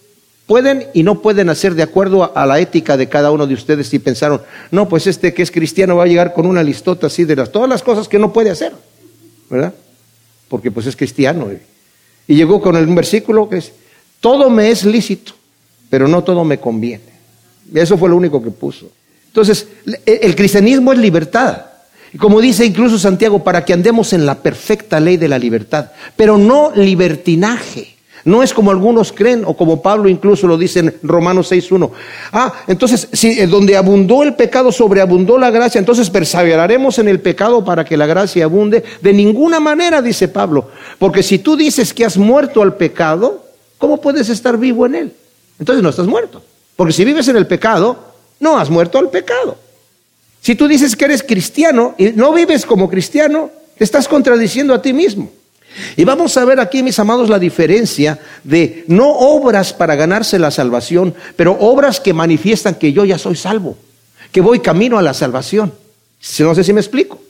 pueden 0.46 0.86
y 0.94 1.02
no 1.02 1.20
pueden 1.20 1.50
hacer 1.50 1.74
de 1.74 1.82
acuerdo 1.82 2.32
a, 2.34 2.46
la 2.46 2.60
ética 2.60 2.96
de 2.96 3.08
cada 3.08 3.30
uno 3.30 3.46
de 3.46 3.54
ustedes 3.54 3.92
y 3.92 3.98
pensaron, 3.98 4.40
no, 4.70 4.88
pues 4.88 5.06
este 5.06 5.34
que 5.34 5.42
es 5.42 5.50
cristiano 5.50 5.96
va 5.96 6.04
a 6.04 6.06
llegar 6.06 6.32
con 6.32 6.46
una 6.46 6.62
listota 6.62 7.08
así 7.08 7.24
de 7.24 7.36
las, 7.36 7.50
todas 7.50 7.68
las 7.68 7.82
cosas 7.82 8.08
que 8.08 8.18
no 8.18 8.32
puede 8.32 8.50
hacer, 8.50 8.72
¿verdad? 9.50 9.74
Porque 10.48 10.70
pues 10.70 10.86
es 10.86 10.96
cristiano. 10.96 11.48
Y 12.28 12.34
llegó 12.34 12.62
con 12.62 12.76
el 12.76 12.86
versículo 12.86 13.48
que 13.48 13.58
es, 13.58 13.72
todo 14.20 14.48
me 14.48 14.70
es 14.70 14.84
lícito, 14.84 15.32
pero 15.90 16.06
no 16.06 16.22
todo 16.22 16.44
me 16.44 16.58
conviene. 16.58 17.12
Eso 17.74 17.98
fue 17.98 18.08
lo 18.08 18.16
único 18.16 18.42
que 18.42 18.50
puso. 18.50 18.90
Entonces, 19.26 19.66
el 20.06 20.36
cristianismo 20.36 20.92
es 20.92 20.98
libertad. 20.98 21.62
Como 22.18 22.40
dice 22.40 22.64
incluso 22.64 22.98
Santiago, 22.98 23.42
para 23.42 23.64
que 23.64 23.72
andemos 23.72 24.12
en 24.12 24.26
la 24.26 24.36
perfecta 24.36 25.00
ley 25.00 25.16
de 25.16 25.28
la 25.28 25.38
libertad, 25.38 25.90
pero 26.14 26.38
no 26.38 26.70
libertinaje. 26.76 27.92
No 28.24 28.42
es 28.42 28.54
como 28.54 28.70
algunos 28.70 29.12
creen 29.12 29.42
o 29.44 29.56
como 29.56 29.82
Pablo 29.82 30.08
incluso 30.08 30.46
lo 30.46 30.56
dice 30.56 30.80
en 30.80 30.94
Romanos 31.02 31.50
6.1. 31.50 31.90
Ah, 32.32 32.52
entonces, 32.66 33.08
si 33.12 33.40
eh, 33.40 33.46
donde 33.46 33.76
abundó 33.76 34.22
el 34.22 34.34
pecado, 34.34 34.70
sobreabundó 34.70 35.38
la 35.38 35.50
gracia, 35.50 35.78
entonces 35.78 36.08
perseveraremos 36.08 36.98
en 36.98 37.08
el 37.08 37.20
pecado 37.20 37.64
para 37.64 37.84
que 37.84 37.96
la 37.96 38.06
gracia 38.06 38.44
abunde. 38.44 38.84
De 39.00 39.12
ninguna 39.12 39.58
manera, 39.58 40.00
dice 40.00 40.28
Pablo, 40.28 40.68
porque 40.98 41.22
si 41.22 41.38
tú 41.40 41.56
dices 41.56 41.92
que 41.92 42.04
has 42.04 42.16
muerto 42.16 42.62
al 42.62 42.76
pecado, 42.76 43.44
¿cómo 43.78 44.00
puedes 44.00 44.28
estar 44.28 44.56
vivo 44.56 44.86
en 44.86 44.94
él? 44.94 45.12
Entonces 45.58 45.82
no 45.82 45.90
estás 45.90 46.06
muerto. 46.06 46.42
Porque 46.76 46.92
si 46.92 47.04
vives 47.04 47.26
en 47.28 47.36
el 47.36 47.46
pecado, 47.46 47.96
no 48.38 48.58
has 48.58 48.70
muerto 48.70 48.98
al 48.98 49.10
pecado. 49.10 49.56
Si 50.40 50.54
tú 50.54 50.66
dices 50.66 50.96
que 50.96 51.04
eres 51.04 51.22
cristiano 51.22 51.94
y 51.98 52.10
no 52.10 52.32
vives 52.32 52.66
como 52.66 52.88
cristiano, 52.88 53.50
te 53.78 53.84
estás 53.84 54.08
contradiciendo 54.08 54.74
a 54.74 54.82
ti 54.82 54.92
mismo. 54.92 55.30
Y 55.96 56.04
vamos 56.04 56.36
a 56.36 56.44
ver 56.44 56.60
aquí, 56.60 56.82
mis 56.82 56.98
amados, 56.98 57.28
la 57.28 57.38
diferencia 57.38 58.18
de 58.44 58.84
no 58.88 59.10
obras 59.10 59.72
para 59.72 59.94
ganarse 59.94 60.38
la 60.38 60.50
salvación, 60.50 61.14
pero 61.36 61.56
obras 61.60 62.00
que 62.00 62.12
manifiestan 62.12 62.74
que 62.74 62.92
yo 62.92 63.04
ya 63.04 63.18
soy 63.18 63.36
salvo, 63.36 63.76
que 64.30 64.40
voy 64.40 64.60
camino 64.60 64.98
a 64.98 65.02
la 65.02 65.14
salvación. 65.14 65.72
No 66.40 66.54
sé 66.54 66.64
si 66.64 66.72
me 66.72 66.80
explico. 66.80 67.20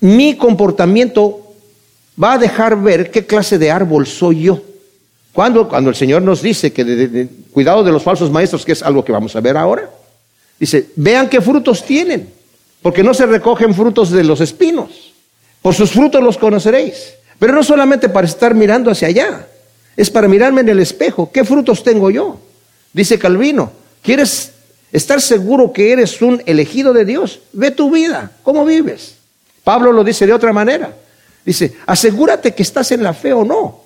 Mi 0.00 0.36
comportamiento 0.36 1.54
va 2.22 2.34
a 2.34 2.38
dejar 2.38 2.80
ver 2.80 3.10
qué 3.10 3.26
clase 3.26 3.58
de 3.58 3.70
árbol 3.70 4.06
soy 4.06 4.42
yo. 4.42 4.62
Cuando, 5.32 5.68
cuando 5.68 5.90
el 5.90 5.96
Señor 5.96 6.22
nos 6.22 6.42
dice 6.42 6.72
que 6.72 7.28
cuidado 7.52 7.82
de 7.82 7.92
los 7.92 8.02
falsos 8.02 8.30
maestros, 8.30 8.64
que 8.64 8.72
es 8.72 8.82
algo 8.82 9.04
que 9.04 9.12
vamos 9.12 9.34
a 9.34 9.40
ver 9.40 9.56
ahora, 9.56 9.88
dice, 10.58 10.90
vean 10.96 11.28
qué 11.28 11.40
frutos 11.40 11.84
tienen, 11.84 12.28
porque 12.82 13.02
no 13.02 13.14
se 13.14 13.26
recogen 13.26 13.74
frutos 13.74 14.10
de 14.10 14.24
los 14.24 14.40
espinos. 14.40 15.12
Por 15.62 15.74
sus 15.74 15.92
frutos 15.92 16.22
los 16.22 16.36
conoceréis. 16.36 17.14
Pero 17.42 17.54
no 17.54 17.64
solamente 17.64 18.08
para 18.08 18.28
estar 18.28 18.54
mirando 18.54 18.88
hacia 18.88 19.08
allá, 19.08 19.48
es 19.96 20.08
para 20.10 20.28
mirarme 20.28 20.60
en 20.60 20.68
el 20.68 20.78
espejo. 20.78 21.32
¿Qué 21.32 21.42
frutos 21.42 21.82
tengo 21.82 22.08
yo? 22.08 22.38
Dice 22.92 23.18
Calvino, 23.18 23.72
¿quieres 24.00 24.52
estar 24.92 25.20
seguro 25.20 25.72
que 25.72 25.90
eres 25.90 26.22
un 26.22 26.40
elegido 26.46 26.92
de 26.92 27.04
Dios? 27.04 27.40
Ve 27.52 27.72
tu 27.72 27.90
vida, 27.90 28.30
¿cómo 28.44 28.64
vives? 28.64 29.16
Pablo 29.64 29.90
lo 29.90 30.04
dice 30.04 30.24
de 30.24 30.32
otra 30.32 30.52
manera. 30.52 30.94
Dice, 31.44 31.74
asegúrate 31.84 32.54
que 32.54 32.62
estás 32.62 32.92
en 32.92 33.02
la 33.02 33.12
fe 33.12 33.32
o 33.32 33.44
no. 33.44 33.80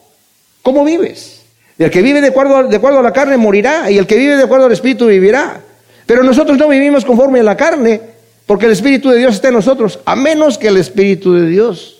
¿Cómo 0.61 0.85
vives? 0.85 1.41
el 1.79 1.91
que 1.91 2.03
vive 2.03 2.21
de 2.21 2.29
acuerdo, 2.29 2.69
de 2.69 2.77
acuerdo 2.77 2.99
a 2.99 3.03
la 3.03 3.15
carne 3.15 3.39
morirá 3.39 3.91
y 3.91 3.97
el 3.97 4.07
que 4.07 4.17
vive 4.17 4.37
de 4.37 4.43
acuerdo 4.43 4.67
al 4.67 4.73
Espíritu 4.73 5.07
vivirá. 5.07 5.63
Pero 6.05 6.23
nosotros 6.23 6.59
no 6.59 6.69
vivimos 6.69 7.07
conforme 7.07 7.40
a 7.40 7.45
la 7.45 7.57
carne 7.57 8.03
porque 8.45 8.66
el 8.66 8.73
Espíritu 8.73 9.09
de 9.09 9.16
Dios 9.16 9.37
está 9.37 9.49
en 9.49 9.55
nosotros, 9.55 10.01
a 10.05 10.14
menos 10.14 10.59
que 10.59 10.69
el 10.69 10.77
Espíritu 10.77 11.33
de 11.33 11.49
Dios 11.49 11.95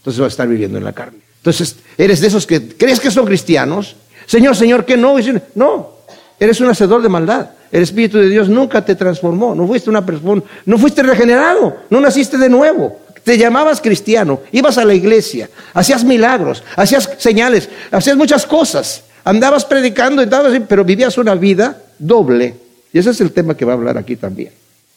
entonces 0.00 0.20
va 0.20 0.24
a 0.24 0.28
estar 0.28 0.48
viviendo 0.48 0.78
en 0.78 0.84
la 0.84 0.92
carne. 0.92 1.18
Entonces, 1.36 1.76
eres 1.98 2.20
de 2.20 2.26
esos 2.26 2.46
que 2.46 2.76
crees 2.76 2.98
que 3.00 3.10
son 3.10 3.26
cristianos. 3.26 3.96
Señor, 4.26 4.56
Señor, 4.56 4.86
que 4.86 4.96
no. 4.96 5.16
No, 5.54 5.90
eres 6.38 6.60
un 6.60 6.68
hacedor 6.68 7.02
de 7.02 7.08
maldad. 7.08 7.50
El 7.70 7.82
Espíritu 7.82 8.18
de 8.18 8.28
Dios 8.28 8.48
nunca 8.48 8.84
te 8.84 8.94
transformó. 8.94 9.54
No 9.54 9.66
fuiste 9.66 9.90
una 9.90 10.04
persona, 10.04 10.42
no 10.64 10.78
fuiste 10.78 11.02
regenerado, 11.02 11.76
no 11.90 12.00
naciste 12.00 12.38
de 12.38 12.48
nuevo. 12.48 12.98
Te 13.22 13.36
llamabas 13.36 13.80
cristiano, 13.82 14.40
ibas 14.50 14.78
a 14.78 14.84
la 14.84 14.94
iglesia, 14.94 15.50
hacías 15.74 16.02
milagros, 16.04 16.62
hacías 16.76 17.10
señales, 17.18 17.68
hacías 17.90 18.16
muchas 18.16 18.46
cosas. 18.46 19.04
Andabas 19.24 19.66
predicando, 19.66 20.22
pero 20.66 20.84
vivías 20.84 21.18
una 21.18 21.34
vida 21.34 21.76
doble. 21.98 22.56
Y 22.92 22.98
ese 22.98 23.10
es 23.10 23.20
el 23.20 23.32
tema 23.32 23.54
que 23.54 23.66
va 23.66 23.72
a 23.72 23.76
hablar 23.76 23.98
aquí 23.98 24.16
también. 24.16 24.52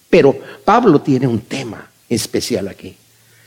Pero 0.09 0.35
Pablo 0.63 1.01
tiene 1.01 1.27
un 1.27 1.41
tema 1.41 1.89
especial 2.07 2.69
aquí. 2.69 2.95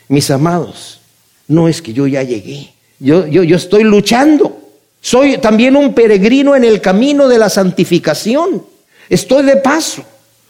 Mis 0.08 0.30
amados, 0.30 1.00
no 1.48 1.68
es 1.68 1.82
que 1.82 1.92
yo 1.92 2.06
ya 2.06 2.22
llegué. 2.22 2.72
Yo, 2.98 3.26
yo, 3.26 3.42
yo 3.42 3.56
estoy 3.56 3.84
luchando. 3.84 4.60
Soy 5.00 5.38
también 5.38 5.76
un 5.76 5.94
peregrino 5.94 6.56
en 6.56 6.64
el 6.64 6.80
camino 6.80 7.28
de 7.28 7.38
la 7.38 7.48
santificación. 7.48 8.64
Estoy 9.08 9.44
de 9.44 9.56
paso. 9.56 10.02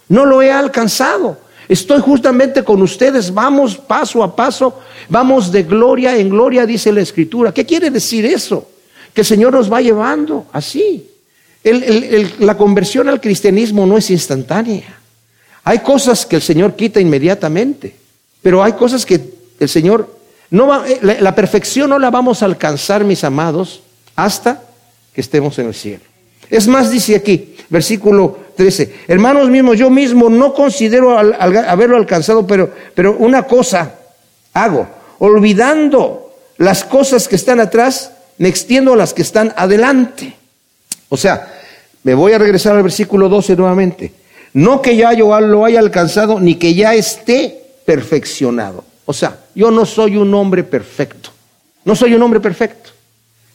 No 0.09 0.25
lo 0.25 0.41
he 0.41 0.51
alcanzado. 0.51 1.39
Estoy 1.69 2.01
justamente 2.01 2.63
con 2.63 2.81
ustedes. 2.81 3.35
Vamos 3.35 3.77
paso 3.77 4.23
a 4.23 4.35
paso. 4.35 4.81
Vamos 5.09 5.51
de 5.51 5.65
gloria 5.65 6.17
en 6.17 6.31
gloria, 6.31 6.65
dice 6.65 6.93
la 6.93 7.01
Escritura. 7.01 7.53
¿Qué 7.53 7.67
quiere 7.67 7.91
decir 7.91 8.25
eso? 8.25 8.69
Que 9.13 9.23
el 9.23 9.27
Señor 9.27 9.53
nos 9.53 9.71
va 9.71 9.81
llevando 9.81 10.47
así. 10.53 11.11
la 12.39 12.57
conversión 12.57 13.09
al 13.09 13.21
cristianismo 13.21 13.85
no 13.85 13.99
es 13.99 14.11
instantánea. 14.11 15.01
Hay 15.65 15.81
cosas 15.81 16.25
que 16.25 16.37
el 16.37 16.43
Señor 16.43 16.77
quita 16.77 17.01
inmediatamente. 17.01 17.97
Pero 18.41 18.63
hay 18.63 18.75
cosas 18.75 19.05
que 19.05 19.21
el 19.59 19.69
Señor 19.69 20.17
no 20.51 20.85
eh, 20.85 21.01
la, 21.03 21.35
perfección 21.35 21.91
no 21.91 21.99
la 21.99 22.11
vamos 22.11 22.43
a 22.43 22.47
alcanzar, 22.47 23.05
mis 23.05 23.25
amados, 23.25 23.83
hasta 24.15 24.63
que 25.13 25.21
estemos 25.21 25.59
en 25.59 25.67
el 25.67 25.75
cielo. 25.75 26.05
Es 26.49 26.69
más, 26.69 26.91
dice 26.91 27.17
aquí, 27.17 27.57
versículo 27.69 28.39
13, 28.57 28.95
hermanos 29.09 29.51
mismos, 29.51 29.79
yo 29.79 29.91
mismo 29.91 30.29
no 30.29 30.55
considero 30.55 31.19
haberlo 31.19 31.97
alcanzado, 31.97 32.47
pero, 32.47 32.73
pero 32.95 33.17
una 33.19 33.43
cosa 33.43 33.95
hago, 34.53 34.87
olvidando 35.19 36.33
las 36.59 36.85
cosas 36.85 37.29
que 37.29 37.37
están 37.37 37.61
atrás, 37.61 38.13
me 38.39 38.49
extiendo 38.49 38.93
a 38.93 38.97
las 38.97 39.13
que 39.13 39.23
están 39.23 39.53
adelante. 39.57 40.35
O 41.09 41.17
sea, 41.17 41.53
me 42.03 42.15
voy 42.15 42.33
a 42.33 42.39
regresar 42.39 42.77
al 42.77 42.83
versículo 42.83 43.29
12 43.29 43.57
nuevamente. 43.57 44.13
No 44.53 44.81
que 44.81 44.97
ya 44.97 45.13
yo 45.13 45.39
lo 45.41 45.65
haya 45.65 45.81
alcanzado, 45.81 46.41
ni 46.41 46.55
que 46.55 46.75
ya 46.75 46.95
esté 46.95 47.63
perfeccionado. 47.85 48.85
O 49.07 49.12
sea, 49.12 49.38
yo 49.55 49.71
no 49.71 49.87
soy 49.87 50.16
un 50.16 50.35
hombre 50.35 50.64
perfecto. 50.64 51.31
No 51.85 51.95
soy 51.97 52.14
un 52.14 52.23
hombre 52.23 52.40
perfecto. 52.40 52.90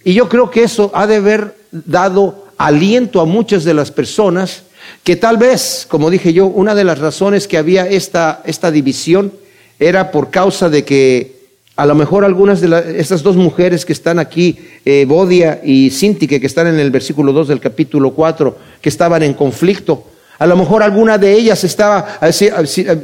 Y 0.03 0.13
yo 0.13 0.27
creo 0.27 0.49
que 0.49 0.63
eso 0.63 0.89
ha 0.95 1.05
de 1.05 1.17
haber 1.17 1.55
dado 1.71 2.47
aliento 2.57 3.21
a 3.21 3.25
muchas 3.25 3.63
de 3.63 3.73
las 3.73 3.91
personas 3.91 4.63
que 5.03 5.15
tal 5.15 5.37
vez, 5.37 5.85
como 5.87 6.09
dije 6.09 6.33
yo, 6.33 6.47
una 6.47 6.73
de 6.73 6.83
las 6.83 6.99
razones 6.99 7.47
que 7.47 7.57
había 7.57 7.87
esta, 7.87 8.41
esta 8.45 8.71
división 8.71 9.31
era 9.79 10.11
por 10.11 10.31
causa 10.31 10.69
de 10.69 10.85
que 10.85 11.41
a 11.75 11.85
lo 11.85 11.95
mejor 11.95 12.25
algunas 12.25 12.61
de 12.61 12.99
estas 12.99 13.23
dos 13.23 13.35
mujeres 13.35 13.85
que 13.85 13.93
están 13.93 14.19
aquí, 14.19 14.57
eh, 14.85 15.05
Bodia 15.07 15.61
y 15.63 15.89
Sintique, 15.89 16.39
que 16.39 16.47
están 16.47 16.67
en 16.67 16.79
el 16.79 16.91
versículo 16.91 17.33
2 17.33 17.47
del 17.47 17.59
capítulo 17.59 18.11
4, 18.11 18.57
que 18.81 18.89
estaban 18.89 19.23
en 19.23 19.33
conflicto, 19.33 20.05
a 20.41 20.47
lo 20.47 20.57
mejor 20.57 20.81
alguna 20.81 21.19
de 21.19 21.33
ellas 21.33 21.63
estaba 21.63 22.19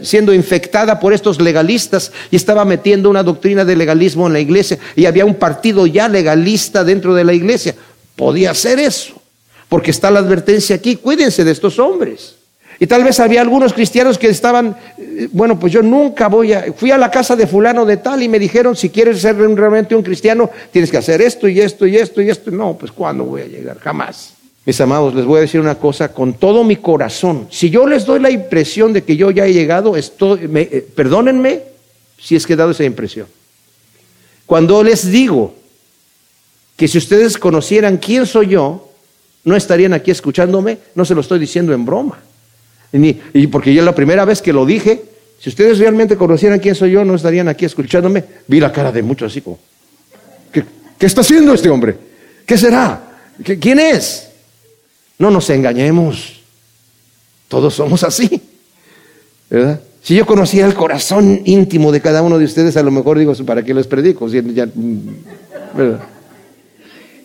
siendo 0.01 0.33
infectada 0.33 0.99
por 0.99 1.13
estos 1.13 1.39
legalistas 1.39 2.11
y 2.31 2.35
estaba 2.35 2.65
metiendo 2.65 3.11
una 3.11 3.21
doctrina 3.21 3.63
de 3.63 3.75
legalismo 3.75 4.25
en 4.25 4.33
la 4.33 4.39
iglesia 4.39 4.79
y 4.95 5.05
había 5.05 5.23
un 5.23 5.35
partido 5.35 5.85
ya 5.85 6.07
legalista 6.07 6.83
dentro 6.83 7.13
de 7.13 7.23
la 7.23 7.33
iglesia. 7.33 7.75
Podía 8.15 8.55
ser 8.55 8.79
eso, 8.79 9.21
porque 9.69 9.91
está 9.91 10.09
la 10.09 10.17
advertencia 10.17 10.77
aquí, 10.77 10.95
cuídense 10.95 11.43
de 11.43 11.51
estos 11.51 11.77
hombres. 11.77 12.37
Y 12.79 12.87
tal 12.87 13.03
vez 13.03 13.19
había 13.19 13.41
algunos 13.41 13.71
cristianos 13.71 14.17
que 14.17 14.29
estaban, 14.29 14.75
eh, 14.97 15.29
bueno, 15.31 15.59
pues 15.59 15.71
yo 15.71 15.83
nunca 15.83 16.29
voy 16.29 16.53
a, 16.53 16.73
fui 16.75 16.89
a 16.89 16.97
la 16.97 17.11
casa 17.11 17.35
de 17.35 17.45
fulano 17.45 17.85
de 17.85 17.97
tal 17.97 18.23
y 18.23 18.29
me 18.29 18.39
dijeron, 18.39 18.75
si 18.75 18.89
quieres 18.89 19.21
ser 19.21 19.35
realmente 19.35 19.95
un 19.95 20.01
cristiano, 20.01 20.49
tienes 20.71 20.89
que 20.89 20.97
hacer 20.97 21.21
esto 21.21 21.47
y 21.47 21.61
esto 21.61 21.85
y 21.85 21.97
esto 21.97 22.19
y 22.19 22.31
esto. 22.31 22.49
No, 22.49 22.75
pues 22.75 22.91
¿cuándo 22.91 23.25
voy 23.25 23.43
a 23.43 23.45
llegar? 23.45 23.77
Jamás. 23.77 24.36
Mis 24.67 24.81
amados, 24.81 25.15
les 25.15 25.23
voy 25.23 25.37
a 25.37 25.41
decir 25.41 25.61
una 25.61 25.75
cosa 25.75 26.11
con 26.11 26.33
todo 26.33 26.65
mi 26.65 26.75
corazón. 26.75 27.47
Si 27.49 27.69
yo 27.69 27.87
les 27.87 28.05
doy 28.05 28.19
la 28.19 28.29
impresión 28.29 28.91
de 28.91 29.01
que 29.01 29.15
yo 29.15 29.31
ya 29.31 29.45
he 29.45 29.53
llegado, 29.53 29.95
estoy, 29.95 30.41
eh, 30.53 30.85
perdónenme 30.93 31.61
si 32.19 32.35
es 32.35 32.45
que 32.45 32.51
he 32.51 32.57
dado 32.57 32.71
esa 32.71 32.83
impresión. 32.83 33.27
Cuando 34.45 34.83
les 34.83 35.09
digo 35.09 35.55
que 36.75 36.89
si 36.89 36.97
ustedes 36.97 37.37
conocieran 37.37 37.95
quién 37.95 38.25
soy 38.25 38.47
yo, 38.47 38.91
no 39.45 39.55
estarían 39.55 39.93
aquí 39.93 40.11
escuchándome, 40.11 40.79
no 40.95 41.05
se 41.05 41.15
lo 41.15 41.21
estoy 41.21 41.39
diciendo 41.39 41.71
en 41.71 41.85
broma. 41.85 42.19
y 42.91 43.47
porque 43.47 43.73
yo 43.73 43.81
la 43.85 43.95
primera 43.95 44.25
vez 44.25 44.41
que 44.41 44.51
lo 44.51 44.65
dije, 44.65 45.01
Si 45.39 45.49
ustedes 45.49 45.77
realmente 45.79 46.17
conocieran 46.17 46.59
quién 46.59 46.75
soy 46.75 46.91
yo, 46.91 47.05
no 47.05 47.15
estarían 47.15 47.47
aquí 47.47 47.63
escuchándome. 47.63 48.21
Vi 48.47 48.59
la 48.59 48.73
cara 48.73 48.91
de 48.91 49.01
muchos 49.01 49.31
así 49.31 49.39
como, 49.39 49.59
¿qué, 50.51 50.65
qué 50.97 51.05
está 51.05 51.21
haciendo 51.21 51.53
este 51.53 51.69
hombre? 51.69 51.95
¿Qué 52.45 52.57
será? 52.57 53.01
¿Quién 53.61 53.79
es? 53.79 54.26
No 55.17 55.31
nos 55.31 55.49
engañemos. 55.49 56.41
Todos 57.47 57.73
somos 57.73 58.03
así. 58.03 58.41
¿Verdad? 59.49 59.79
Si 60.07 60.15
yo 60.15 60.25
conociera 60.25 60.67
el 60.67 60.73
corazón 60.73 61.41
íntimo 61.45 61.91
de 61.91 62.01
cada 62.01 62.21
uno 62.21 62.37
de 62.37 62.45
ustedes, 62.45 62.77
a 62.77 62.83
lo 62.83 62.91
mejor 62.91 63.19
digo, 63.19 63.33
¿para 63.45 63.63
qué 63.63 63.73
les 63.73 63.87
predico? 63.87 64.27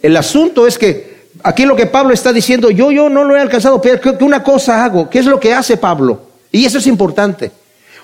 El 0.02 0.16
asunto 0.16 0.66
es 0.66 0.78
que 0.78 1.28
aquí 1.44 1.64
lo 1.64 1.76
que 1.76 1.86
Pablo 1.86 2.12
está 2.12 2.32
diciendo, 2.32 2.70
yo, 2.70 2.90
yo 2.90 3.08
no 3.08 3.22
lo 3.22 3.36
he 3.36 3.40
alcanzado, 3.40 3.80
pero 3.80 4.00
que 4.00 4.24
una 4.24 4.42
cosa 4.42 4.84
hago. 4.84 5.08
¿Qué 5.08 5.20
es 5.20 5.26
lo 5.26 5.38
que 5.38 5.54
hace 5.54 5.76
Pablo? 5.76 6.22
Y 6.50 6.64
eso 6.64 6.78
es 6.78 6.86
importante. 6.88 7.52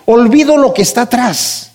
Olvido 0.04 0.56
lo 0.56 0.72
que 0.72 0.82
está 0.82 1.02
atrás. 1.02 1.72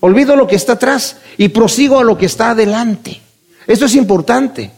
Olvido 0.00 0.36
lo 0.36 0.46
que 0.46 0.56
está 0.56 0.74
atrás 0.74 1.16
y 1.38 1.48
prosigo 1.48 2.00
a 2.00 2.04
lo 2.04 2.18
que 2.18 2.26
está 2.26 2.50
adelante. 2.50 3.20
Eso 3.66 3.86
es 3.86 3.94
importante. 3.94 4.70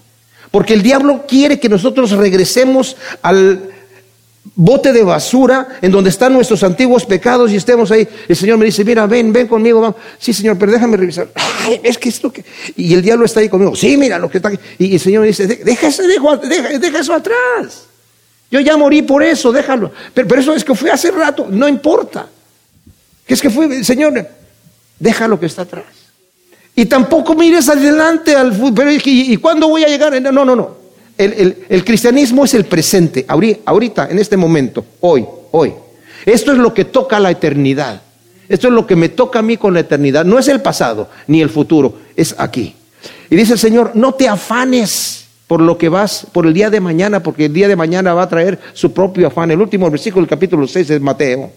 Porque 0.54 0.72
el 0.74 0.84
diablo 0.84 1.24
quiere 1.26 1.58
que 1.58 1.68
nosotros 1.68 2.12
regresemos 2.12 2.96
al, 3.22 3.74
bote 4.54 4.92
de 4.92 5.02
basura 5.02 5.66
en 5.82 5.90
donde 5.90 6.10
están 6.10 6.32
nuestros 6.32 6.62
antiguos 6.62 7.04
pecados 7.04 7.50
y 7.50 7.56
estemos 7.56 7.90
ahí. 7.90 8.06
El 8.28 8.36
Señor 8.36 8.56
me 8.58 8.66
dice, 8.66 8.84
mira, 8.84 9.04
ven, 9.08 9.32
ven 9.32 9.48
conmigo, 9.48 9.80
vamos. 9.80 9.96
Sí, 10.16 10.32
Señor, 10.32 10.56
pero 10.56 10.70
déjame 10.70 10.96
revisar. 10.96 11.26
es 11.82 11.98
que 11.98 12.08
esto 12.08 12.32
que... 12.32 12.44
Y 12.76 12.94
el 12.94 13.02
diablo 13.02 13.24
está 13.24 13.40
ahí 13.40 13.48
conmigo. 13.48 13.74
Sí, 13.74 13.96
mira 13.96 14.16
lo 14.16 14.30
que 14.30 14.38
está 14.38 14.50
aquí. 14.50 14.60
Y 14.78 14.94
el 14.94 15.00
Señor 15.00 15.22
me 15.22 15.26
dice, 15.26 15.48
deja, 15.48 15.88
eso 15.88 17.14
atrás. 17.14 17.86
Yo 18.48 18.60
ya 18.60 18.76
morí 18.76 19.02
por 19.02 19.24
eso, 19.24 19.50
déjalo. 19.50 19.90
Pero, 20.14 20.28
pero, 20.28 20.40
eso 20.40 20.54
es 20.54 20.64
que 20.64 20.76
fue 20.76 20.88
hace 20.88 21.10
rato, 21.10 21.48
no 21.50 21.66
importa. 21.66 22.28
Que 23.26 23.34
es 23.34 23.42
que 23.42 23.50
fue, 23.50 23.82
Señor, 23.82 24.24
deja 25.00 25.26
lo 25.26 25.40
que 25.40 25.46
está 25.46 25.62
atrás. 25.62 26.03
Y 26.76 26.86
tampoco 26.86 27.34
mires 27.34 27.68
adelante 27.68 28.34
al 28.34 28.52
fútbol. 28.52 28.92
¿y, 28.92 29.32
¿y 29.32 29.36
cuándo 29.36 29.68
voy 29.68 29.84
a 29.84 29.88
llegar? 29.88 30.20
No, 30.20 30.44
no, 30.44 30.56
no. 30.56 30.84
El, 31.16 31.84
cristianismo 31.84 32.44
es 32.44 32.54
el 32.54 32.64
presente, 32.64 33.24
ahorita, 33.28 34.08
en 34.10 34.18
este 34.18 34.36
momento, 34.36 34.84
hoy, 35.00 35.24
hoy. 35.52 35.72
Esto 36.26 36.52
es 36.52 36.58
lo 36.58 36.74
que 36.74 36.86
toca 36.86 37.20
la 37.20 37.30
eternidad. 37.30 38.02
Esto 38.48 38.68
es 38.68 38.74
lo 38.74 38.86
que 38.86 38.96
me 38.96 39.08
toca 39.08 39.38
a 39.38 39.42
mí 39.42 39.56
con 39.56 39.74
la 39.74 39.80
eternidad. 39.80 40.24
No 40.24 40.38
es 40.38 40.48
el 40.48 40.60
pasado 40.60 41.08
ni 41.28 41.40
el 41.40 41.50
futuro, 41.50 41.98
es 42.16 42.34
aquí. 42.38 42.74
Y 43.30 43.36
dice 43.36 43.52
el 43.52 43.58
Señor, 43.58 43.92
no 43.94 44.14
te 44.14 44.28
afanes 44.28 45.26
por 45.46 45.60
lo 45.60 45.78
que 45.78 45.88
vas, 45.88 46.26
por 46.32 46.46
el 46.46 46.54
día 46.54 46.70
de 46.70 46.80
mañana, 46.80 47.22
porque 47.22 47.46
el 47.46 47.52
día 47.52 47.68
de 47.68 47.76
mañana 47.76 48.12
va 48.14 48.24
a 48.24 48.28
traer 48.28 48.58
su 48.72 48.92
propio 48.92 49.28
afán. 49.28 49.50
El 49.50 49.60
último 49.60 49.88
versículo 49.90 50.22
del 50.22 50.30
capítulo 50.30 50.66
6 50.66 50.88
de 50.88 51.00
Mateo. 51.00 51.52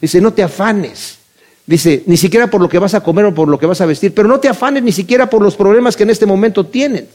Dice, 0.00 0.20
no 0.20 0.32
te 0.32 0.42
afanes. 0.42 1.18
Dice, 1.66 2.02
ni 2.06 2.16
siquiera 2.16 2.48
por 2.48 2.60
lo 2.60 2.68
que 2.68 2.78
vas 2.78 2.94
a 2.94 3.02
comer 3.02 3.26
o 3.26 3.34
por 3.34 3.48
lo 3.48 3.58
que 3.58 3.66
vas 3.66 3.80
a 3.80 3.86
vestir, 3.86 4.12
pero 4.12 4.28
no 4.28 4.40
te 4.40 4.48
afanes 4.48 4.82
ni 4.82 4.92
siquiera 4.92 5.30
por 5.30 5.42
los 5.42 5.54
problemas 5.54 5.96
que 5.96 6.02
en 6.02 6.10
este 6.10 6.26
momento 6.26 6.66
tienen. 6.66 7.08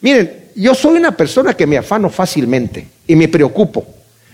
Miren, 0.00 0.50
yo 0.54 0.74
soy 0.74 0.96
una 0.96 1.16
persona 1.16 1.54
que 1.54 1.66
me 1.66 1.76
afano 1.76 2.08
fácilmente 2.08 2.86
y 3.06 3.16
me 3.16 3.28
preocupo. 3.28 3.84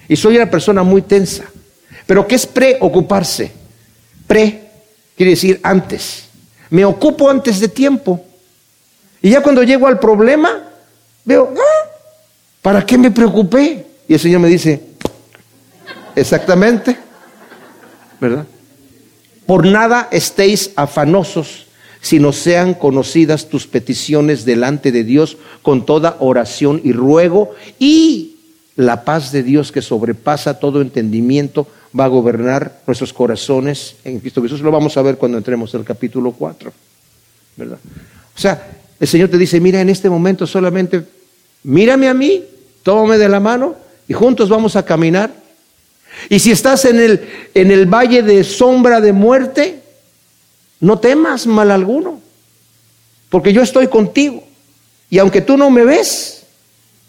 Y 0.08 0.16
soy 0.16 0.36
una 0.36 0.50
persona 0.50 0.82
muy 0.82 1.02
tensa. 1.02 1.44
Pero 2.06 2.26
¿qué 2.26 2.34
es 2.34 2.46
preocuparse? 2.46 3.52
Pre 4.26 4.68
quiere 5.16 5.30
decir 5.30 5.60
antes. 5.62 6.24
Me 6.70 6.84
ocupo 6.84 7.30
antes 7.30 7.60
de 7.60 7.68
tiempo. 7.68 8.24
Y 9.22 9.30
ya 9.30 9.42
cuando 9.42 9.62
llego 9.62 9.86
al 9.86 9.98
problema, 9.98 10.62
veo, 11.24 11.54
ah, 11.56 11.90
¿para 12.62 12.84
qué 12.84 12.98
me 12.98 13.10
preocupé? 13.10 13.86
Y 14.08 14.14
el 14.14 14.20
Señor 14.20 14.40
me 14.40 14.48
dice, 14.48 14.82
exactamente, 16.16 16.96
¿verdad? 18.20 18.44
Por 19.50 19.66
nada 19.66 20.06
estéis 20.12 20.70
afanosos 20.76 21.66
sino 22.00 22.32
sean 22.32 22.72
conocidas 22.72 23.48
tus 23.48 23.66
peticiones 23.66 24.44
delante 24.44 24.92
de 24.92 25.02
Dios 25.02 25.38
con 25.60 25.84
toda 25.84 26.16
oración 26.20 26.80
y 26.84 26.92
ruego, 26.92 27.50
y 27.80 28.36
la 28.76 29.04
paz 29.04 29.32
de 29.32 29.42
Dios 29.42 29.72
que 29.72 29.82
sobrepasa 29.82 30.60
todo 30.60 30.80
entendimiento 30.80 31.66
va 31.98 32.04
a 32.04 32.08
gobernar 32.08 32.80
nuestros 32.86 33.12
corazones 33.12 33.96
en 34.04 34.20
Cristo 34.20 34.40
Jesús. 34.40 34.60
Lo 34.60 34.70
vamos 34.70 34.96
a 34.96 35.02
ver 35.02 35.16
cuando 35.18 35.36
entremos 35.36 35.74
en 35.74 35.80
el 35.80 35.86
capítulo 35.86 36.30
4. 36.30 36.72
¿verdad? 37.56 37.78
O 38.36 38.40
sea, 38.40 38.70
el 39.00 39.08
Señor 39.08 39.30
te 39.30 39.36
dice, 39.36 39.58
mira, 39.58 39.80
en 39.80 39.90
este 39.90 40.08
momento 40.08 40.46
solamente 40.46 41.02
mírame 41.64 42.06
a 42.06 42.14
mí, 42.14 42.44
tómame 42.84 43.18
de 43.18 43.28
la 43.28 43.40
mano 43.40 43.74
y 44.06 44.12
juntos 44.12 44.48
vamos 44.48 44.76
a 44.76 44.84
caminar. 44.84 45.39
Y 46.28 46.38
si 46.38 46.50
estás 46.50 46.84
en 46.84 46.98
el, 47.00 47.28
en 47.54 47.70
el 47.70 47.86
valle 47.86 48.22
de 48.22 48.44
sombra 48.44 49.00
de 49.00 49.12
muerte, 49.12 49.80
no 50.80 50.98
temas 50.98 51.46
mal 51.46 51.70
alguno, 51.70 52.20
porque 53.28 53.52
yo 53.52 53.62
estoy 53.62 53.88
contigo. 53.88 54.42
Y 55.08 55.18
aunque 55.18 55.40
tú 55.40 55.56
no 55.56 55.70
me 55.70 55.84
ves, 55.84 56.44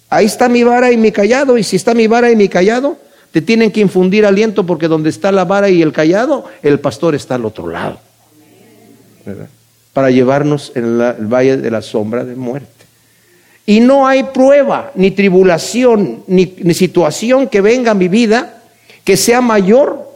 ahí 0.09 0.25
está 0.25 0.49
mi 0.49 0.63
vara 0.63 0.91
y 0.91 0.97
mi 0.97 1.11
callado, 1.11 1.57
y 1.57 1.63
si 1.63 1.75
está 1.75 1.93
mi 1.93 2.07
vara 2.07 2.31
y 2.31 2.35
mi 2.35 2.49
callado, 2.49 2.97
te 3.31 3.41
tienen 3.41 3.71
que 3.71 3.79
infundir 3.79 4.25
aliento 4.25 4.65
porque 4.65 4.87
donde 4.87 5.09
está 5.09 5.31
la 5.31 5.45
vara 5.45 5.69
y 5.69 5.81
el 5.81 5.93
callado, 5.93 6.45
el 6.61 6.79
pastor 6.79 7.15
está 7.15 7.35
al 7.35 7.45
otro 7.45 7.67
lado. 7.67 7.99
Para 9.93 10.09
llevarnos 10.09 10.71
en 10.75 10.99
el 11.01 11.27
valle 11.27 11.57
de 11.57 11.71
la 11.71 11.81
sombra 11.81 12.25
de 12.25 12.35
muerte. 12.35 12.81
Y 13.65 13.79
no 13.79 14.07
hay 14.07 14.23
prueba, 14.23 14.91
ni 14.95 15.11
tribulación, 15.11 16.23
ni, 16.27 16.73
situación 16.73 17.47
que 17.47 17.61
venga 17.61 17.91
a 17.91 17.95
mi 17.95 18.07
vida 18.07 18.60
que 19.03 19.17
sea 19.17 19.41
mayor 19.41 20.09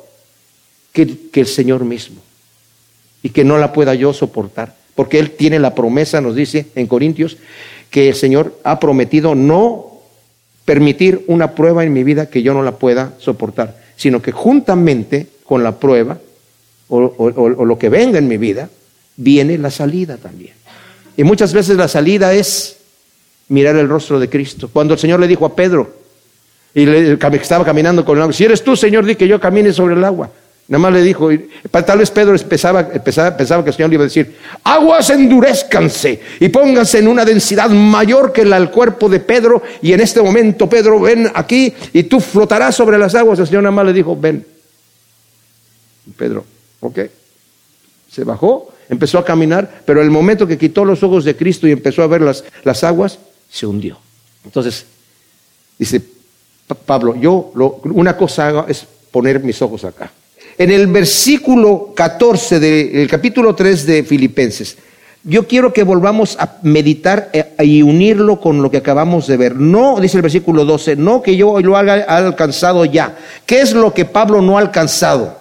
que, 0.94 1.30
el 1.34 1.48
Señor 1.48 1.84
mismo 1.84 2.22
y 3.22 3.30
que 3.30 3.44
no 3.44 3.58
la 3.58 3.74
pueda 3.74 3.94
yo 3.96 4.14
soportar. 4.14 4.76
Porque 4.96 5.20
Él 5.20 5.32
tiene 5.32 5.60
la 5.60 5.76
promesa, 5.76 6.22
nos 6.22 6.36
dice 6.36 6.68
en 6.76 6.88
Corintios, 6.88 7.38
que 7.90 8.10
el 8.10 8.16
Señor 8.16 8.60
ha 8.64 8.80
prometido 8.80 9.36
no 9.36 10.02
permitir 10.64 11.24
una 11.28 11.52
prueba 11.52 11.84
en 11.84 11.94
mi 11.94 12.04
vida 12.04 12.30
que 12.30 12.42
yo 12.42 12.54
no 12.54 12.64
la 12.64 12.78
pueda 12.78 13.14
soportar, 13.20 13.78
sino 13.96 14.22
que 14.22 14.32
juntamente 14.32 15.28
con 15.44 15.64
la 15.64 15.78
prueba 15.80 16.18
o, 16.88 17.66
lo 17.66 17.78
que 17.78 17.90
venga 17.90 18.18
en 18.18 18.28
mi 18.28 18.38
vida, 18.38 18.70
viene 19.18 19.58
la 19.58 19.72
salida 19.72 20.18
también. 20.18 20.54
Y 21.18 21.24
muchas 21.24 21.54
veces 21.54 21.78
la 21.78 21.88
salida 21.88 22.34
es 22.34 22.78
mirar 23.50 23.76
el 23.76 23.90
rostro 23.90 24.20
de 24.20 24.30
Cristo. 24.30 24.70
Cuando 24.72 24.94
el 24.94 25.00
Señor 25.00 25.20
le 25.20 25.28
dijo 25.28 25.46
a 25.46 25.56
Pedro, 25.56 26.05
y 26.76 26.86
le, 26.86 27.14
estaba 27.14 27.64
caminando 27.64 28.04
con 28.04 28.18
el 28.18 28.24
agua, 28.24 28.34
si 28.34 28.44
eres 28.44 28.62
tú, 28.62 28.76
Señor, 28.76 29.06
di 29.06 29.16
que 29.16 29.30
yo 29.30 29.40
camine 29.40 29.72
sobre 29.72 29.96
el 29.96 30.04
agua. 30.04 30.30
Nada 30.68 30.80
más 30.80 30.94
le 30.94 31.04
dijo, 31.04 31.30
tal 31.72 32.00
vez 32.00 32.12
Pedro 32.12 32.36
pensaba, 32.40 32.90
pensaba, 32.90 33.64
que 33.64 33.70
el 33.70 33.76
Señor 33.76 33.90
le 33.90 33.96
iba 33.96 34.04
a 34.04 34.08
decir, 34.08 34.36
aguas 34.64 35.10
endurezcanse 35.12 36.20
y 36.40 36.50
pónganse 36.50 37.00
en 37.00 37.08
una 37.08 37.24
densidad 37.24 37.70
mayor 37.70 38.34
que 38.34 38.44
la 38.44 38.60
del 38.60 38.72
cuerpo 38.72 39.08
de 39.08 39.20
Pedro 39.20 39.62
y 39.82 39.94
en 39.94 40.02
este 40.02 40.22
momento 40.22 40.68
Pedro 40.68 41.00
ven 41.00 41.32
aquí 41.34 41.74
y 41.94 42.04
tú 42.04 42.20
flotarás 42.20 42.76
sobre 42.76 42.98
las 42.98 43.16
aguas. 43.16 43.40
El 43.40 43.46
Señor 43.46 43.64
nada 43.64 43.76
más 43.76 43.86
le 43.86 43.94
dijo, 43.94 44.18
ven. 44.20 44.46
Pedro, 46.18 46.46
ok. 46.82 47.00
Se 48.12 48.24
bajó, 48.24 48.74
empezó 48.90 49.20
a 49.20 49.26
caminar, 49.26 49.84
pero 49.86 50.02
el 50.02 50.10
momento 50.10 50.48
que 50.48 50.58
quitó 50.58 50.84
los 50.84 51.04
ojos 51.04 51.24
de 51.24 51.36
Cristo 51.38 51.68
y 51.68 51.72
empezó 51.72 52.02
a 52.02 52.08
ver 52.08 52.22
las, 52.22 52.44
las 52.64 52.84
aguas, 52.84 53.20
se 53.52 53.68
hundió. 53.68 54.00
Entonces, 54.44 54.86
dice 55.78 56.15
Pablo, 56.74 57.16
yo 57.16 57.52
lo, 57.56 57.80
una 57.84 58.18
cosa 58.18 58.48
hago 58.48 58.66
es 58.68 58.86
poner 59.12 59.42
mis 59.42 59.62
ojos 59.62 59.84
acá 59.86 60.12
en 60.58 60.72
el 60.72 60.88
versículo 60.88 61.92
14 61.96 62.60
del 62.60 63.08
capítulo 63.10 63.56
3 63.56 63.86
de 63.86 64.04
Filipenses. 64.04 64.78
Yo 65.24 65.48
quiero 65.48 65.74
que 65.74 65.84
volvamos 65.84 66.38
a 66.40 66.60
meditar 66.62 67.30
eh, 67.34 67.56
y 67.64 67.82
unirlo 67.82 68.40
con 68.40 68.62
lo 68.62 68.70
que 68.70 68.78
acabamos 68.78 69.26
de 69.26 69.38
ver. 69.38 69.56
No, 69.56 70.00
dice 70.00 70.18
el 70.18 70.22
versículo 70.22 70.66
12, 70.66 70.98
no 70.98 71.24
que 71.24 71.36
yo 71.36 71.60
lo 71.62 71.76
haya 71.76 72.04
alcanzado 72.04 72.86
ya. 72.86 73.18
¿Qué 73.46 73.62
es 73.62 73.74
lo 73.74 73.94
que 73.94 74.06
Pablo 74.06 74.42
no 74.42 74.58
ha 74.58 74.62
alcanzado? 74.62 75.40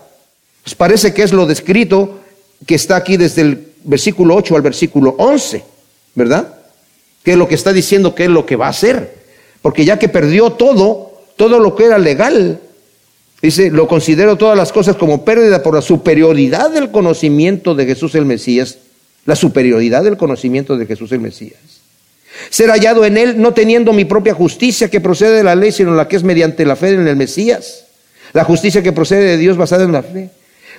Pues 0.63 0.75
parece 0.75 1.13
que 1.13 1.23
es 1.23 1.33
lo 1.35 1.45
descrito 1.45 2.21
que 2.67 2.77
está 2.77 2.97
aquí 2.97 3.19
desde 3.19 3.43
el 3.43 3.73
versículo 3.85 4.37
8 4.37 4.57
al 4.57 4.63
versículo 4.63 5.15
11, 5.19 5.63
¿verdad? 6.15 6.55
Que 7.23 7.33
es 7.33 7.37
lo 7.37 7.47
que 7.47 7.55
está 7.55 7.75
diciendo 7.75 8.15
que 8.15 8.25
es 8.25 8.31
lo 8.31 8.47
que 8.47 8.57
va 8.57 8.67
a 8.67 8.71
hacer. 8.71 9.23
Porque 9.61 9.85
ya 9.85 9.99
que 9.99 10.09
perdió 10.09 10.53
todo, 10.53 11.14
todo 11.37 11.59
lo 11.59 11.75
que 11.75 11.85
era 11.87 11.99
legal, 11.99 12.61
Dice, 13.45 13.71
lo 13.71 13.87
considero 13.87 14.37
todas 14.37 14.57
las 14.57 14.73
cosas 14.73 14.97
como 14.97 15.23
pérdida 15.23 15.63
por 15.63 15.75
la 15.75 15.83
superioridad 15.83 16.71
del 16.71 16.91
conocimiento 16.91 17.75
de 17.75 17.85
Jesús 17.85 18.15
el 18.15 18.25
Mesías, 18.25 18.79
la 19.27 19.37
superioridad 19.37 20.03
del 20.03 20.17
conocimiento 20.17 20.79
de 20.79 20.87
Jesús 20.87 21.13
el 21.13 21.21
Mesías. 21.21 21.59
Ser 22.49 22.71
hallado 22.71 23.05
en 23.05 23.19
Él 23.19 23.39
no 23.39 23.53
teniendo 23.53 23.93
mi 23.93 24.07
propia 24.07 24.33
justicia 24.33 24.89
que 24.89 24.99
procede 24.99 25.37
de 25.37 25.45
la 25.45 25.57
ley, 25.57 25.73
sino 25.73 25.95
la 25.95 26.09
que 26.09 26.17
es 26.17 26.23
mediante 26.23 26.65
la 26.65 26.75
fe 26.75 26.95
en 26.95 27.07
el 27.07 27.17
Mesías. 27.17 27.85
La 28.33 28.45
justicia 28.45 28.83
que 28.83 28.93
procede 28.93 29.25
de 29.25 29.37
Dios 29.37 29.59
basada 29.59 29.85
en 29.85 29.93
la 29.93 30.03
fe. 30.03 30.31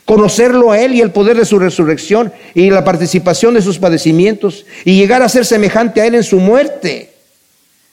Conocerlo 0.03 0.71
a 0.71 0.79
Él 0.79 0.95
y 0.95 1.01
el 1.01 1.11
poder 1.11 1.37
de 1.37 1.45
su 1.45 1.59
resurrección 1.59 2.33
y 2.55 2.71
la 2.71 2.83
participación 2.83 3.53
de 3.53 3.61
sus 3.61 3.77
padecimientos 3.77 4.65
y 4.85 4.97
llegar 4.97 5.21
a 5.21 5.29
ser 5.29 5.45
semejante 5.45 6.01
a 6.01 6.07
Él 6.07 6.15
en 6.15 6.23
su 6.23 6.39
muerte. 6.39 7.13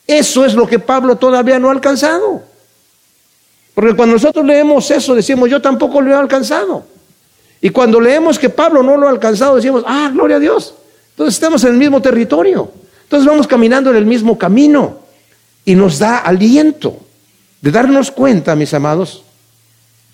Eso 0.07 0.45
es 0.45 0.55
lo 0.55 0.65
que 0.65 0.79
Pablo 0.79 1.17
todavía 1.17 1.59
no 1.59 1.69
ha 1.69 1.73
alcanzado. 1.73 2.52
Porque 3.73 3.95
cuando 3.95 4.13
nosotros 4.13 4.45
leemos 4.45 4.89
eso, 4.91 5.15
decimos, 5.15 5.49
yo 5.49 5.61
tampoco 5.61 6.01
lo 6.01 6.11
he 6.11 6.15
alcanzado. 6.15 6.85
Y 7.61 7.69
cuando 7.69 7.99
leemos 7.99 8.37
que 8.37 8.49
Pablo 8.49 8.83
no 8.83 8.97
lo 8.97 9.07
ha 9.07 9.09
alcanzado, 9.09 9.55
decimos, 9.55 9.83
ah, 9.87 10.11
gloria 10.13 10.35
a 10.35 10.39
Dios. 10.39 10.75
Entonces 11.11 11.35
estamos 11.35 11.63
en 11.63 11.71
el 11.71 11.77
mismo 11.77 12.01
territorio. 12.01 12.71
Entonces 13.03 13.27
vamos 13.27 13.47
caminando 13.47 13.89
en 13.89 13.95
el 13.95 14.05
mismo 14.05 14.37
camino. 14.37 14.99
Y 15.65 15.75
nos 15.75 15.97
da 15.97 16.17
aliento 16.17 16.99
de 17.61 17.71
darnos 17.71 18.11
cuenta, 18.11 18.55
mis 18.55 18.73
amados, 18.73 19.23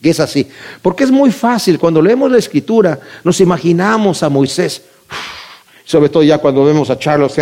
que 0.02 0.12
es 0.12 0.20
así. 0.20 0.48
Porque 0.82 1.04
es 1.04 1.12
muy 1.12 1.32
fácil, 1.32 1.80
cuando 1.80 2.02
leemos 2.02 2.32
la 2.32 2.38
escritura, 2.38 3.00
nos 3.24 3.42
imaginamos 3.42 4.22
a 4.22 4.30
Moisés, 4.30 4.84
sobre 5.90 6.10
todo 6.10 6.22
ya 6.22 6.38
cuando 6.38 6.64
vemos 6.64 6.92
a 6.92 7.00
Charles 7.00 7.36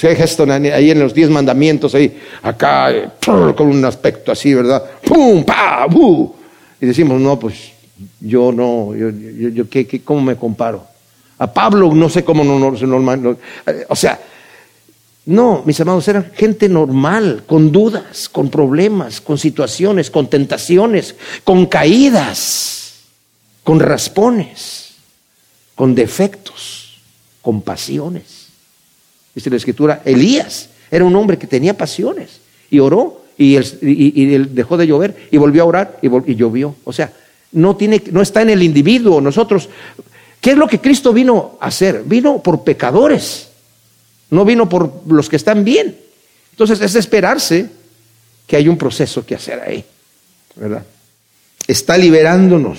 Heston 0.00 0.50
ahí 0.50 0.90
en 0.90 0.98
los 0.98 1.12
diez 1.12 1.28
mandamientos, 1.28 1.94
ahí, 1.94 2.18
acá, 2.40 3.12
con 3.22 3.66
un 3.66 3.84
aspecto 3.84 4.32
así, 4.32 4.54
¿verdad? 4.54 4.82
¡Pum! 5.04 5.44
¡Pa! 5.44 5.86
¡Bu! 5.90 6.34
Y 6.80 6.86
decimos, 6.86 7.20
no, 7.20 7.38
pues 7.38 7.70
yo 8.18 8.50
no, 8.50 8.96
yo, 8.96 9.10
yo, 9.10 9.68
¿qué, 9.68 10.00
cómo 10.02 10.22
me 10.22 10.36
comparo? 10.36 10.86
A 11.36 11.52
Pablo 11.52 11.94
no 11.94 12.08
sé 12.08 12.24
cómo 12.24 12.42
no, 12.42 12.58
no, 12.58 12.70
no, 12.70 13.36
o 13.90 13.96
sea, 13.96 14.18
no, 15.26 15.62
mis 15.66 15.78
amados, 15.78 16.08
eran 16.08 16.32
gente 16.34 16.70
normal, 16.70 17.42
con 17.46 17.70
dudas, 17.72 18.30
con 18.30 18.48
problemas, 18.48 19.20
con 19.20 19.36
situaciones, 19.36 20.10
con 20.10 20.30
tentaciones, 20.30 21.14
con 21.44 21.66
caídas, 21.66 22.94
con 23.62 23.80
raspones, 23.80 24.94
con 25.74 25.94
defectos, 25.94 26.81
con 27.42 27.60
pasiones. 27.60 28.46
Dice 29.34 29.50
la 29.50 29.56
escritura, 29.56 30.00
Elías 30.04 30.70
era 30.90 31.04
un 31.04 31.14
hombre 31.14 31.38
que 31.38 31.46
tenía 31.46 31.76
pasiones 31.76 32.40
y 32.70 32.78
oró 32.78 33.22
y, 33.36 33.56
dejó 33.56 34.76
de 34.76 34.86
llover 34.86 35.28
y 35.30 35.36
volvió 35.36 35.62
a 35.62 35.66
orar 35.66 35.98
y, 36.00 36.06
y 36.30 36.34
llovió. 36.36 36.76
O 36.84 36.92
sea, 36.92 37.12
no, 37.52 37.76
tiene, 37.76 38.02
no 38.10 38.22
está 38.22 38.40
en 38.40 38.50
el 38.50 38.62
individuo. 38.62 39.20
Nosotros, 39.20 39.68
¿qué 40.40 40.52
es 40.52 40.56
lo 40.56 40.68
que 40.68 40.80
Cristo 40.80 41.12
vino 41.12 41.58
a 41.60 41.66
hacer? 41.66 42.02
Vino 42.04 42.42
por 42.42 42.64
pecadores 42.64 43.48
no 44.32 44.46
vino 44.46 44.66
por 44.66 45.02
los 45.06 45.28
que 45.28 45.36
están 45.36 45.62
bien. 45.62 45.94
Entonces 46.52 46.80
es 46.80 46.94
esperarse 46.94 47.68
que 48.46 48.56
hay 48.56 48.66
un 48.66 48.78
proceso 48.78 49.24
que 49.26 49.34
hacer 49.34 49.60
ahí, 49.60 49.84
¿verdad? 50.56 50.84
Está 51.66 51.98
liberándonos. 51.98 52.78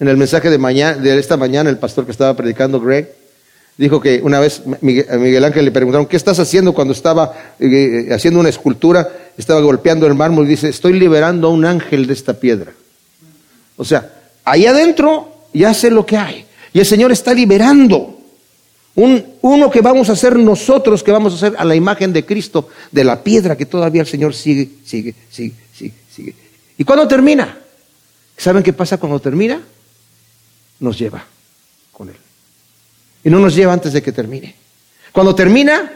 En 0.00 0.08
el 0.08 0.16
mensaje 0.16 0.50
de, 0.50 0.58
mañana, 0.58 1.00
de 1.00 1.16
esta 1.16 1.36
mañana, 1.36 1.70
el 1.70 1.78
pastor 1.78 2.04
que 2.04 2.10
estaba 2.10 2.36
predicando, 2.36 2.80
Greg, 2.80 3.14
dijo 3.76 4.00
que 4.00 4.20
una 4.22 4.40
vez 4.40 4.62
a 4.66 5.16
Miguel 5.16 5.44
Ángel 5.44 5.64
le 5.64 5.72
preguntaron, 5.72 6.06
¿qué 6.06 6.16
estás 6.16 6.38
haciendo 6.38 6.72
cuando 6.72 6.92
estaba 6.92 7.34
eh, 7.58 8.08
haciendo 8.12 8.40
una 8.40 8.48
escultura? 8.48 9.08
Estaba 9.36 9.60
golpeando 9.60 10.06
el 10.06 10.14
mármol 10.14 10.46
y 10.46 10.50
dice, 10.50 10.68
estoy 10.68 10.92
liberando 10.98 11.48
a 11.48 11.50
un 11.50 11.64
ángel 11.64 12.06
de 12.06 12.12
esta 12.12 12.34
piedra. 12.34 12.72
O 13.76 13.84
sea, 13.84 14.12
ahí 14.44 14.66
adentro 14.66 15.34
ya 15.52 15.74
sé 15.74 15.90
lo 15.90 16.06
que 16.06 16.16
hay. 16.16 16.46
Y 16.72 16.80
el 16.80 16.86
Señor 16.86 17.12
está 17.12 17.34
liberando. 17.34 18.20
Un, 18.96 19.24
uno 19.42 19.70
que 19.70 19.80
vamos 19.80 20.08
a 20.08 20.12
hacer 20.12 20.38
nosotros, 20.38 21.02
que 21.02 21.10
vamos 21.10 21.32
a 21.32 21.36
hacer 21.36 21.54
a 21.58 21.64
la 21.64 21.74
imagen 21.74 22.12
de 22.12 22.24
Cristo, 22.24 22.68
de 22.92 23.02
la 23.02 23.24
piedra 23.24 23.56
que 23.56 23.66
todavía 23.66 24.02
el 24.02 24.06
Señor 24.06 24.34
sigue, 24.34 24.68
sigue, 24.84 25.14
sigue, 25.30 25.54
sigue, 25.76 25.94
sigue. 26.14 26.34
¿Y 26.78 26.84
cuando 26.84 27.08
termina? 27.08 27.58
¿Saben 28.36 28.62
qué 28.62 28.72
pasa 28.72 28.98
cuando 28.98 29.18
termina? 29.20 29.60
Nos 30.78 30.98
lleva 30.98 31.24
con 31.92 32.08
Él. 32.08 32.23
Y 33.24 33.30
no 33.30 33.40
nos 33.40 33.54
lleva 33.54 33.72
antes 33.72 33.92
de 33.92 34.02
que 34.02 34.12
termine. 34.12 34.54
Cuando 35.10 35.34
termina, 35.34 35.90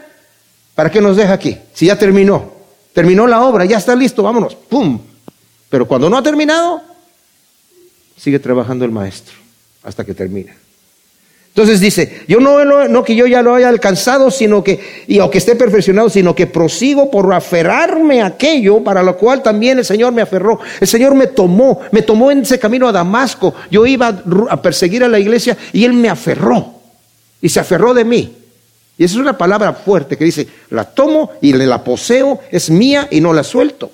¿para 0.75 0.89
qué 0.89 0.99
nos 0.99 1.15
deja 1.15 1.33
aquí? 1.33 1.57
Si 1.73 1.85
ya 1.85 1.97
terminó. 1.97 2.51
Terminó 2.93 3.27
la 3.27 3.43
obra, 3.43 3.65
ya 3.65 3.77
está 3.77 3.95
listo, 3.95 4.23
vámonos. 4.23 4.55
¡Pum! 4.55 4.99
Pero 5.69 5.87
cuando 5.87 6.09
no 6.09 6.17
ha 6.17 6.23
terminado, 6.23 6.81
sigue 8.17 8.39
trabajando 8.39 8.83
el 8.83 8.91
maestro 8.91 9.35
hasta 9.83 10.03
que 10.03 10.13
termina. 10.13 10.55
Entonces 11.49 11.79
dice, 11.79 12.21
yo 12.27 12.39
no, 12.39 13.03
que 13.03 13.15
yo 13.15 13.27
ya 13.27 13.41
lo 13.41 13.53
haya 13.53 13.69
alcanzado, 13.69 14.31
sino 14.31 14.63
que, 14.63 14.79
y, 15.07 15.19
o 15.19 15.29
que 15.29 15.39
esté 15.39 15.55
perfeccionado, 15.55 16.09
sino 16.09 16.33
que 16.33 16.47
prosigo 16.47 17.11
por 17.11 17.33
aferrarme 17.33 18.21
a 18.21 18.27
aquello 18.27 18.83
para 18.83 19.03
lo 19.03 19.17
cual 19.17 19.43
también 19.43 19.77
el 19.77 19.85
Señor 19.85 20.13
me 20.13 20.21
aferró. 20.21 20.59
El 20.79 20.87
Señor 20.87 21.15
me 21.15 21.27
tomó, 21.27 21.81
me 21.91 22.01
tomó 22.01 22.31
en 22.31 22.43
ese 22.43 22.59
camino 22.59 22.87
a 22.87 22.93
Damasco. 22.93 23.53
Yo 23.69 23.85
iba 23.85 24.23
a 24.49 24.61
perseguir 24.61 25.03
a 25.03 25.09
la 25.09 25.19
iglesia 25.19 25.57
y 25.73 25.83
Él 25.83 25.93
me 25.93 26.07
aferró. 26.07 26.78
Y 27.41 27.49
se 27.49 27.59
aferró 27.59 27.93
de 27.93 28.05
mí. 28.05 28.35
Y 28.97 29.03
esa 29.05 29.15
es 29.15 29.21
una 29.21 29.37
palabra 29.37 29.73
fuerte 29.73 30.17
que 30.17 30.25
dice, 30.25 30.47
la 30.69 30.83
tomo 30.83 31.31
y 31.41 31.53
la 31.53 31.83
poseo, 31.83 32.41
es 32.51 32.69
mía 32.69 33.07
y 33.09 33.21
no 33.21 33.33
la 33.33 33.43
suelto. 33.43 33.91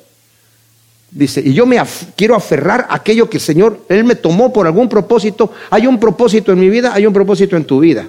Dice, 1.12 1.41
y 1.45 1.53
yo 1.53 1.65
me 1.65 1.81
quiero 2.15 2.36
aferrar 2.36 2.88
a 2.89 2.95
aquello 2.95 3.29
que 3.29 3.38
el 3.38 3.43
Señor, 3.43 3.86
Él 3.88 4.03
me 4.03 4.15
tomó 4.15 4.51
por 4.51 4.65
algún 4.65 4.89
propósito. 4.89 5.53
Hay 5.69 5.88
un 5.88 5.99
propósito 5.99 6.51
en 6.51 6.60
mi 6.60 6.69
vida, 6.69 6.91
hay 6.93 7.05
un 7.05 7.13
propósito 7.13 7.55
en 7.55 7.65
tu 7.65 7.79
vida. 7.79 8.08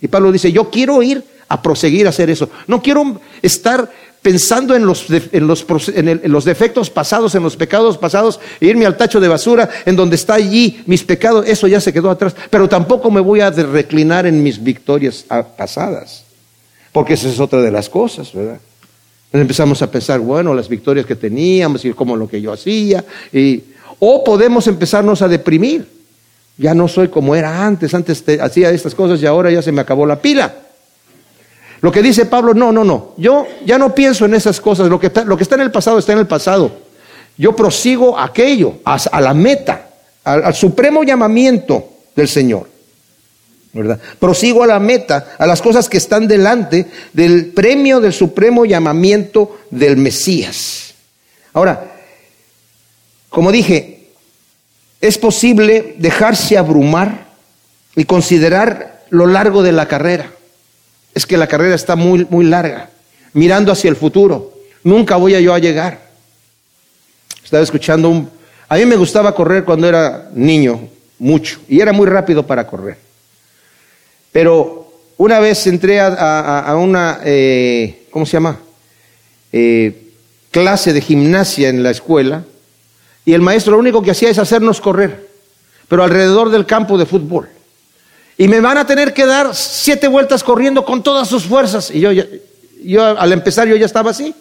Y 0.00 0.08
Pablo 0.08 0.32
dice, 0.32 0.50
yo 0.50 0.70
quiero 0.70 1.02
ir 1.02 1.22
a 1.48 1.60
proseguir 1.62 2.06
a 2.06 2.10
hacer 2.10 2.30
eso. 2.30 2.48
No 2.66 2.82
quiero 2.82 3.20
estar 3.42 3.90
pensando 4.22 4.74
en 4.74 4.84
los, 4.84 5.06
en 5.10 5.46
los, 5.46 5.64
en 5.94 6.32
los 6.32 6.44
defectos 6.44 6.90
pasados, 6.90 7.34
en 7.34 7.42
los 7.42 7.56
pecados 7.56 7.98
pasados, 7.98 8.40
e 8.60 8.66
irme 8.66 8.86
al 8.86 8.96
tacho 8.96 9.20
de 9.20 9.28
basura, 9.28 9.68
en 9.86 9.96
donde 9.96 10.16
está 10.16 10.34
allí 10.34 10.82
mis 10.86 11.04
pecados, 11.04 11.46
eso 11.46 11.66
ya 11.66 11.80
se 11.80 11.92
quedó 11.92 12.10
atrás. 12.10 12.34
Pero 12.50 12.68
tampoco 12.68 13.10
me 13.10 13.20
voy 13.20 13.40
a 13.40 13.50
reclinar 13.50 14.26
en 14.26 14.42
mis 14.42 14.62
victorias 14.62 15.24
pasadas, 15.56 16.24
porque 16.92 17.14
esa 17.14 17.28
es 17.28 17.40
otra 17.40 17.60
de 17.62 17.70
las 17.70 17.88
cosas, 17.88 18.32
¿verdad? 18.32 18.60
empezamos 19.32 19.82
a 19.82 19.90
pensar, 19.90 20.20
bueno, 20.20 20.54
las 20.54 20.68
victorias 20.68 21.04
que 21.04 21.14
teníamos 21.14 21.84
y 21.84 21.92
como 21.92 22.16
lo 22.16 22.28
que 22.28 22.40
yo 22.40 22.52
hacía. 22.52 23.04
Y, 23.32 23.62
o 23.98 24.24
podemos 24.24 24.66
empezarnos 24.66 25.22
a 25.22 25.28
deprimir. 25.28 25.86
Ya 26.56 26.74
no 26.74 26.88
soy 26.88 27.08
como 27.08 27.36
era 27.36 27.64
antes, 27.64 27.94
antes 27.94 28.24
hacía 28.40 28.70
estas 28.70 28.94
cosas 28.94 29.22
y 29.22 29.26
ahora 29.26 29.50
ya 29.50 29.62
se 29.62 29.70
me 29.70 29.80
acabó 29.80 30.06
la 30.06 30.20
pila. 30.20 30.67
Lo 31.80 31.92
que 31.92 32.02
dice 32.02 32.26
Pablo, 32.26 32.54
no, 32.54 32.72
no, 32.72 32.84
no, 32.84 33.14
yo 33.16 33.46
ya 33.64 33.78
no 33.78 33.94
pienso 33.94 34.24
en 34.24 34.34
esas 34.34 34.60
cosas, 34.60 34.88
lo 34.88 34.98
que 34.98 35.08
está, 35.08 35.24
lo 35.24 35.36
que 35.36 35.44
está 35.44 35.54
en 35.54 35.62
el 35.62 35.70
pasado 35.70 35.98
está 35.98 36.12
en 36.12 36.18
el 36.18 36.26
pasado. 36.26 36.72
Yo 37.36 37.54
prosigo 37.54 38.18
aquello, 38.18 38.74
a, 38.84 39.20
la 39.20 39.32
meta, 39.32 39.90
al 40.24 40.54
supremo 40.54 41.04
llamamiento 41.04 41.88
del 42.16 42.26
Señor. 42.26 42.68
Prosigo 44.18 44.64
a 44.64 44.66
la 44.66 44.80
meta, 44.80 45.34
a 45.38 45.46
las 45.46 45.60
cosas 45.62 45.88
que 45.88 45.98
están 45.98 46.26
delante 46.26 46.86
del 47.12 47.46
premio 47.46 48.00
del 48.00 48.12
supremo 48.12 48.64
llamamiento 48.64 49.58
del 49.70 49.96
Mesías. 49.96 50.94
Ahora, 51.52 51.92
como 53.28 53.52
dije, 53.52 54.10
es 55.00 55.18
posible 55.18 55.94
dejarse 55.98 56.56
abrumar 56.56 57.28
y 57.94 58.04
considerar 58.04 59.04
lo 59.10 59.26
largo 59.26 59.62
de 59.62 59.72
la 59.72 59.86
carrera. 59.86 60.32
Es 61.18 61.26
que 61.26 61.36
la 61.36 61.48
carrera 61.48 61.74
está 61.74 61.96
muy, 61.96 62.24
muy 62.30 62.44
larga, 62.44 62.90
mirando 63.32 63.72
hacia 63.72 63.90
el 63.90 63.96
futuro. 63.96 64.52
Nunca 64.84 65.16
voy 65.16 65.34
a 65.34 65.40
yo 65.40 65.52
a 65.52 65.58
llegar. 65.58 65.98
Estaba 67.42 67.60
escuchando 67.60 68.08
un... 68.08 68.30
A 68.68 68.76
mí 68.76 68.86
me 68.86 68.94
gustaba 68.94 69.34
correr 69.34 69.64
cuando 69.64 69.88
era 69.88 70.30
niño, 70.32 70.88
mucho, 71.18 71.58
y 71.68 71.80
era 71.80 71.92
muy 71.92 72.06
rápido 72.06 72.46
para 72.46 72.68
correr. 72.68 72.98
Pero 74.30 74.92
una 75.16 75.40
vez 75.40 75.66
entré 75.66 75.98
a, 76.00 76.72
una, 76.78 77.18
eh, 77.24 78.06
¿cómo 78.12 78.24
se 78.24 78.34
llama? 78.34 78.56
Eh, 79.52 80.12
clase 80.52 80.92
de 80.92 81.00
gimnasia 81.00 81.68
en 81.68 81.82
la 81.82 81.90
escuela 81.90 82.44
y 83.24 83.32
el 83.32 83.40
maestro 83.40 83.72
lo 83.72 83.80
único 83.80 84.02
que 84.02 84.12
hacía 84.12 84.30
es 84.30 84.38
hacernos 84.38 84.80
correr, 84.80 85.28
pero 85.88 86.04
alrededor 86.04 86.50
del 86.50 86.64
campo 86.64 86.96
de 86.96 87.06
fútbol. 87.06 87.48
Y 88.40 88.46
me 88.46 88.60
van 88.60 88.78
a 88.78 88.86
tener 88.86 89.12
que 89.12 89.26
dar 89.26 89.52
siete 89.52 90.06
vueltas 90.06 90.44
corriendo 90.44 90.84
con 90.84 91.02
todas 91.02 91.28
sus 91.28 91.42
fuerzas. 91.42 91.90
Y 91.90 91.98
yo, 91.98 92.12
yo 92.12 93.04
al 93.04 93.32
empezar 93.32 93.66
yo 93.66 93.74
ya 93.74 93.84
estaba 93.84 94.12
así. 94.12 94.32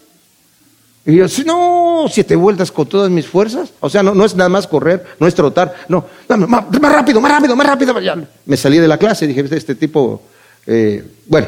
Y 1.03 1.15
yo, 1.15 1.25
no, 1.45 2.05
siete 2.07 2.36
vueltas 2.36 2.71
con 2.71 2.86
todas 2.86 3.10
mis 3.10 3.25
fuerzas. 3.25 3.69
O 3.79 3.89
sea, 3.89 4.03
no, 4.03 4.13
no 4.13 4.23
es 4.23 4.36
nada 4.36 4.49
más 4.49 4.67
correr, 4.67 5.03
no 5.19 5.25
es 5.25 5.33
trotar. 5.33 5.73
No, 5.88 6.05
más, 6.29 6.65
rápido, 6.79 7.19
más 7.19 7.31
rápido, 7.31 7.55
más 7.55 7.65
rápido. 7.65 7.95
me 8.45 8.55
salí 8.55 8.77
de 8.77 8.88
la 8.88 8.99
clase 8.99 9.25
y 9.25 9.29
dije, 9.29 9.43
este 9.49 9.73
tipo, 9.73 10.21
eh, 10.67 11.03
bueno, 11.25 11.47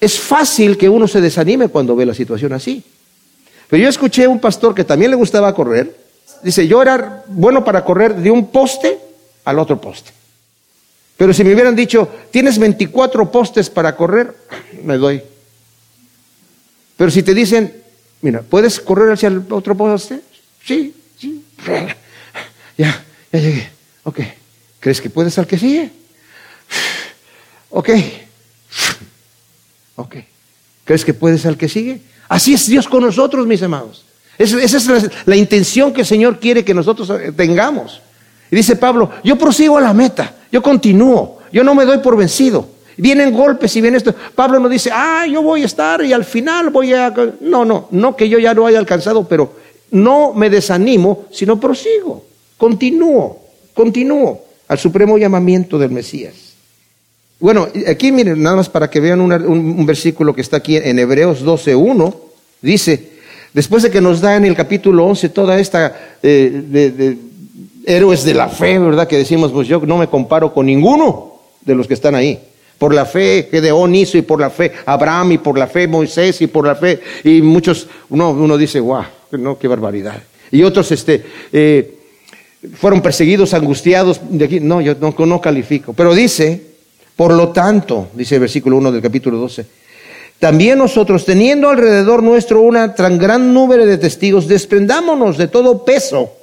es 0.00 0.18
fácil 0.18 0.76
que 0.76 0.88
uno 0.88 1.06
se 1.06 1.20
desanime 1.20 1.68
cuando 1.68 1.94
ve 1.94 2.06
la 2.06 2.14
situación 2.14 2.52
así. 2.54 2.82
Pero 3.68 3.82
yo 3.84 3.88
escuché 3.88 4.24
a 4.24 4.28
un 4.28 4.40
pastor 4.40 4.74
que 4.74 4.82
también 4.82 5.12
le 5.12 5.16
gustaba 5.16 5.54
correr. 5.54 5.94
Dice, 6.42 6.66
yo 6.66 6.82
era 6.82 7.22
bueno 7.28 7.64
para 7.64 7.84
correr 7.84 8.16
de 8.16 8.32
un 8.32 8.50
poste 8.50 8.98
al 9.44 9.60
otro 9.60 9.80
poste. 9.80 10.17
Pero 11.18 11.34
si 11.34 11.44
me 11.44 11.52
hubieran 11.52 11.76
dicho, 11.76 12.08
tienes 12.30 12.58
24 12.58 13.30
postes 13.30 13.68
para 13.68 13.94
correr, 13.94 14.34
me 14.82 14.96
doy. 14.96 15.22
Pero 16.96 17.10
si 17.10 17.22
te 17.22 17.34
dicen, 17.34 17.78
Mira, 18.20 18.42
¿puedes 18.42 18.80
correr 18.80 19.12
hacia 19.12 19.28
el 19.28 19.44
otro 19.50 19.76
poste? 19.76 20.20
Sí, 20.64 20.94
sí. 21.18 21.44
Ya, 22.76 23.04
ya 23.32 23.40
llegué. 23.40 23.68
Ok. 24.04 24.20
¿Crees 24.78 25.00
que 25.00 25.10
puedes 25.10 25.36
al 25.36 25.48
que 25.48 25.58
sigue? 25.58 25.90
Ok. 27.70 27.90
Ok. 29.96 30.14
¿Crees 30.84 31.04
que 31.04 31.12
puedes 31.12 31.44
al 31.44 31.56
que 31.56 31.68
sigue? 31.68 32.00
Así 32.28 32.54
es 32.54 32.68
Dios 32.68 32.86
con 32.86 33.02
nosotros, 33.02 33.48
mis 33.48 33.60
amados. 33.62 34.04
Esa 34.38 34.76
es 34.76 35.10
la, 35.26 35.34
intención 35.34 35.92
que 35.92 36.02
el 36.02 36.06
Señor 36.06 36.38
quiere 36.38 36.64
que 36.64 36.72
nosotros 36.72 37.10
tengamos. 37.36 38.00
Y 38.50 38.56
dice 38.56 38.76
Pablo, 38.76 39.10
yo 39.24 39.36
prosigo 39.36 39.76
a 39.76 39.80
la 39.80 39.92
meta, 39.92 40.34
yo 40.50 40.62
continúo, 40.62 41.38
yo 41.52 41.64
no 41.64 41.74
me 41.74 41.84
doy 41.84 41.98
por 41.98 42.16
vencido. 42.16 42.68
Vienen 42.96 43.32
golpes 43.32 43.76
y 43.76 43.80
viene 43.80 43.96
esto. 43.96 44.12
Pablo 44.34 44.58
no 44.58 44.68
dice, 44.68 44.90
ah, 44.92 45.24
yo 45.30 45.40
voy 45.40 45.62
a 45.62 45.66
estar 45.66 46.04
y 46.04 46.12
al 46.12 46.24
final 46.24 46.70
voy 46.70 46.92
a... 46.94 47.14
No, 47.40 47.64
no, 47.64 47.86
no 47.92 48.16
que 48.16 48.28
yo 48.28 48.40
ya 48.40 48.54
lo 48.54 48.66
haya 48.66 48.80
alcanzado, 48.80 49.28
pero 49.28 49.52
no 49.90 50.34
me 50.34 50.50
desanimo, 50.50 51.26
sino 51.30 51.60
prosigo, 51.60 52.24
continúo, 52.56 53.38
continúo 53.72 54.42
al 54.66 54.78
supremo 54.78 55.16
llamamiento 55.16 55.78
del 55.78 55.90
Mesías. 55.90 56.34
Bueno, 57.40 57.68
aquí 57.86 58.10
miren, 58.10 58.42
nada 58.42 58.56
más 58.56 58.68
para 58.68 58.90
que 58.90 59.00
vean 59.00 59.20
un, 59.20 59.86
versículo 59.86 60.34
que 60.34 60.40
está 60.40 60.56
aquí 60.56 60.76
en 60.76 60.98
Hebreos 60.98 61.44
12.1, 61.44 62.14
dice, 62.60 63.10
después 63.54 63.84
de 63.84 63.90
que 63.90 64.00
nos 64.00 64.20
da 64.20 64.36
en 64.36 64.44
el 64.44 64.56
capítulo 64.56 65.06
11 65.06 65.28
toda 65.28 65.58
esta 65.58 66.18
eh, 66.22 66.62
de, 66.66 67.16
héroes 67.84 68.24
de 68.24 68.34
la 68.34 68.48
fe, 68.48 68.78
¿verdad? 68.78 69.06
Que 69.06 69.18
decimos, 69.18 69.52
pues 69.52 69.68
yo 69.68 69.80
no 69.80 69.98
me 69.98 70.08
comparo 70.08 70.52
con 70.52 70.66
ninguno 70.66 71.34
de 71.64 71.74
los 71.74 71.86
que 71.86 71.94
están 71.94 72.14
ahí. 72.14 72.38
Por 72.78 72.94
la 72.94 73.04
fe 73.04 73.48
Gedeón 73.50 73.94
hizo 73.94 74.18
y 74.18 74.22
por 74.22 74.40
la 74.40 74.50
fe 74.50 74.72
Abraham 74.86 75.32
y 75.32 75.38
por 75.38 75.58
la 75.58 75.66
fe 75.66 75.88
Moisés 75.88 76.40
y 76.42 76.46
por 76.46 76.66
la 76.66 76.76
fe 76.76 77.00
y 77.24 77.42
muchos, 77.42 77.88
uno, 78.10 78.30
uno 78.30 78.56
dice, 78.56 78.78
guau, 78.78 79.04
no, 79.32 79.58
qué 79.58 79.66
barbaridad. 79.66 80.22
Y 80.50 80.62
otros 80.62 80.90
este, 80.92 81.24
eh, 81.52 81.98
fueron 82.74 83.02
perseguidos, 83.02 83.54
angustiados. 83.54 84.20
De. 84.30 84.60
No, 84.60 84.80
yo 84.80 84.94
no, 85.00 85.14
no 85.26 85.40
califico. 85.40 85.92
Pero 85.92 86.14
dice, 86.14 86.60
por 87.16 87.34
lo 87.34 87.48
tanto, 87.48 88.08
dice 88.14 88.36
el 88.36 88.42
versículo 88.42 88.76
1 88.76 88.92
del 88.92 89.02
capítulo 89.02 89.38
12, 89.38 89.66
también 90.38 90.78
nosotros, 90.78 91.24
teniendo 91.24 91.68
alrededor 91.68 92.22
nuestro 92.22 92.60
una 92.60 92.94
tan 92.94 93.18
gran 93.18 93.52
número 93.52 93.84
de 93.84 93.98
testigos, 93.98 94.46
desprendámonos 94.46 95.36
de 95.36 95.48
todo 95.48 95.84
peso 95.84 96.37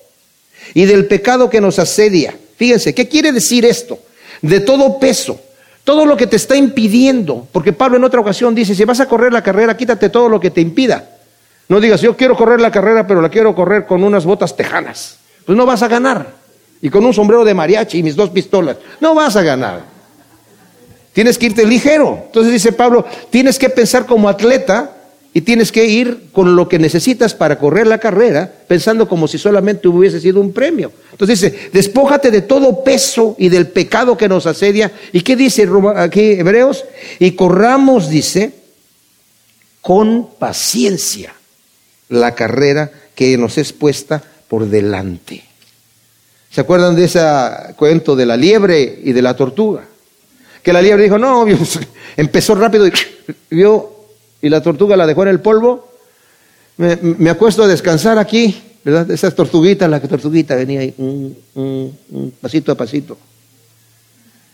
y 0.73 0.85
del 0.85 1.05
pecado 1.05 1.49
que 1.49 1.61
nos 1.61 1.79
asedia. 1.79 2.35
Fíjense, 2.57 2.93
¿qué 2.93 3.07
quiere 3.07 3.31
decir 3.31 3.65
esto? 3.65 3.99
De 4.41 4.59
todo 4.59 4.99
peso. 4.99 5.39
Todo 5.83 6.05
lo 6.05 6.17
que 6.17 6.25
te 6.25 6.35
está 6.35 6.55
impidiendo, 6.55 7.47
porque 7.51 7.71
Pablo 7.71 7.97
en 7.97 8.03
otra 8.03 8.19
ocasión 8.19 8.55
dice, 8.55 8.73
si 8.73 8.83
vas 8.85 8.99
a 8.99 9.07
correr 9.07 9.31
la 9.31 9.43
carrera, 9.43 9.77
quítate 9.77 10.09
todo 10.09 10.27
lo 10.29 10.39
que 10.39 10.49
te 10.49 10.59
impida. 10.59 11.09
No 11.67 11.79
digas, 11.79 12.01
yo 12.01 12.17
quiero 12.17 12.35
correr 12.35 12.59
la 12.59 12.71
carrera, 12.71 13.05
pero 13.05 13.21
la 13.21 13.29
quiero 13.29 13.53
correr 13.53 13.85
con 13.85 14.03
unas 14.03 14.25
botas 14.25 14.55
tejanas. 14.55 15.17
Pues 15.45 15.55
no 15.55 15.65
vas 15.65 15.83
a 15.83 15.87
ganar. 15.87 16.27
Y 16.81 16.89
con 16.89 17.05
un 17.05 17.13
sombrero 17.13 17.45
de 17.45 17.53
mariachi 17.53 17.99
y 17.99 18.03
mis 18.03 18.15
dos 18.15 18.31
pistolas. 18.31 18.77
No 18.99 19.13
vas 19.13 19.35
a 19.35 19.43
ganar. 19.43 19.83
Tienes 21.13 21.37
que 21.37 21.47
irte 21.47 21.65
ligero. 21.65 22.23
Entonces 22.25 22.51
dice 22.51 22.71
Pablo, 22.71 23.05
tienes 23.29 23.59
que 23.59 23.69
pensar 23.69 24.05
como 24.05 24.27
atleta 24.27 24.94
y 25.35 25.41
tienes 25.41 25.73
que 25.73 25.83
ir 25.83 26.27
con 26.31 26.55
lo 26.55 26.69
que 26.69 26.79
necesitas 26.79 27.35
para 27.35 27.59
correr 27.59 27.87
la 27.87 27.97
carrera, 27.97 28.49
pensando 28.69 29.05
como 29.05 29.27
si 29.27 29.37
solamente 29.37 29.89
hubiese 29.89 30.21
sido 30.21 30.39
un 30.39 30.53
premio. 30.53 30.93
Entonces 31.11 31.41
dice, 31.41 31.69
despójate 31.73 32.31
de 32.31 32.43
todo 32.43 32.85
peso 32.85 33.35
y 33.37 33.49
del 33.49 33.67
pecado 33.67 34.15
que 34.15 34.29
nos 34.29 34.45
asedia. 34.45 34.93
¿Y 35.11 35.19
qué 35.19 35.35
dice 35.35 35.67
aquí 35.97 36.21
Hebreos? 36.21 36.85
Y 37.19 37.31
corramos, 37.31 38.09
dice, 38.09 38.53
con 39.81 40.29
paciencia 40.39 41.33
la 42.07 42.33
carrera 42.33 42.89
que 43.13 43.37
nos 43.37 43.57
es 43.57 43.73
puesta 43.73 44.23
por 44.47 44.67
delante. 44.67 45.43
¿Se 46.49 46.61
acuerdan 46.61 46.95
de 46.95 47.03
ese 47.03 47.19
cuento 47.75 48.15
de 48.15 48.25
la 48.25 48.37
liebre 48.37 49.01
y 49.03 49.11
de 49.11 49.21
la 49.21 49.35
tortuga? 49.35 49.83
Que 50.63 50.71
la 50.71 50.81
liebre 50.81 51.03
dijo, 51.03 51.17
no, 51.17 51.45
empezó 52.15 52.55
rápido 52.55 52.87
y 52.87 52.93
vio 53.49 53.94
y 54.45 54.49
la 54.49 54.61
tortuga 54.61 54.95
la 54.95 55.07
dejó 55.07 55.23
en 55.23 55.29
el 55.29 55.39
polvo, 55.39 55.89
me, 56.77 57.31
acuesto 57.31 57.63
a 57.63 57.67
descansar 57.67 58.19
aquí, 58.19 58.55
¿verdad? 58.83 59.09
Esas 59.09 59.33
tortuguitas, 59.33 59.89
la 59.89 59.99
tortuguita 59.99 60.53
venía 60.53 60.81
ahí, 60.81 60.93
pasito 62.39 62.71
a 62.71 62.75
pasito. 62.75 63.17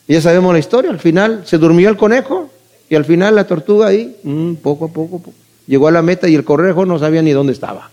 Y 0.08 0.14
ya 0.14 0.22
sabemos 0.22 0.54
la 0.54 0.60
historia, 0.60 0.92
al 0.92 1.00
final 1.02 1.44
se 1.46 1.58
durmió 1.58 1.90
el 1.90 1.98
conejo 1.98 2.50
y 2.90 2.96
al 2.96 3.04
final 3.04 3.36
la 3.36 3.46
tortuga 3.46 3.88
ahí, 3.88 4.16
poco 4.64 4.86
a 4.86 4.88
poco, 4.88 5.22
llegó 5.68 5.90
a 5.90 5.92
la 5.92 6.02
meta 6.02 6.30
y 6.30 6.36
el 6.36 6.46
conejo 6.46 6.86
no 6.86 6.98
sabía 6.98 7.22
ni 7.22 7.32
dónde 7.32 7.52
estaba. 7.52 7.92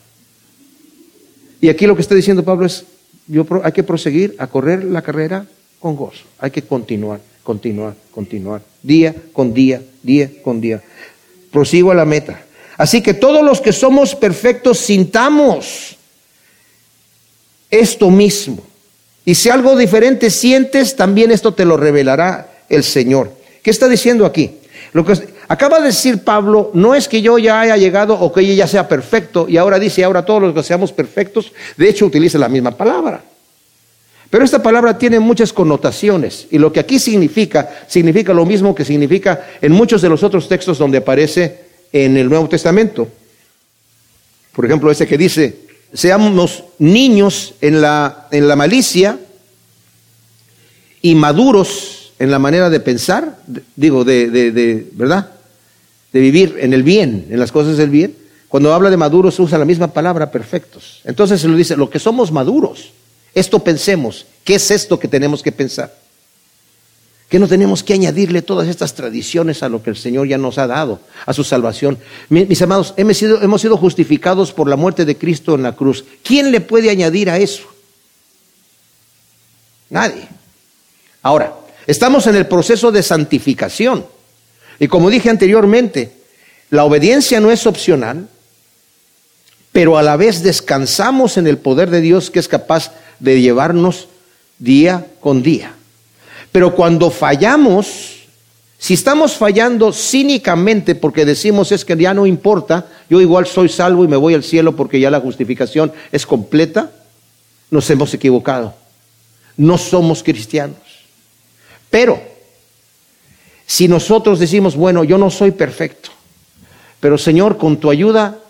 Y 1.61 1.69
aquí 1.69 1.85
lo 1.89 1.97
que 1.97 2.03
está 2.03 2.15
diciendo 2.15 2.45
Pablo 2.45 2.67
es, 2.67 2.85
yo, 3.27 3.45
hay 3.65 3.73
que 3.73 3.83
proseguir 3.83 4.37
a 4.39 4.47
correr 4.47 4.85
la 4.85 5.03
carrera 5.03 5.47
con 5.81 5.97
gozo, 5.97 6.23
hay 6.39 6.53
que 6.53 6.63
continuar, 6.63 7.19
continuar, 7.43 7.95
continuar, 8.13 8.63
día 8.85 9.17
con 9.33 9.53
día, 9.53 9.83
día 10.05 10.31
con 10.45 10.61
día 10.61 10.81
prosigo 11.51 11.91
a 11.91 11.95
la 11.95 12.05
meta. 12.05 12.41
Así 12.77 13.03
que 13.03 13.15
todos 13.15 13.45
los 13.45 13.61
que 13.61 13.73
somos 13.73 14.15
perfectos 14.15 14.79
sintamos 14.79 15.97
esto 17.71 18.11
mismo. 18.11 18.63
Y 19.25 19.35
si 19.35 19.51
algo 19.51 19.77
diferente 19.77 20.31
sientes, 20.31 20.97
también 20.97 21.31
esto 21.31 21.53
te 21.53 21.65
lo 21.65 21.77
revelará 21.77 22.51
el 22.69 22.85
Señor. 22.85 23.33
¿Qué 23.63 23.71
está 23.71 23.89
diciendo 23.89 24.25
aquí? 24.25 24.59
Lo 24.93 25.05
que 25.05 25.15
acaba 25.49 25.81
de 25.81 25.87
decir 25.87 26.25
Pablo 26.25 26.71
no 26.73 26.95
es 26.95 27.09
que 27.09 27.21
yo 27.21 27.39
ya 27.39 27.61
haya 27.61 27.77
llegado 27.77 28.19
o 28.19 28.33
que 28.33 28.41
ella 28.41 28.55
ya 28.55 28.67
sea 28.67 28.89
perfecto 28.89 29.47
y 29.49 29.57
ahora 29.57 29.79
dice 29.79 30.05
ahora 30.05 30.25
todos 30.25 30.41
los 30.41 30.55
que 30.55 30.63
seamos 30.63 30.93
perfectos, 30.93 31.53
de 31.77 31.89
hecho 31.89 32.07
utiliza 32.07 32.39
la 32.39 32.49
misma 32.49 32.71
palabra. 32.71 33.23
Pero 34.31 34.45
esta 34.45 34.63
palabra 34.63 34.99
tiene 34.99 35.21
muchas 35.21 35.53
connotaciones 35.53 36.47
y 36.51 36.59
lo 36.59 36.73
que 36.73 36.81
aquí 36.81 36.99
significa, 36.99 37.69
significa 37.89 38.35
lo 38.35 38.45
mismo 38.45 38.75
que 38.75 38.85
significa 38.85 39.47
en 39.63 39.73
muchos 39.73 40.03
de 40.03 40.11
los 40.11 40.23
otros 40.23 40.49
textos 40.49 40.77
donde 40.79 40.99
aparece 40.99 41.61
en 41.93 42.17
el 42.17 42.29
Nuevo 42.29 42.49
Testamento. 42.49 43.09
Por 44.53 44.67
ejemplo, 44.67 44.91
ese 44.91 45.07
que 45.07 45.17
dice, 45.17 45.57
seamos 45.95 46.65
niños 46.79 47.55
en 47.63 47.81
la, 47.81 48.29
en 48.31 48.49
la 48.49 48.57
malicia 48.57 49.19
y 51.01 51.15
maduros 51.15 52.13
en 52.19 52.31
la 52.31 52.39
manera 52.39 52.69
de 52.69 52.81
pensar, 52.81 53.39
digo, 53.77 54.05
de, 54.05 54.29
de, 54.29 54.87
¿verdad? 54.93 55.31
De 56.13 56.21
vivir 56.21 56.57
en 56.59 56.73
el 56.73 56.83
bien, 56.83 57.29
en 57.31 57.39
las 57.39 57.53
cosas 57.53 57.77
del 57.77 57.91
bien. 57.91 58.15
Cuando 58.49 58.75
habla 58.75 58.91
de 58.91 58.97
maduros 58.97 59.39
usa 59.39 59.57
la 59.57 59.65
misma 59.65 59.89
palabra, 59.89 60.31
perfectos. 60.31 61.01
Entonces 61.05 61.41
se 61.41 61.49
lo 61.49 61.57
dice, 61.57 61.77
lo 61.77 61.89
que 61.89 61.99
somos 61.99 62.33
maduros 62.33 62.93
esto 63.39 63.59
pensemos. 63.61 64.27
¿Qué 64.45 64.55
es 64.55 64.71
esto 64.71 64.99
que 64.99 65.09
tenemos 65.09 65.43
que 65.43 65.53
pensar? 65.53 65.95
Que 67.29 67.39
no 67.39 67.47
tenemos 67.47 67.83
que 67.83 67.93
añadirle 67.93 68.43
todas 68.43 68.69
estas 68.69 68.95
tradiciones 68.95 69.63
a 69.63 69.69
lo 69.69 69.83
que 69.83 69.91
el 69.91 69.97
Señor 69.97 70.27
ya 70.27 70.39
nos 70.39 70.57
ha 70.59 70.67
dado, 70.67 71.01
a 71.27 71.33
su 71.35 71.45
salvación. 71.45 71.99
Mis 72.31 72.63
amados, 72.63 72.95
hemos 72.97 73.17
sido, 73.17 73.43
hemos 73.43 73.61
sido 73.61 73.77
justificados 73.77 74.53
por 74.53 74.69
la 74.69 74.77
muerte 74.77 75.05
de 75.05 75.17
Cristo 75.17 75.55
en 75.55 75.63
la 75.63 75.77
cruz. 75.77 76.05
¿Quién 76.23 76.51
le 76.51 76.61
puede 76.61 76.91
añadir 76.91 77.29
a 77.29 77.39
eso? 77.39 77.65
Nadie. 79.91 80.29
Ahora, 81.23 81.55
estamos 81.87 82.27
en 82.27 82.37
el 82.37 82.47
proceso 82.47 82.91
de 82.91 83.03
santificación. 83.03 84.07
Y 84.79 84.89
como 84.89 85.11
dije 85.11 85.29
anteriormente, 85.29 86.13
la 86.71 86.85
obediencia 86.85 87.41
no 87.41 87.51
es 87.51 87.67
opcional, 87.67 88.29
pero 89.79 89.97
a 89.97 90.03
la 90.03 90.17
vez 90.17 90.43
descansamos 90.43 91.37
en 91.37 91.47
el 91.47 91.57
poder 91.57 91.89
de 91.89 92.01
Dios 92.01 92.33
que 92.33 92.41
es 92.41 92.49
capaz 92.49 92.91
de 93.21 93.41
llevarnos 93.41 94.09
día 94.59 95.07
con 95.21 95.41
día. 95.41 95.73
Pero 96.51 96.75
cuando 96.75 97.13
fallamos, 97.13 98.25
si 98.77 98.95
estamos 98.95 99.37
fallando 99.37 99.93
cínicamente 99.93 100.97
porque 100.97 101.25
decimos 101.25 101.71
es 101.71 101.85
que 101.85 101.97
ya 101.97 102.13
no 102.13 102.27
importa, 102.27 102.89
yo 103.09 103.21
igual 103.21 103.47
soy 103.47 103.69
salvo 103.69 104.03
y 104.03 104.09
me 104.09 104.17
voy 104.17 104.35
al 104.35 104.43
cielo 104.43 104.75
porque 104.75 104.99
ya 104.99 105.13
la 105.13 105.21
justificación 105.21 105.93
es 106.11 106.27
completa, 106.27 106.91
nos 107.71 107.89
hemos 107.89 108.13
equivocado. 108.13 108.75
No 109.57 109.79
somos 109.79 110.25
cristianos. 110.25 111.07
Pero, 111.89 112.21
si 113.65 113.87
nosotros 113.87 114.41
decimos, 114.41 114.75
bueno, 114.75 115.05
yo 115.05 115.19
no 115.19 115.31
soy 115.31 115.53
perfecto, 115.53 116.11
pero 116.99 117.17
Señor, 117.17 117.59
con 117.59 117.77
tu 117.77 117.93
ayuda 117.93 118.41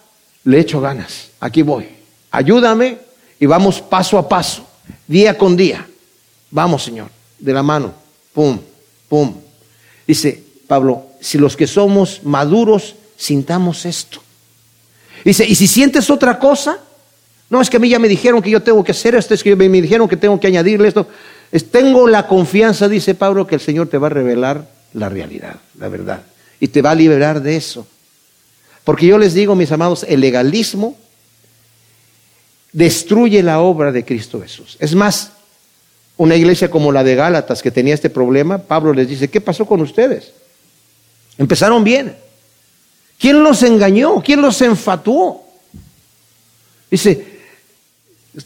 le 0.44 0.60
echo 0.60 0.80
ganas, 0.80 1.30
aquí 1.40 1.62
voy, 1.62 1.88
ayúdame 2.30 2.98
y 3.40 3.46
vamos 3.46 3.80
paso 3.80 4.18
a 4.18 4.28
paso, 4.28 4.66
día 5.06 5.36
con 5.36 5.56
día. 5.56 5.86
Vamos, 6.50 6.84
Señor, 6.84 7.08
de 7.38 7.52
la 7.52 7.62
mano. 7.62 7.92
Pum, 8.32 8.58
pum. 9.08 9.34
Dice 10.06 10.42
Pablo, 10.66 11.06
si 11.20 11.38
los 11.38 11.56
que 11.56 11.66
somos 11.66 12.20
maduros 12.24 12.94
sintamos 13.16 13.84
esto. 13.84 14.20
Dice, 15.24 15.44
y 15.44 15.54
si 15.54 15.66
sientes 15.66 16.08
otra 16.10 16.38
cosa, 16.38 16.78
no 17.50 17.60
es 17.60 17.68
que 17.68 17.76
a 17.76 17.80
mí 17.80 17.88
ya 17.88 17.98
me 17.98 18.08
dijeron 18.08 18.40
que 18.40 18.50
yo 18.50 18.62
tengo 18.62 18.84
que 18.84 18.92
hacer 18.92 19.14
esto, 19.14 19.34
es 19.34 19.42
que 19.42 19.56
me 19.56 19.68
dijeron 19.68 20.08
que 20.08 20.16
tengo 20.16 20.38
que 20.38 20.46
añadirle 20.46 20.88
esto. 20.88 21.06
tengo 21.70 22.06
la 22.06 22.26
confianza, 22.26 22.88
dice 22.88 23.14
Pablo, 23.14 23.46
que 23.46 23.56
el 23.56 23.60
Señor 23.60 23.88
te 23.88 23.98
va 23.98 24.06
a 24.06 24.10
revelar 24.10 24.70
la 24.92 25.08
realidad, 25.08 25.56
la 25.78 25.88
verdad, 25.88 26.22
y 26.60 26.68
te 26.68 26.82
va 26.82 26.92
a 26.92 26.94
liberar 26.94 27.42
de 27.42 27.56
eso. 27.56 27.86
Porque 28.88 29.04
yo 29.04 29.18
les 29.18 29.34
digo, 29.34 29.54
mis 29.54 29.70
amados, 29.70 30.06
el 30.08 30.20
legalismo 30.20 30.96
destruye 32.72 33.42
la 33.42 33.60
obra 33.60 33.92
de 33.92 34.02
Cristo 34.02 34.40
Jesús. 34.40 34.78
Es 34.80 34.94
más, 34.94 35.32
una 36.16 36.36
iglesia 36.36 36.70
como 36.70 36.90
la 36.90 37.04
de 37.04 37.14
Gálatas 37.14 37.60
que 37.60 37.70
tenía 37.70 37.92
este 37.92 38.08
problema, 38.08 38.56
Pablo 38.56 38.94
les 38.94 39.06
dice, 39.06 39.28
¿qué 39.28 39.42
pasó 39.42 39.66
con 39.66 39.82
ustedes? 39.82 40.32
Empezaron 41.36 41.84
bien. 41.84 42.16
¿Quién 43.18 43.42
los 43.42 43.62
engañó? 43.62 44.22
¿Quién 44.22 44.40
los 44.40 44.62
enfatuó? 44.62 45.44
Dice, 46.90 47.40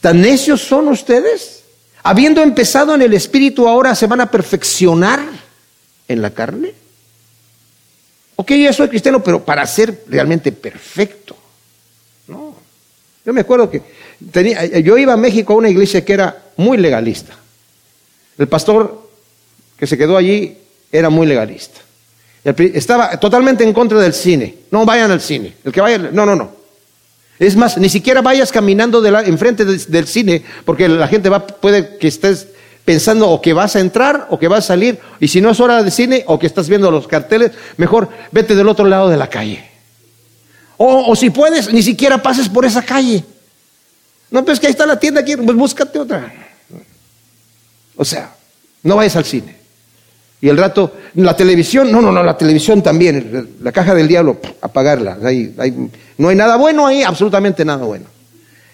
¿tan 0.01 0.23
necios 0.23 0.61
son 0.61 0.89
ustedes? 0.89 1.63
Habiendo 2.03 2.43
empezado 2.43 2.97
en 2.97 3.03
el 3.03 3.15
espíritu, 3.15 3.69
ahora 3.69 3.95
se 3.95 4.09
van 4.09 4.21
a 4.21 4.29
perfeccionar 4.29 5.21
en 6.09 6.21
la 6.21 6.31
carne. 6.31 6.82
Ok, 8.37 8.53
ya 8.53 8.73
soy 8.73 8.89
cristiano, 8.89 9.23
pero 9.23 9.45
para 9.45 9.67
ser 9.67 10.05
realmente 10.09 10.53
perfecto. 10.53 11.37
No. 12.29 12.55
Yo 13.25 13.33
me 13.33 13.43
acuerdo 13.43 13.71
que 13.71 13.83
tenía, 14.31 14.65
yo 14.65 14.99
iba 14.99 15.13
a 15.13 15.17
México 15.17 15.53
a 15.53 15.57
una 15.57 15.69
iglesia 15.69 16.05
que 16.05 16.13
era 16.13 16.43
muy 16.57 16.79
legalista. 16.79 17.35
El 18.39 18.49
pastor 18.49 19.09
que 19.77 19.87
se 19.87 19.99
quedó 19.99 20.17
allí 20.17 20.59
era 20.91 21.11
muy 21.11 21.27
legalista. 21.27 21.81
Estaba 22.45 23.19
totalmente 23.21 23.63
en 23.63 23.73
contra 23.73 24.01
del 24.01 24.15
cine. 24.15 24.57
No 24.71 24.85
vayan 24.85 25.11
al 25.11 25.21
cine. 25.21 25.55
El 25.65 25.73
que 25.73 25.81
vaya, 25.81 25.99
no, 25.99 26.27
no, 26.27 26.35
no. 26.35 26.63
Es 27.39 27.57
más, 27.57 27.79
ni 27.79 27.89
siquiera 27.89 28.23
vayas 28.23 28.53
caminando 28.53 29.01
de 29.01 29.11
enfrente 29.27 29.65
del, 29.65 30.07
cine, 30.07 30.43
porque 30.65 30.89
la 30.89 31.09
gente 31.09 31.29
va, 31.29 31.47
puede 31.47 31.99
que 31.99 32.09
estés 32.09 32.49
pensando 32.85 33.29
o 33.29 33.41
que 33.41 33.53
vas 33.53 33.77
a 33.77 33.81
entrar 33.81 34.27
o 34.31 34.39
que 34.39 34.49
vas 34.49 34.65
a 34.65 34.69
salir, 34.69 34.99
y 35.21 35.29
si 35.29 35.41
no 35.41 35.51
es 35.51 35.61
hora 35.61 35.83
de 35.83 35.91
cine 35.91 36.25
o 36.27 36.39
que 36.39 36.47
estás 36.47 36.69
viendo 36.69 36.91
los 36.91 37.07
carteles, 37.07 37.53
mejor 37.77 38.09
vete 38.31 38.55
del 38.55 38.69
otro 38.69 38.85
lado 38.85 39.09
de 39.09 39.17
la 39.17 39.29
calle. 39.29 39.65
O, 40.77 41.11
o 41.11 41.17
si 41.17 41.31
puedes, 41.31 41.73
ni 41.73 41.83
siquiera 41.83 42.23
pases 42.23 42.49
por 42.49 42.65
esa 42.65 42.83
calle. 42.83 43.25
No, 44.31 44.45
pues 44.45 44.59
que 44.59 44.67
ahí 44.67 44.73
está 44.73 44.87
la 44.87 44.99
tienda 44.99 45.21
aquí, 45.21 45.37
pues 45.37 45.57
búscate 45.57 45.99
otra. 45.99 46.33
O 47.97 48.05
sea, 48.05 48.35
no 48.83 48.97
vayas 48.97 49.17
al 49.17 49.25
cine. 49.25 49.57
Y 50.41 50.49
el 50.49 50.57
rato, 50.57 50.97
la 51.15 51.37
televisión, 51.37 51.93
no, 51.93 52.01
no, 52.01 52.11
no, 52.11 52.25
la 52.25 52.37
televisión 52.37 52.83
también, 52.83 53.57
la 53.63 53.71
caja 53.71 53.95
del 53.95 54.09
diablo, 54.09 54.41
apagarla. 54.61 55.17
no 56.19 56.29
hay 56.29 56.37
nada 56.37 56.57
bueno 56.57 56.87
ahí, 56.87 57.05
absolutamente 57.05 57.65
nada 57.65 57.85
bueno. 57.85 58.07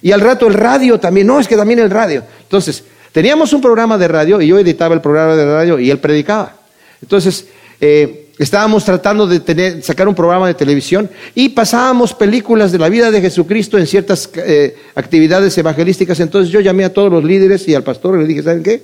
Y 0.00 0.12
al 0.12 0.20
rato 0.20 0.46
el 0.46 0.54
radio 0.54 0.98
también, 0.98 1.26
no, 1.26 1.40
es 1.40 1.48
que 1.48 1.56
también 1.56 1.80
el 1.80 1.90
radio. 1.90 2.24
Entonces, 2.42 2.84
teníamos 3.12 3.52
un 3.52 3.60
programa 3.60 3.98
de 3.98 4.08
radio 4.08 4.40
y 4.40 4.48
yo 4.48 4.58
editaba 4.58 4.94
el 4.94 5.00
programa 5.00 5.36
de 5.36 5.44
radio 5.44 5.78
y 5.78 5.90
él 5.90 5.98
predicaba. 5.98 6.56
Entonces, 7.02 7.46
eh, 7.80 8.28
estábamos 8.38 8.84
tratando 8.84 9.26
de 9.26 9.82
sacar 9.82 10.08
un 10.08 10.14
programa 10.14 10.46
de 10.46 10.54
televisión 10.54 11.10
y 11.34 11.50
pasábamos 11.50 12.14
películas 12.14 12.72
de 12.72 12.78
la 12.78 12.88
vida 12.88 13.10
de 13.10 13.20
Jesucristo 13.20 13.78
en 13.78 13.86
ciertas 13.86 14.30
eh, 14.34 14.76
actividades 14.94 15.56
evangelísticas. 15.58 16.20
Entonces 16.20 16.52
yo 16.52 16.60
llamé 16.60 16.84
a 16.84 16.92
todos 16.92 17.10
los 17.10 17.24
líderes 17.24 17.66
y 17.68 17.74
al 17.74 17.82
pastor 17.82 18.16
y 18.16 18.22
le 18.22 18.28
dije, 18.28 18.42
¿saben 18.42 18.62
qué? 18.62 18.82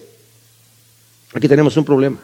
Aquí 1.32 1.48
tenemos 1.48 1.76
un 1.76 1.84
problema. 1.84 2.18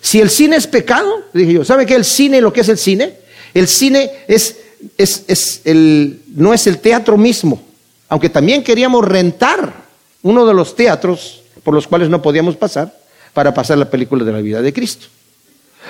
Si 0.00 0.20
el 0.20 0.30
cine 0.30 0.56
es 0.56 0.66
pecado, 0.66 1.24
dije 1.32 1.54
yo, 1.54 1.64
¿sabe 1.64 1.86
qué 1.86 1.94
el 1.94 2.04
cine, 2.04 2.40
lo 2.40 2.52
que 2.52 2.60
es 2.60 2.68
el 2.68 2.78
cine? 2.78 3.14
El 3.54 3.68
cine 3.68 4.10
es, 4.28 4.56
es, 4.98 5.24
es 5.28 5.62
el, 5.64 6.20
no 6.34 6.52
es 6.52 6.66
el 6.66 6.78
teatro 6.78 7.16
mismo, 7.16 7.62
aunque 8.08 8.28
también 8.28 8.62
queríamos 8.62 9.04
rentar 9.04 9.85
uno 10.26 10.44
de 10.44 10.54
los 10.54 10.74
teatros 10.74 11.42
por 11.62 11.72
los 11.72 11.86
cuales 11.86 12.08
no 12.08 12.20
podíamos 12.20 12.56
pasar 12.56 12.92
para 13.32 13.54
pasar 13.54 13.78
la 13.78 13.88
película 13.88 14.24
de 14.24 14.32
la 14.32 14.40
vida 14.40 14.60
de 14.60 14.72
Cristo. 14.72 15.06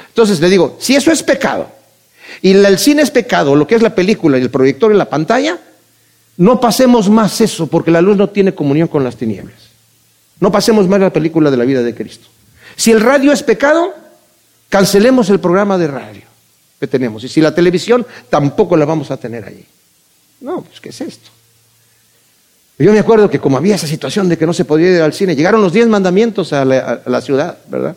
Entonces 0.09 0.41
le 0.41 0.51
digo, 0.51 0.77
si 0.79 0.95
eso 0.95 1.11
es 1.11 1.23
pecado, 1.23 1.69
y 2.43 2.53
el 2.53 2.79
cine 2.79 3.03
es 3.03 3.11
pecado, 3.11 3.57
lo 3.57 3.67
que 3.67 3.77
es 3.77 3.83
la 3.83 3.95
película 3.95 4.37
y 4.37 4.43
el 4.43 4.51
proyector 4.51 4.93
en 4.93 4.99
la 4.99 5.09
pantalla, 5.09 5.59
no 6.37 6.61
pasemos 6.61 7.09
más 7.09 7.41
eso, 7.41 7.67
porque 7.67 7.91
la 7.91 8.03
luz 8.03 8.17
no 8.19 8.29
tiene 8.29 8.55
comunión 8.55 8.89
con 8.89 9.03
las 9.03 9.17
tinieblas. 9.17 9.57
No 10.39 10.53
pasemos 10.53 10.87
más 10.87 11.01
la 11.01 11.13
película 11.13 11.51
de 11.51 11.57
la 11.57 11.65
vida 11.65 11.83
de 11.83 11.95
Cristo. 11.95 12.27
Si 12.77 12.91
el 12.91 13.01
radio 13.01 13.33
es 13.33 13.43
pecado, 13.43 13.95
cancelemos 14.69 15.31
el 15.31 15.41
programa 15.41 15.79
de 15.79 15.87
radio 15.87 16.23
que 16.79 16.87
tenemos. 16.87 17.25
Y 17.25 17.29
si 17.29 17.41
la 17.41 17.55
televisión, 17.55 18.07
tampoco 18.29 18.77
la 18.77 18.85
vamos 18.85 19.11
a 19.11 19.17
tener 19.17 19.47
allí. 19.47 19.65
No, 20.43 20.61
pues 20.61 20.79
¿qué 20.79 20.91
es 20.91 21.01
esto? 21.01 21.31
Yo 22.79 22.93
me 22.93 22.99
acuerdo 22.99 23.31
que 23.31 23.39
como 23.39 23.57
había 23.57 23.75
esa 23.75 23.87
situación 23.87 24.29
de 24.29 24.37
que 24.37 24.47
no 24.47 24.53
se 24.53 24.67
podía 24.67 24.97
ir 24.97 25.01
al 25.01 25.15
cine, 25.15 25.35
llegaron 25.35 25.63
los 25.63 25.73
diez 25.73 25.89
mandamientos 25.89 26.53
a 26.53 26.65
la, 26.65 27.21
ciudad, 27.23 27.57
¿verdad? 27.69 27.97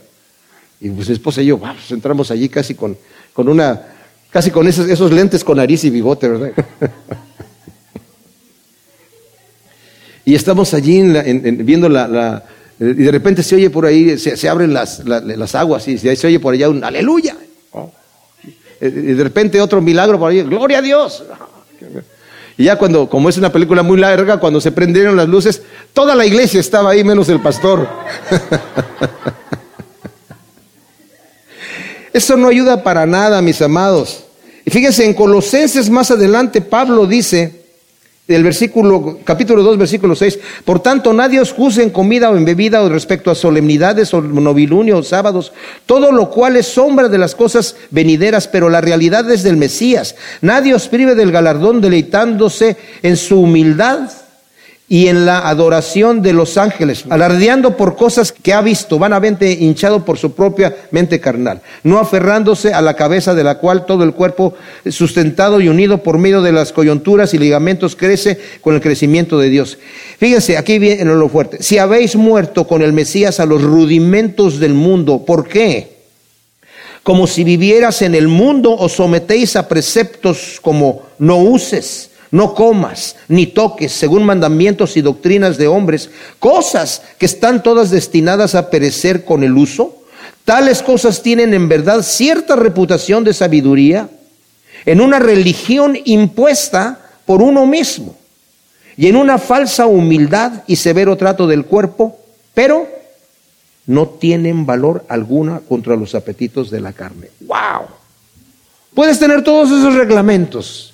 Y 0.79 0.89
pues 0.89 1.09
mi 1.09 1.13
esposa 1.13 1.41
y 1.41 1.47
yo, 1.47 1.57
vamos, 1.57 1.91
entramos 1.91 2.31
allí 2.31 2.47
casi 2.47 2.75
con, 2.75 2.97
con 3.33 3.49
una, 3.49 3.81
casi 4.29 4.51
con 4.51 4.67
esos, 4.67 4.87
esos 4.87 5.11
lentes 5.11 5.43
con 5.43 5.57
nariz 5.57 5.83
y 5.83 5.89
bigote, 5.89 6.29
¿verdad? 6.29 6.51
y 10.25 10.33
estamos 10.33 10.73
allí 10.73 11.01
viendo 11.61 11.89
la, 11.89 12.45
y 12.79 12.83
de 12.83 13.11
repente 13.11 13.43
se 13.43 13.55
oye 13.55 13.69
por 13.69 13.85
ahí, 13.85 14.17
se, 14.17 14.47
abren 14.47 14.73
las, 14.73 15.01
aguas 15.55 15.85
y 15.89 15.97
se, 15.97 16.25
oye 16.25 16.39
por 16.39 16.53
allá 16.53 16.69
un 16.69 16.81
aleluya. 16.81 17.35
Y 18.81 18.87
de 18.87 19.23
repente 19.23 19.59
otro 19.59 19.81
milagro 19.81 20.17
por 20.17 20.31
ahí, 20.31 20.41
gloria 20.43 20.77
a 20.77 20.81
Dios. 20.81 21.25
Y 22.59 22.65
ya 22.65 22.77
cuando, 22.77 23.09
como 23.09 23.29
es 23.29 23.37
una 23.37 23.53
película 23.53 23.83
muy 23.83 23.97
larga, 23.97 24.37
cuando 24.37 24.59
se 24.59 24.73
prendieron 24.73 25.15
las 25.15 25.29
luces, 25.29 25.61
toda 25.93 26.13
la 26.13 26.25
iglesia 26.25 26.59
estaba 26.59 26.89
ahí 26.89 27.05
menos 27.05 27.29
el 27.29 27.39
pastor. 27.39 27.87
Eso 32.13 32.35
no 32.35 32.49
ayuda 32.49 32.83
para 32.83 33.05
nada, 33.05 33.41
mis 33.41 33.61
amados. 33.61 34.25
Y 34.65 34.71
fíjense, 34.71 35.05
en 35.05 35.13
Colosenses 35.13 35.89
más 35.89 36.11
adelante 36.11 36.59
Pablo 36.59 37.05
dice, 37.05 37.58
el 38.35 38.43
versículo, 38.43 39.19
capítulo 39.23 39.63
2, 39.63 39.77
versículo 39.77 40.15
6. 40.15 40.39
Por 40.63 40.81
tanto, 40.81 41.13
nadie 41.13 41.39
os 41.39 41.51
juzgue 41.51 41.83
en 41.83 41.89
comida 41.89 42.29
o 42.29 42.37
en 42.37 42.45
bebida 42.45 42.83
o 42.83 42.89
respecto 42.89 43.31
a 43.31 43.35
solemnidades 43.35 44.13
o 44.13 44.21
novilunio 44.21 44.99
o 44.99 45.03
sábados, 45.03 45.51
todo 45.85 46.11
lo 46.11 46.29
cual 46.29 46.55
es 46.55 46.67
sombra 46.67 47.09
de 47.09 47.17
las 47.17 47.33
cosas 47.33 47.75
venideras, 47.89 48.47
pero 48.47 48.69
la 48.69 48.81
realidad 48.81 49.29
es 49.31 49.41
del 49.41 49.57
Mesías. 49.57 50.15
Nadie 50.41 50.75
os 50.75 50.87
prive 50.87 51.15
del 51.15 51.31
galardón 51.31 51.81
deleitándose 51.81 52.77
en 53.01 53.17
su 53.17 53.41
humildad 53.41 54.09
y 54.91 55.07
en 55.07 55.27
la 55.27 55.47
adoración 55.47 56.23
de 56.23 56.33
los 56.33 56.57
ángeles, 56.57 57.05
alardeando 57.09 57.77
por 57.77 57.95
cosas 57.95 58.31
que 58.31 58.53
ha 58.53 58.61
visto, 58.61 58.97
vanamente 58.97 59.51
hinchado 59.51 60.03
por 60.03 60.17
su 60.17 60.33
propia 60.33 60.75
mente 60.89 61.19
carnal, 61.19 61.61
no 61.83 61.99
aferrándose 61.99 62.73
a 62.73 62.81
la 62.81 62.95
cabeza 62.95 63.35
de 63.35 63.43
la 63.43 63.59
cual 63.59 63.85
todo 63.85 64.03
el 64.03 64.13
cuerpo, 64.13 64.55
sustentado 64.89 65.61
y 65.61 65.69
unido 65.69 65.99
por 66.01 66.17
medio 66.17 66.41
de 66.41 66.51
las 66.51 66.73
coyunturas 66.73 67.35
y 67.35 67.37
ligamentos, 67.37 67.95
crece 67.95 68.39
con 68.61 68.73
el 68.73 68.81
crecimiento 68.81 69.37
de 69.37 69.49
Dios. 69.49 69.77
Fíjense, 70.17 70.57
aquí 70.57 70.79
viene 70.79 71.05
lo 71.05 71.29
fuerte. 71.29 71.61
Si 71.61 71.77
habéis 71.77 72.15
muerto 72.15 72.65
con 72.65 72.81
el 72.81 72.91
Mesías 72.91 73.39
a 73.39 73.45
los 73.45 73.61
rudimentos 73.61 74.59
del 74.59 74.73
mundo, 74.73 75.23
¿por 75.23 75.47
qué? 75.47 75.99
Como 77.03 77.27
si 77.27 77.43
vivieras 77.43 78.01
en 78.01 78.15
el 78.15 78.27
mundo, 78.27 78.75
os 78.75 78.93
sometéis 78.93 79.55
a 79.55 79.67
preceptos 79.67 80.59
como 80.63 81.03
no 81.19 81.37
uses 81.37 82.08
no 82.31 82.53
comas 82.53 83.15
ni 83.27 83.47
toques 83.47 83.91
según 83.91 84.23
mandamientos 84.23 84.97
y 84.97 85.01
doctrinas 85.01 85.57
de 85.57 85.67
hombres, 85.67 86.09
cosas 86.39 87.01
que 87.17 87.25
están 87.25 87.63
todas 87.63 87.89
destinadas 87.89 88.55
a 88.55 88.69
perecer 88.69 89.25
con 89.25 89.43
el 89.43 89.57
uso. 89.57 90.03
Tales 90.45 90.81
cosas 90.81 91.21
tienen 91.21 91.53
en 91.53 91.69
verdad 91.69 92.01
cierta 92.01 92.55
reputación 92.55 93.23
de 93.23 93.33
sabiduría 93.33 94.09
en 94.85 95.01
una 95.01 95.19
religión 95.19 95.97
impuesta 96.05 96.99
por 97.25 97.41
uno 97.41 97.65
mismo 97.65 98.15
y 98.97 99.07
en 99.07 99.15
una 99.15 99.37
falsa 99.37 99.85
humildad 99.85 100.63
y 100.67 100.75
severo 100.75 101.15
trato 101.15 101.47
del 101.47 101.65
cuerpo, 101.65 102.19
pero 102.53 102.87
no 103.85 104.07
tienen 104.07 104.65
valor 104.65 105.05
alguna 105.09 105.61
contra 105.61 105.95
los 105.95 106.15
apetitos 106.15 106.69
de 106.69 106.81
la 106.81 106.93
carne. 106.93 107.29
¡Wow! 107.39 107.87
Puedes 108.93 109.17
tener 109.19 109.43
todos 109.43 109.69
esos 109.69 109.95
reglamentos, 109.95 110.88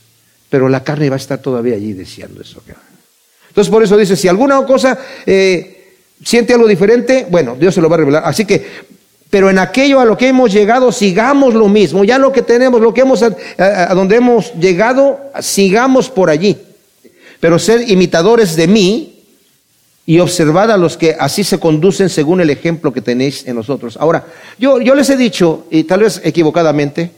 pero 0.56 0.70
la 0.70 0.86
carne 0.86 1.10
va 1.10 1.18
a 1.18 1.20
estar 1.20 1.39
todavía 1.39 1.76
allí 1.76 1.91
deseando 1.91 2.39
eso. 2.39 2.64
Entonces 3.49 3.70
por 3.70 3.84
eso 3.84 3.97
dice, 3.97 4.16
si 4.16 4.30
alguna 4.30 4.66
cosa 4.66 4.97
eh, 5.26 5.97
siente 6.24 6.53
algo 6.53 6.66
diferente, 6.66 7.28
bueno, 7.30 7.58
Dios 7.60 7.76
se 7.76 7.82
lo 7.82 7.89
va 7.89 7.95
a 7.95 7.99
revelar. 7.99 8.24
Así 8.26 8.45
que, 8.45 8.66
pero 9.30 9.49
en 9.49 9.60
aquello 9.60 9.99
a 9.99 10.06
lo 10.06 10.18
que 10.18 10.30
hemos 10.30 10.53
llegado, 10.53 10.93
sigamos 10.93 11.53
lo 11.56 11.68
mismo. 11.68 12.06
Ya 12.06 12.18
lo 12.18 12.32
que 12.32 12.41
tenemos, 12.41 12.80
lo 12.80 12.93
que 12.93 13.01
hemos, 13.01 13.22
a, 13.22 13.93
donde 13.93 14.16
hemos 14.16 14.53
llegado, 14.53 15.20
sigamos 15.41 16.10
por 16.10 16.30
allí. 16.30 16.58
Pero 17.41 17.60
ser 17.60 17.91
imitadores 17.91 18.56
de 18.56 18.68
mí 18.68 19.24
y 20.06 20.20
observad 20.20 20.72
a 20.72 20.78
los 20.78 20.95
que 20.95 21.18
así 21.20 21.43
se 21.43 21.60
conducen 21.60 22.08
según 22.08 22.39
el 22.39 22.49
ejemplo 22.49 22.93
que 22.93 23.01
tenéis 23.01 23.45
en 23.45 23.58
nosotros. 23.58 23.97
Ahora, 23.99 24.26
yo, 24.58 24.80
yo 24.80 24.95
les 24.95 25.10
he 25.10 25.18
dicho, 25.18 25.66
y 25.70 25.84
tal 25.84 25.99
vez 25.99 26.22
equivocadamente, 26.24 27.12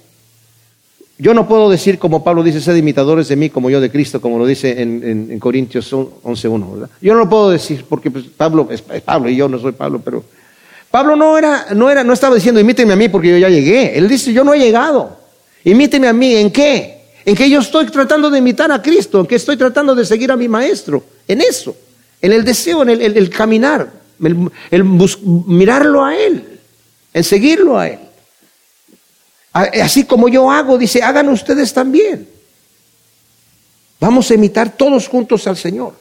yo 1.19 1.33
no 1.33 1.47
puedo 1.47 1.69
decir 1.69 1.97
como 1.97 2.23
Pablo 2.23 2.43
dice, 2.43 2.61
sed 2.61 2.75
imitadores 2.75 3.27
de 3.27 3.35
mí 3.35 3.49
como 3.49 3.69
yo 3.69 3.81
de 3.81 3.89
Cristo, 3.89 4.21
como 4.21 4.37
lo 4.37 4.45
dice 4.45 4.81
en, 4.81 5.29
en, 5.31 5.39
Corintios 5.39 5.91
11.1, 5.91 6.73
¿verdad? 6.73 6.89
Yo 7.01 7.13
no 7.13 7.19
lo 7.19 7.29
puedo 7.29 7.49
decir 7.49 7.85
porque 7.89 8.11
pues, 8.11 8.25
Pablo 8.25 8.67
es, 8.69 8.81
Pablo 8.81 9.29
y 9.29 9.35
yo 9.35 9.49
no 9.49 9.57
soy 9.57 9.71
Pablo, 9.71 9.99
pero 10.03 10.23
Pablo 10.91 11.15
no 11.15 11.37
era, 11.37 11.67
no 11.73 11.89
era, 11.89 12.03
no 12.03 12.13
estaba 12.13 12.35
diciendo 12.35 12.61
imíteme 12.61 12.93
a 12.93 12.95
mí 12.95 13.09
porque 13.09 13.29
yo 13.29 13.37
ya 13.37 13.49
llegué. 13.49 13.97
Él 13.97 14.07
dice, 14.07 14.31
yo 14.31 14.43
no 14.43 14.53
he 14.53 14.59
llegado. 14.59 15.17
Imíteme 15.63 16.07
a 16.07 16.13
mí, 16.13 16.35
¿en 16.35 16.51
qué? 16.51 17.01
En 17.25 17.35
que 17.35 17.49
yo 17.49 17.59
estoy 17.59 17.87
tratando 17.87 18.29
de 18.29 18.37
imitar 18.37 18.71
a 18.71 18.81
Cristo, 18.81 19.19
en 19.19 19.25
que 19.25 19.35
estoy 19.35 19.57
tratando 19.57 19.95
de 19.95 20.05
seguir 20.05 20.31
a 20.31 20.37
mi 20.37 20.47
maestro, 20.47 21.03
en 21.27 21.41
eso, 21.41 21.75
en 22.21 22.31
el 22.31 22.45
deseo, 22.45 22.83
en 22.83 22.89
el, 22.89 23.29
caminar, 23.29 23.91
el 24.71 24.83
mirarlo 25.45 26.05
a 26.05 26.15
Él, 26.15 26.59
en 27.13 27.23
seguirlo 27.23 27.77
a 27.77 27.89
Él. 27.89 27.99
Así 29.57 30.03
como 30.03 30.29
yo 30.29 30.51
hago, 30.51 30.77
dice, 30.77 31.01
hagan 31.01 31.29
ustedes 31.29 31.73
también. 31.73 32.27
Vamos 33.99 34.29
a 34.29 34.35
imitar 34.35 34.77
todos 34.77 35.07
juntos 35.07 35.47
al 35.47 35.57
Señor. 35.57 35.93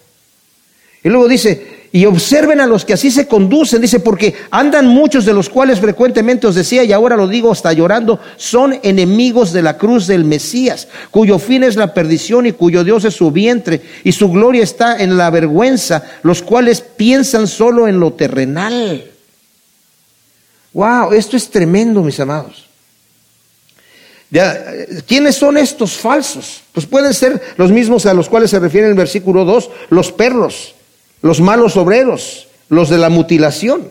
Y 1.03 1.09
luego 1.09 1.27
dice, 1.29 1.89
y 1.93 2.05
observen 2.05 2.61
a 2.61 2.67
los 2.67 2.85
que 2.85 2.93
así 2.93 3.11
se 3.11 3.27
conducen, 3.27 3.81
dice, 3.81 4.01
porque 4.01 4.35
andan 4.51 4.87
muchos 4.87 5.25
de 5.25 5.33
los 5.33 5.49
cuales 5.49 5.81
frecuentemente 5.81 6.47
os 6.47 6.55
decía, 6.55 6.85
y 6.85 6.93
ahora 6.93 7.17
lo 7.17 7.29
digo 7.29 7.53
hasta 7.53 7.73
llorando, 7.73 8.21
son 8.37 8.79
enemigos 8.83 9.53
de 9.53 9.63
la 9.63 9.79
cruz 9.79 10.07
del 10.07 10.25
Mesías, 10.25 10.89
cuyo 11.11 11.39
fin 11.39 11.63
es 11.63 11.77
la 11.77 11.95
perdición 11.95 12.45
y 12.45 12.53
cuyo 12.53 12.85
Dios 12.85 13.05
es 13.05 13.15
su 13.15 13.31
vientre, 13.31 13.81
y 14.05 14.13
su 14.13 14.29
gloria 14.31 14.65
está 14.65 14.99
en 14.99 15.17
la 15.17 15.31
vergüenza, 15.31 16.03
los 16.23 16.43
cuales 16.43 16.83
piensan 16.83 17.47
solo 17.47 17.89
en 17.89 18.01
lo 18.01 18.13
terrenal. 18.13 19.11
Wow, 20.75 21.13
esto 21.15 21.39
es 21.39 21.49
tremendo, 21.49 22.03
mis 22.03 22.21
amados. 22.21 22.66
¿Quiénes 25.07 25.37
son 25.37 25.57
estos 25.57 25.93
falsos? 25.93 26.63
Pues 26.73 26.87
pueden 26.87 27.15
ser 27.15 27.41
los 27.57 27.71
mismos 27.71 28.07
a 28.07 28.15
los 28.15 28.29
cuales 28.29 28.51
se 28.51 28.59
refiere 28.59 28.89
el 28.89 28.95
versículo 28.95 29.45
2, 29.45 29.71
los 29.91 30.13
perros 30.13 30.75
los 31.27 31.41
malos 31.41 31.77
obreros, 31.77 32.47
los 32.69 32.89
de 32.89 32.99
la 32.99 33.09
mutilación. 33.11 33.89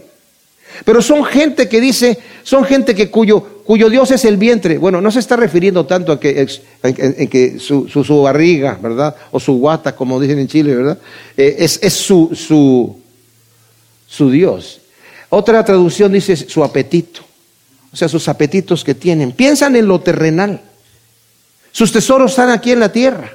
Pero 0.83 1.01
son 1.01 1.23
gente 1.23 1.69
que 1.69 1.79
dice, 1.79 2.17
son 2.43 2.65
gente 2.65 2.95
que 2.95 3.09
cuyo, 3.09 3.41
cuyo 3.63 3.89
Dios 3.89 4.11
es 4.11 4.25
el 4.25 4.37
vientre. 4.37 4.77
Bueno, 4.77 4.99
no 4.99 5.11
se 5.11 5.19
está 5.19 5.35
refiriendo 5.35 5.85
tanto 5.85 6.11
a 6.11 6.19
que, 6.19 6.47
en, 6.83 7.27
que 7.27 7.59
su, 7.59 7.87
su, 7.87 8.21
barriga, 8.21 8.77
¿verdad? 8.81 9.15
O 9.31 9.39
su 9.39 9.53
guata, 9.53 9.95
como 9.95 10.19
dicen 10.19 10.39
en 10.39 10.47
Chile, 10.47 10.75
¿verdad? 10.75 10.97
Eh, 11.37 11.55
es, 11.59 11.79
es 11.81 11.93
su, 11.93 12.31
su, 12.33 12.99
su 14.07 14.29
Dios. 14.29 14.81
Otra 15.29 15.63
traducción 15.63 16.11
dice 16.11 16.35
su 16.35 16.63
apetito. 16.63 17.24
O 17.95 17.97
sea, 17.97 18.09
sus 18.09 18.27
apetitos 18.27 18.83
que 18.83 18.93
tienen. 18.93 19.31
Piensan 19.31 19.73
en 19.77 19.87
lo 19.87 20.01
terrenal. 20.01 20.59
Sus 21.71 21.93
tesoros 21.93 22.31
están 22.31 22.49
aquí 22.49 22.73
en 22.73 22.81
la 22.81 22.91
tierra. 22.91 23.31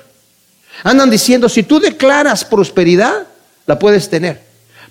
Andan 0.85 1.09
diciendo, 1.09 1.49
si 1.49 1.63
tú 1.63 1.81
declaras 1.81 2.45
prosperidad, 2.45 3.27
la 3.65 3.79
puedes 3.79 4.11
tener. 4.11 4.43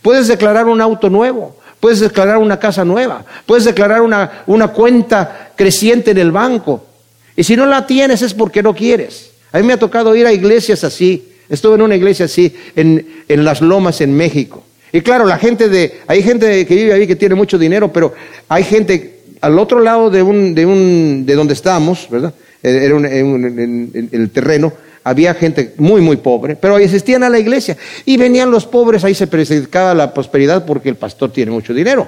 Puedes 0.01 0.27
declarar 0.27 0.65
un 0.65 0.81
auto 0.81 1.07
nuevo, 1.11 1.55
puedes 1.79 1.99
declarar 1.99 2.39
una 2.39 2.57
casa 2.59 2.83
nueva, 2.83 3.23
puedes 3.45 3.63
declarar 3.63 4.01
una, 4.01 4.41
una 4.47 4.69
cuenta 4.69 5.51
creciente 5.55 6.09
en 6.09 6.17
el 6.17 6.31
banco. 6.31 6.87
Y 7.35 7.43
si 7.43 7.55
no 7.55 7.67
la 7.67 7.85
tienes 7.85 8.23
es 8.23 8.33
porque 8.33 8.63
no 8.63 8.73
quieres. 8.73 9.29
A 9.51 9.59
mí 9.59 9.67
me 9.67 9.73
ha 9.73 9.77
tocado 9.77 10.15
ir 10.15 10.25
a 10.25 10.33
iglesias 10.33 10.83
así. 10.83 11.31
Estuve 11.47 11.75
en 11.75 11.83
una 11.83 11.95
iglesia 11.95 12.25
así 12.25 12.57
en, 12.75 13.23
en 13.27 13.45
Las 13.45 13.61
Lomas, 13.61 14.01
en 14.01 14.17
México. 14.17 14.63
Y 14.91 15.01
claro, 15.01 15.27
la 15.27 15.37
gente 15.37 15.69
de, 15.69 16.01
hay 16.07 16.23
gente 16.23 16.65
que 16.65 16.73
vive 16.73 16.93
ahí 16.93 17.05
que 17.05 17.15
tiene 17.15 17.35
mucho 17.35 17.59
dinero, 17.59 17.93
pero 17.93 18.15
hay 18.47 18.63
gente 18.63 19.18
al 19.41 19.59
otro 19.59 19.79
lado 19.79 20.09
de 20.09 20.21
un, 20.21 20.53
de 20.55 20.65
un, 20.65 21.25
de 21.25 21.35
donde 21.35 21.53
estábamos, 21.53 22.07
¿verdad? 22.09 22.33
Era 22.61 22.95
en 22.95 24.09
el 24.11 24.29
terreno, 24.31 24.73
había 25.03 25.33
gente 25.33 25.73
muy, 25.77 26.01
muy 26.01 26.17
pobre, 26.17 26.55
pero 26.55 26.75
asistían 26.75 27.23
a 27.23 27.29
la 27.29 27.39
iglesia 27.39 27.77
y 28.05 28.17
venían 28.17 28.51
los 28.51 28.65
pobres, 28.65 29.03
ahí 29.03 29.15
se 29.15 29.27
predicaba 29.27 29.93
la 29.93 30.13
prosperidad 30.13 30.65
porque 30.65 30.89
el 30.89 30.95
pastor 30.95 31.31
tiene 31.31 31.51
mucho 31.51 31.73
dinero. 31.73 32.07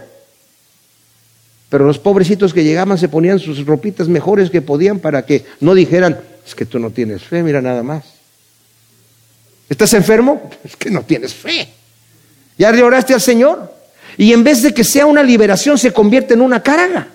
Pero 1.69 1.85
los 1.85 1.99
pobrecitos 1.99 2.53
que 2.53 2.65
llegaban 2.65 2.97
se 2.97 3.07
ponían 3.07 3.39
sus 3.39 3.65
ropitas 3.65 4.09
mejores 4.09 4.49
que 4.49 4.61
podían 4.61 4.99
para 4.99 5.25
que 5.25 5.45
no 5.61 5.73
dijeran, 5.73 6.19
es 6.45 6.53
que 6.53 6.65
tú 6.65 6.79
no 6.79 6.89
tienes 6.89 7.23
fe, 7.23 7.43
mira 7.43 7.61
nada 7.61 7.81
más. 7.81 8.03
¿Estás 9.69 9.93
enfermo? 9.93 10.51
Es 10.65 10.75
que 10.75 10.91
no 10.91 11.01
tienes 11.03 11.33
fe. 11.33 11.69
Ya 12.57 12.73
le 12.73 12.83
oraste 12.83 13.13
al 13.13 13.21
Señor. 13.21 13.73
Y 14.17 14.33
en 14.33 14.43
vez 14.43 14.61
de 14.61 14.73
que 14.73 14.83
sea 14.83 15.05
una 15.05 15.23
liberación, 15.23 15.77
se 15.77 15.93
convierte 15.93 16.33
en 16.33 16.41
una 16.41 16.61
carga. 16.61 17.07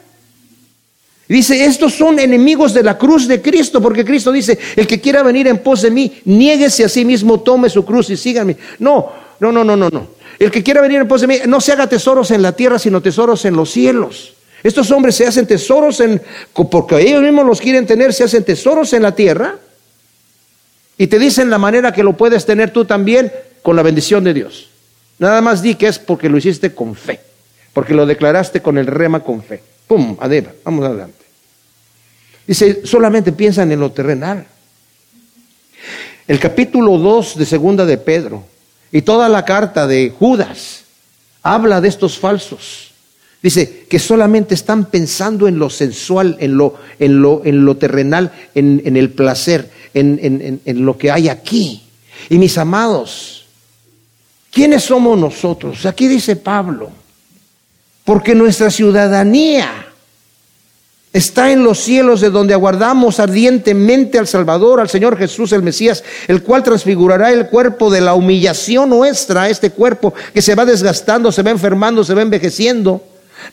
Dice, 1.29 1.65
estos 1.65 1.95
son 1.95 2.19
enemigos 2.21 2.73
de 2.73 2.85
la 2.85 2.97
cruz 2.97 3.27
de 3.27 3.43
Cristo, 3.43 3.83
porque 3.83 4.05
Cristo 4.05 4.31
dice, 4.31 4.59
el 4.77 4.87
que 4.87 5.01
quiera 5.01 5.23
venir 5.25 5.49
en 5.49 5.59
pos 5.59 5.83
de 5.83 5.91
mí, 5.91 6.21
niéguese 6.25 6.85
a 6.85 6.89
sí 6.89 7.05
mismo, 7.05 7.41
tome 7.41 7.69
su 7.69 7.85
cruz 7.85 8.11
y 8.11 8.17
síganme. 8.17 8.57
No, 8.79 9.13
no, 9.41 9.51
no, 9.51 9.65
no, 9.65 9.77
no, 9.77 9.91
no. 9.91 10.09
El 10.39 10.51
que 10.51 10.63
quiera 10.63 10.81
venir 10.81 11.01
en 11.01 11.09
pos 11.09 11.23
de 11.23 11.27
mí, 11.27 11.39
no 11.47 11.61
se 11.61 11.73
haga 11.73 11.89
tesoros 11.89 12.31
en 12.31 12.43
la 12.43 12.53
tierra, 12.53 12.79
sino 12.79 13.01
tesoros 13.01 13.45
en 13.45 13.57
los 13.57 13.71
cielos. 13.71 14.35
Estos 14.63 14.91
hombres 14.91 15.17
se 15.17 15.27
hacen 15.27 15.47
tesoros 15.47 16.01
en, 16.01 16.23
porque 16.53 17.01
ellos 17.01 17.23
mismos 17.23 17.45
los 17.45 17.61
quieren 17.61 17.87
tener, 17.87 18.13
se 18.13 18.25
hacen 18.25 18.45
tesoros 18.45 18.93
en 18.93 19.03
la 19.03 19.15
tierra 19.15 19.57
y 20.99 21.09
te 21.09 21.19
dicen 21.19 21.51
la 21.51 21.59
manera 21.59 21.93
que 21.93 22.03
lo 22.03 22.17
puedes 22.17 22.47
tener 22.47 22.71
tú 22.71 22.85
también 22.85 23.33
con 23.63 23.77
la 23.77 23.83
bendición 23.83 24.25
de 24.25 24.35
Dios. 24.35 24.69
Nada 25.19 25.41
más 25.41 25.63
di 25.63 25.75
que 25.75 25.89
es 25.89 25.99
porque 25.99 26.29
lo 26.29 26.39
hiciste 26.39 26.75
con 26.75 26.95
fe, 26.95 27.21
porque 27.73 27.95
lo 27.95 28.07
declaraste 28.07 28.61
con 28.61 28.79
el 28.79 28.87
rema 28.87 29.21
con 29.21 29.43
fe. 29.43 29.63
¡Pum! 29.87 30.17
Adeba, 30.21 30.53
vamos 30.65 30.85
adelante. 30.85 31.25
Dice, 32.47 32.87
solamente 32.87 33.33
piensan 33.33 33.71
en 33.73 33.81
lo 33.81 33.93
terrenal. 33.93 34.47
El 36.27 36.39
capítulo 36.41 36.99
2 36.99 37.37
de 37.37 37.47
segunda 37.47 37.87
de 37.87 37.99
Pedro 37.99 38.45
y 38.91 39.03
toda 39.03 39.29
la 39.29 39.45
carta 39.45 39.87
de 39.87 40.13
Judas 40.17 40.85
habla 41.43 41.81
de 41.81 41.89
estos 41.89 42.19
falsos. 42.19 42.93
Dice 43.43 43.87
que 43.89 43.99
solamente 43.99 44.55
están 44.55 44.87
pensando 44.87 45.47
en 45.47 45.59
lo 45.59 45.71
sensual, 45.71 46.37
en 46.41 46.57
lo, 46.57 46.75
en 46.99 47.21
lo, 47.21 47.43
en 47.45 47.65
lo 47.65 47.77
terrenal, 47.77 48.33
en, 48.55 48.83
en 48.85 48.97
el 48.97 49.11
placer, 49.11 49.71
en, 49.95 50.61
en 50.65 50.85
lo 50.85 50.99
que 50.99 51.13
hay 51.13 51.29
aquí. 51.29 51.83
Y 52.29 52.39
mis 52.39 52.59
amados, 52.59 53.47
¿quiénes 54.51 54.85
somos 54.85 55.17
nosotros? 55.17 55.87
Aquí 55.87 56.09
dice 56.09 56.35
Pablo, 56.35 56.91
porque 58.07 58.37
nuestra 58.37 58.71
ciudadanía 58.71 59.69
está 61.13 61.51
en 61.51 61.65
los 61.65 61.81
cielos 61.81 62.21
de 62.21 62.31
donde 62.31 62.55
aguardamos 62.55 63.19
ardientemente 63.19 64.17
al 64.17 64.29
Salvador, 64.29 64.79
al 64.79 64.89
Señor 64.89 65.19
Jesús 65.19 65.51
el 65.51 65.65
Mesías, 65.65 66.05
el 66.29 66.45
cual 66.45 66.63
transfigurará 66.63 67.33
el 67.33 67.49
cuerpo 67.49 67.91
de 67.91 68.01
la 68.01 68.15
humillación 68.15 68.91
nuestra, 68.91 69.51
este 69.51 69.71
cuerpo 69.71 70.15
que 70.33 70.41
se 70.41 70.55
va 70.55 70.65
desgastando, 70.65 71.33
se 71.33 71.43
va 71.43 71.51
enfermando, 71.51 72.05
se 72.05 72.15
va 72.15 72.23
envejeciendo, 72.23 73.03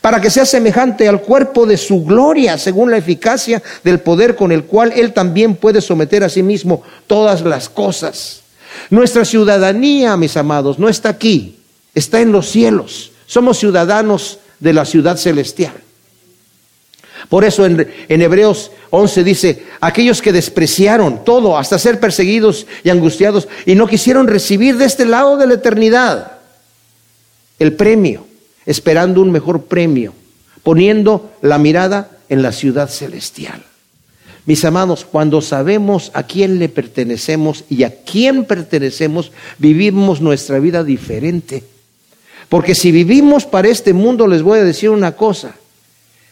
para 0.01 0.21
que 0.21 0.29
sea 0.29 0.45
semejante 0.45 1.07
al 1.07 1.21
cuerpo 1.21 1.65
de 1.65 1.77
su 1.77 2.05
gloria, 2.05 2.59
según 2.59 2.91
la 2.91 2.97
eficacia 2.97 3.63
del 3.83 4.01
poder 4.01 4.35
con 4.35 4.51
el 4.51 4.65
cual 4.65 4.93
Él 4.95 5.13
también 5.13 5.55
puede 5.55 5.81
someter 5.81 6.23
a 6.23 6.29
sí 6.29 6.43
mismo 6.43 6.83
todas 7.07 7.41
las 7.41 7.69
cosas. 7.69 8.41
Nuestra 8.91 9.25
ciudadanía, 9.25 10.15
mis 10.15 10.37
amados, 10.37 10.77
no 10.77 10.89
está 10.89 11.09
aquí, 11.09 11.57
está 11.95 12.21
en 12.21 12.31
los 12.31 12.49
cielos. 12.49 13.09
Somos 13.25 13.57
ciudadanos 13.57 14.39
de 14.63 14.73
la 14.73 14.85
ciudad 14.85 15.17
celestial. 15.17 15.73
Por 17.29 17.43
eso 17.43 17.65
en, 17.65 17.87
Hebreos 18.09 18.71
11 18.89 19.23
dice, 19.23 19.63
aquellos 19.81 20.21
que 20.21 20.31
despreciaron 20.31 21.23
todo 21.23 21.57
hasta 21.57 21.77
ser 21.77 21.99
perseguidos 21.99 22.65
y 22.83 22.89
angustiados 22.89 23.47
y 23.65 23.75
no 23.75 23.87
quisieron 23.87 24.27
recibir 24.27 24.77
de 24.77 24.85
este 24.85 25.05
lado 25.05 25.37
de 25.37 25.47
la 25.47 25.55
eternidad 25.55 26.39
el 27.59 27.73
premio, 27.73 28.25
esperando 28.65 29.21
un 29.21 29.31
mejor 29.31 29.63
premio, 29.63 30.13
poniendo 30.63 31.31
la 31.41 31.57
mirada 31.57 32.11
en 32.29 32.41
la 32.41 32.51
ciudad 32.51 32.89
celestial. 32.89 33.63
Mis 34.45 34.65
amados, 34.65 35.05
cuando 35.05 35.41
sabemos 35.41 36.11
a 36.13 36.23
quién 36.23 36.59
le 36.59 36.67
pertenecemos 36.67 37.63
y 37.69 37.83
a 37.83 38.03
quién 38.03 38.43
pertenecemos, 38.45 39.31
vivimos 39.57 40.19
nuestra 40.19 40.59
vida 40.59 40.83
diferente. 40.83 41.63
Porque 42.49 42.75
si 42.75 42.91
vivimos 42.91 43.45
para 43.45 43.67
este 43.67 43.93
mundo, 43.93 44.27
les 44.27 44.41
voy 44.41 44.59
a 44.59 44.63
decir 44.63 44.89
una 44.89 45.13
cosa, 45.13 45.55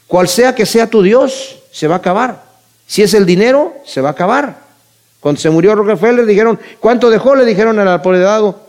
cual 0.08 0.28
sea 0.28 0.54
que 0.56 0.66
sea 0.66 0.88
tu 0.88 1.02
Dios, 1.02 1.58
se 1.72 1.88
va 1.88 1.96
a 1.96 1.98
acabar. 2.00 2.44
Si 2.86 3.02
es 3.02 3.14
el 3.14 3.26
dinero, 3.26 3.76
se 3.86 4.02
va 4.02 4.10
a 4.10 4.12
acabar. 4.12 4.60
Cuando 5.20 5.40
se 5.40 5.50
murió 5.50 5.76
Rockefeller, 5.76 6.26
dijeron, 6.26 6.60
¿cuánto 6.80 7.10
dejó? 7.10 7.36
Le 7.36 7.46
dijeron 7.46 7.80
al 7.80 7.88
apoderado. 7.88 8.60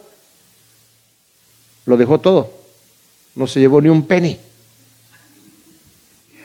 Lo 1.86 1.96
dejó 1.96 2.20
todo. 2.20 2.50
No 3.34 3.46
se 3.46 3.58
llevó 3.58 3.80
ni 3.80 3.88
un 3.88 4.06
penny. 4.06 4.38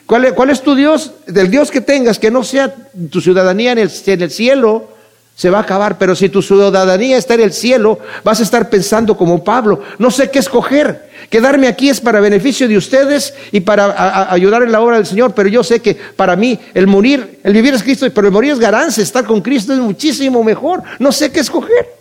¿Cuál 0.07 0.25
es, 0.25 0.33
¿Cuál 0.33 0.49
es, 0.49 0.61
tu 0.61 0.73
Dios? 0.73 1.11
Del 1.27 1.51
Dios 1.51 1.69
que 1.69 1.81
tengas, 1.81 2.17
que 2.17 2.31
no 2.31 2.43
sea 2.43 2.73
tu 3.11 3.19
ciudadanía 3.19 3.73
en 3.73 3.79
el 3.79 3.89
cielo, 3.91 4.89
se 5.37 5.51
va 5.51 5.59
a 5.59 5.61
acabar. 5.61 5.97
Pero 5.97 6.15
si 6.15 6.27
tu 6.27 6.41
ciudadanía 6.41 7.15
está 7.15 7.35
en 7.35 7.41
el 7.41 7.53
cielo, 7.53 7.99
vas 8.23 8.41
a 8.41 8.43
estar 8.43 8.69
pensando 8.69 9.15
como 9.15 9.43
Pablo, 9.43 9.81
no 9.99 10.11
sé 10.11 10.29
qué 10.29 10.39
escoger. 10.39 11.09
Quedarme 11.29 11.67
aquí 11.67 11.89
es 11.89 12.01
para 12.01 12.19
beneficio 12.19 12.67
de 12.67 12.75
ustedes 12.75 13.33
y 13.51 13.61
para 13.61 14.31
ayudar 14.33 14.63
en 14.63 14.71
la 14.71 14.81
obra 14.81 14.97
del 14.97 15.05
Señor, 15.05 15.33
pero 15.33 15.47
yo 15.47 15.63
sé 15.63 15.79
que 15.79 15.95
para 15.95 16.35
mí 16.35 16.59
el 16.73 16.87
morir, 16.87 17.39
el 17.43 17.53
vivir 17.53 17.73
es 17.75 17.83
Cristo, 17.83 18.07
pero 18.13 18.27
el 18.27 18.33
morir 18.33 18.53
es 18.53 18.59
ganancia, 18.59 19.03
estar 19.03 19.25
con 19.25 19.41
Cristo 19.41 19.73
es 19.73 19.79
muchísimo 19.79 20.43
mejor. 20.43 20.81
No 20.99 21.11
sé 21.11 21.31
qué 21.31 21.39
escoger. 21.39 21.97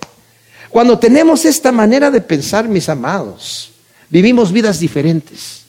Cuando 0.70 0.99
tenemos 0.99 1.45
esta 1.45 1.72
manera 1.72 2.11
de 2.11 2.20
pensar, 2.22 2.68
mis 2.68 2.89
amados, 2.89 3.70
vivimos 4.09 4.51
vidas 4.51 4.80
diferentes. 4.80 5.64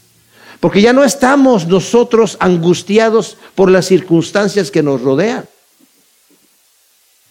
Porque 0.59 0.81
ya 0.81 0.93
no 0.93 1.03
estamos 1.03 1.67
nosotros 1.67 2.37
angustiados 2.39 3.37
por 3.55 3.69
las 3.69 3.85
circunstancias 3.85 4.71
que 4.71 4.81
nos 4.81 5.01
rodean 5.01 5.45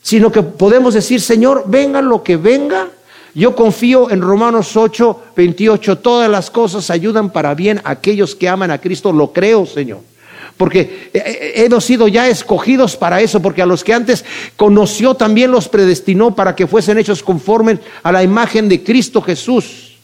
sino 0.06 0.30
que 0.30 0.40
podemos 0.40 0.94
decir, 0.94 1.20
Señor, 1.20 1.64
venga 1.66 2.00
lo 2.00 2.22
que 2.22 2.36
venga, 2.36 2.90
yo 3.34 3.56
confío 3.56 4.08
en 4.08 4.22
Romanos 4.22 4.76
8, 4.76 5.22
28, 5.34 5.98
todas 5.98 6.30
las 6.30 6.48
cosas 6.48 6.90
ayudan 6.90 7.30
para 7.30 7.56
bien 7.56 7.80
a 7.82 7.90
aquellos 7.90 8.36
que 8.36 8.48
aman 8.48 8.70
a 8.70 8.80
Cristo, 8.80 9.10
lo 9.10 9.32
creo, 9.32 9.66
Señor. 9.66 9.98
Porque 10.56 11.10
eh, 11.12 11.22
eh, 11.24 11.52
hemos 11.56 11.84
sido 11.84 12.06
ya 12.06 12.28
escogidos 12.28 12.96
para 12.96 13.20
eso, 13.20 13.42
porque 13.42 13.62
a 13.62 13.66
los 13.66 13.82
que 13.82 13.94
antes 13.94 14.24
conoció 14.54 15.14
también 15.14 15.50
los 15.50 15.68
predestinó 15.68 16.36
para 16.36 16.54
que 16.54 16.68
fuesen 16.68 16.98
hechos 16.98 17.20
conformes 17.24 17.80
a 18.04 18.12
la 18.12 18.22
imagen 18.22 18.68
de 18.68 18.84
Cristo 18.84 19.20
Jesús. 19.20 19.96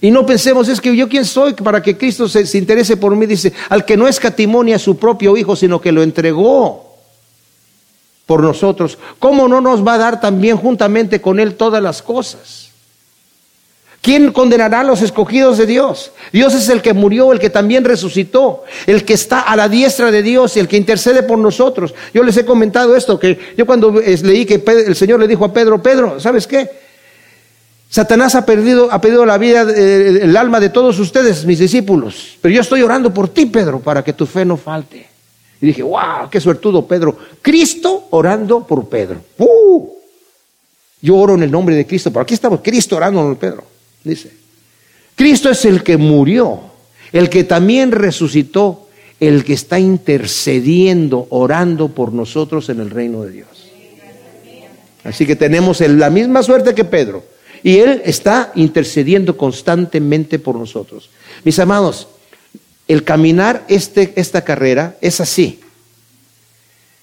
Y 0.00 0.12
no 0.12 0.24
pensemos, 0.24 0.68
es 0.68 0.80
que 0.80 0.94
yo 0.94 1.08
quién 1.08 1.24
soy 1.24 1.54
para 1.54 1.82
que 1.82 1.98
Cristo 1.98 2.28
se, 2.28 2.46
se 2.46 2.56
interese 2.56 2.96
por 2.96 3.16
mí. 3.16 3.26
Dice, 3.26 3.52
al 3.68 3.84
que 3.84 3.96
no 3.96 4.06
escatimonia 4.06 4.76
a 4.76 4.78
su 4.78 4.96
propio 4.96 5.36
Hijo, 5.36 5.56
sino 5.56 5.80
que 5.80 5.90
lo 5.90 6.04
entregó 6.04 6.85
por 8.26 8.42
nosotros, 8.42 8.98
¿cómo 9.18 9.48
no 9.48 9.60
nos 9.60 9.86
va 9.86 9.94
a 9.94 9.98
dar 9.98 10.20
también 10.20 10.56
juntamente 10.56 11.20
con 11.20 11.38
Él 11.38 11.54
todas 11.54 11.82
las 11.82 12.02
cosas? 12.02 12.66
¿Quién 14.02 14.30
condenará 14.30 14.80
a 14.80 14.84
los 14.84 15.02
escogidos 15.02 15.58
de 15.58 15.66
Dios? 15.66 16.12
Dios 16.32 16.54
es 16.54 16.68
el 16.68 16.80
que 16.80 16.92
murió, 16.92 17.32
el 17.32 17.40
que 17.40 17.50
también 17.50 17.84
resucitó, 17.84 18.62
el 18.86 19.04
que 19.04 19.14
está 19.14 19.40
a 19.40 19.56
la 19.56 19.68
diestra 19.68 20.12
de 20.12 20.22
Dios 20.22 20.56
y 20.56 20.60
el 20.60 20.68
que 20.68 20.76
intercede 20.76 21.24
por 21.24 21.38
nosotros. 21.38 21.92
Yo 22.14 22.22
les 22.22 22.36
he 22.36 22.44
comentado 22.44 22.94
esto, 22.94 23.18
que 23.18 23.54
yo 23.56 23.66
cuando 23.66 23.90
leí 23.90 24.46
que 24.46 24.62
el 24.86 24.94
Señor 24.94 25.18
le 25.18 25.26
dijo 25.26 25.44
a 25.44 25.52
Pedro, 25.52 25.82
Pedro, 25.82 26.20
¿sabes 26.20 26.46
qué? 26.46 26.70
Satanás 27.88 28.34
ha 28.34 28.46
perdido, 28.46 28.92
ha 28.92 29.00
perdido 29.00 29.26
la 29.26 29.38
vida, 29.38 29.62
el 29.62 30.36
alma 30.36 30.60
de 30.60 30.68
todos 30.68 30.98
ustedes, 30.98 31.44
mis 31.44 31.58
discípulos. 31.58 32.38
Pero 32.40 32.54
yo 32.54 32.60
estoy 32.60 32.82
orando 32.82 33.12
por 33.12 33.28
ti, 33.28 33.46
Pedro, 33.46 33.80
para 33.80 34.04
que 34.04 34.12
tu 34.12 34.26
fe 34.26 34.44
no 34.44 34.56
falte. 34.56 35.15
Y 35.60 35.66
dije, 35.66 35.82
wow, 35.82 36.28
qué 36.30 36.40
suertudo, 36.40 36.86
Pedro. 36.86 37.16
Cristo 37.42 38.08
orando 38.10 38.66
por 38.66 38.88
Pedro. 38.88 39.20
¡Uh! 39.38 39.88
Yo 41.00 41.16
oro 41.16 41.34
en 41.34 41.42
el 41.42 41.50
nombre 41.50 41.74
de 41.74 41.86
Cristo, 41.86 42.10
pero 42.10 42.22
aquí 42.22 42.34
estamos, 42.34 42.60
Cristo 42.62 42.96
orando 42.96 43.22
por 43.22 43.36
Pedro 43.36 43.76
dice. 44.08 44.30
Cristo 45.14 45.50
es 45.50 45.64
el 45.64 45.82
que 45.82 45.96
murió, 45.96 46.60
el 47.12 47.28
que 47.28 47.44
también 47.44 47.92
resucitó, 47.92 48.88
el 49.18 49.44
que 49.44 49.54
está 49.54 49.78
intercediendo, 49.78 51.26
orando 51.30 51.88
por 51.88 52.12
nosotros 52.12 52.68
en 52.68 52.80
el 52.80 52.90
reino 52.90 53.22
de 53.22 53.30
Dios. 53.30 53.48
Así 55.04 55.26
que 55.26 55.36
tenemos 55.36 55.80
la 55.80 56.10
misma 56.10 56.42
suerte 56.42 56.74
que 56.74 56.84
Pedro. 56.84 57.24
Y 57.62 57.78
Él 57.78 58.02
está 58.04 58.52
intercediendo 58.54 59.36
constantemente 59.36 60.38
por 60.38 60.56
nosotros. 60.56 61.10
Mis 61.44 61.58
amados, 61.58 62.08
el 62.88 63.04
caminar 63.04 63.64
este, 63.68 64.12
esta 64.16 64.42
carrera 64.42 64.96
es 65.00 65.20
así. 65.20 65.60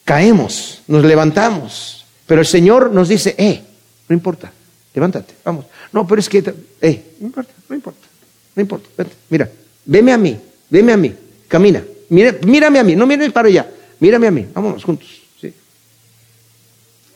Caemos, 0.06 0.82
nos 0.88 1.04
levantamos, 1.04 2.06
pero 2.26 2.42
el 2.42 2.48
Señor 2.48 2.92
nos 2.92 3.10
dice, 3.10 3.36
eh, 3.38 3.62
no 4.08 4.14
importa, 4.14 4.52
levántate, 4.94 5.34
vamos. 5.44 5.66
No, 5.92 6.06
pero 6.08 6.20
es 6.20 6.30
que, 6.30 6.44
eh, 6.82 7.04
no 7.20 7.28
importa, 7.28 7.54
no 7.70 7.76
importa, 7.76 8.08
no 8.56 8.62
importa, 8.62 8.90
vente, 8.98 9.16
mira, 9.30 9.50
veme 9.86 10.12
a 10.12 10.18
mí, 10.18 10.38
veme 10.70 10.92
a 10.92 10.98
mí, 10.98 11.14
camina, 11.48 11.84
mira, 12.10 12.36
mírame 12.46 12.80
a 12.80 12.84
mí, 12.84 12.96
no 12.96 13.06
mires 13.06 13.32
para 13.32 13.48
allá, 13.48 13.70
mírame 14.00 14.28
a 14.28 14.32
mí, 14.32 14.46
vámonos 14.54 14.84
juntos. 14.84 15.22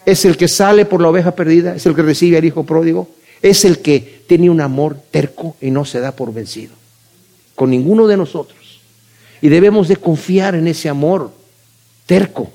Es 0.05 0.23
el 0.23 0.37
que 0.37 0.47
sale 0.47 0.85
por 0.85 1.01
la 1.01 1.09
oveja 1.09 1.35
perdida, 1.35 1.75
es 1.75 1.85
el 1.85 1.93
que 1.93 2.01
recibe 2.01 2.37
al 2.37 2.45
hijo 2.45 2.63
pródigo, 2.63 3.09
es 3.41 3.65
el 3.65 3.79
que 3.79 4.23
tiene 4.25 4.49
un 4.49 4.61
amor 4.61 4.97
terco 5.11 5.57
y 5.59 5.69
no 5.69 5.83
se 5.83 5.99
da 5.99 6.13
por 6.13 6.33
vencido, 6.33 6.73
con 7.55 7.69
ninguno 7.69 8.07
de 8.07 8.15
nosotros. 8.15 8.56
Y 9.41 9.49
debemos 9.49 9.87
de 9.87 9.95
confiar 9.95 10.55
en 10.55 10.67
ese 10.67 10.89
amor 10.89 11.31
terco, 12.05 12.51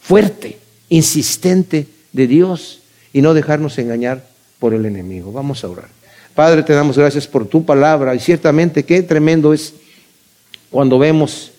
fuerte, 0.00 0.58
insistente 0.88 1.86
de 2.12 2.26
Dios 2.26 2.80
y 3.12 3.22
no 3.22 3.34
dejarnos 3.34 3.78
engañar 3.78 4.26
por 4.58 4.74
el 4.74 4.86
enemigo. 4.86 5.32
Vamos 5.32 5.64
a 5.64 5.68
orar. 5.68 5.88
Padre, 6.34 6.62
te 6.62 6.74
damos 6.74 6.98
gracias 6.98 7.26
por 7.26 7.46
tu 7.46 7.64
palabra 7.64 8.14
y 8.14 8.20
ciertamente 8.20 8.84
qué 8.84 9.02
tremendo 9.02 9.54
es 9.54 9.72
cuando 10.70 10.98
vemos 10.98 11.52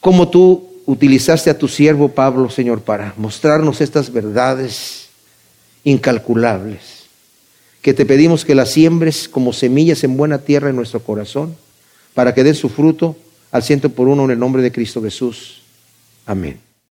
cómo 0.00 0.28
tú 0.28 0.68
utilizaste 0.86 1.48
a 1.50 1.58
tu 1.58 1.68
siervo 1.68 2.08
Pablo, 2.08 2.50
Señor, 2.50 2.82
para 2.82 3.14
mostrarnos 3.16 3.80
estas 3.80 4.12
verdades 4.12 5.08
incalculables, 5.84 7.04
que 7.80 7.94
te 7.94 8.06
pedimos 8.06 8.44
que 8.44 8.54
las 8.54 8.70
siembres 8.70 9.28
como 9.28 9.52
semillas 9.52 10.02
en 10.04 10.16
buena 10.16 10.38
tierra 10.38 10.70
en 10.70 10.76
nuestro 10.76 11.00
corazón, 11.00 11.56
para 12.14 12.34
que 12.34 12.44
den 12.44 12.54
su 12.54 12.68
fruto 12.68 13.16
al 13.50 13.62
ciento 13.62 13.90
por 13.90 14.08
uno 14.08 14.24
en 14.24 14.32
el 14.32 14.38
nombre 14.38 14.62
de 14.62 14.72
Cristo 14.72 15.02
Jesús. 15.02 15.62
Amén. 16.26 16.71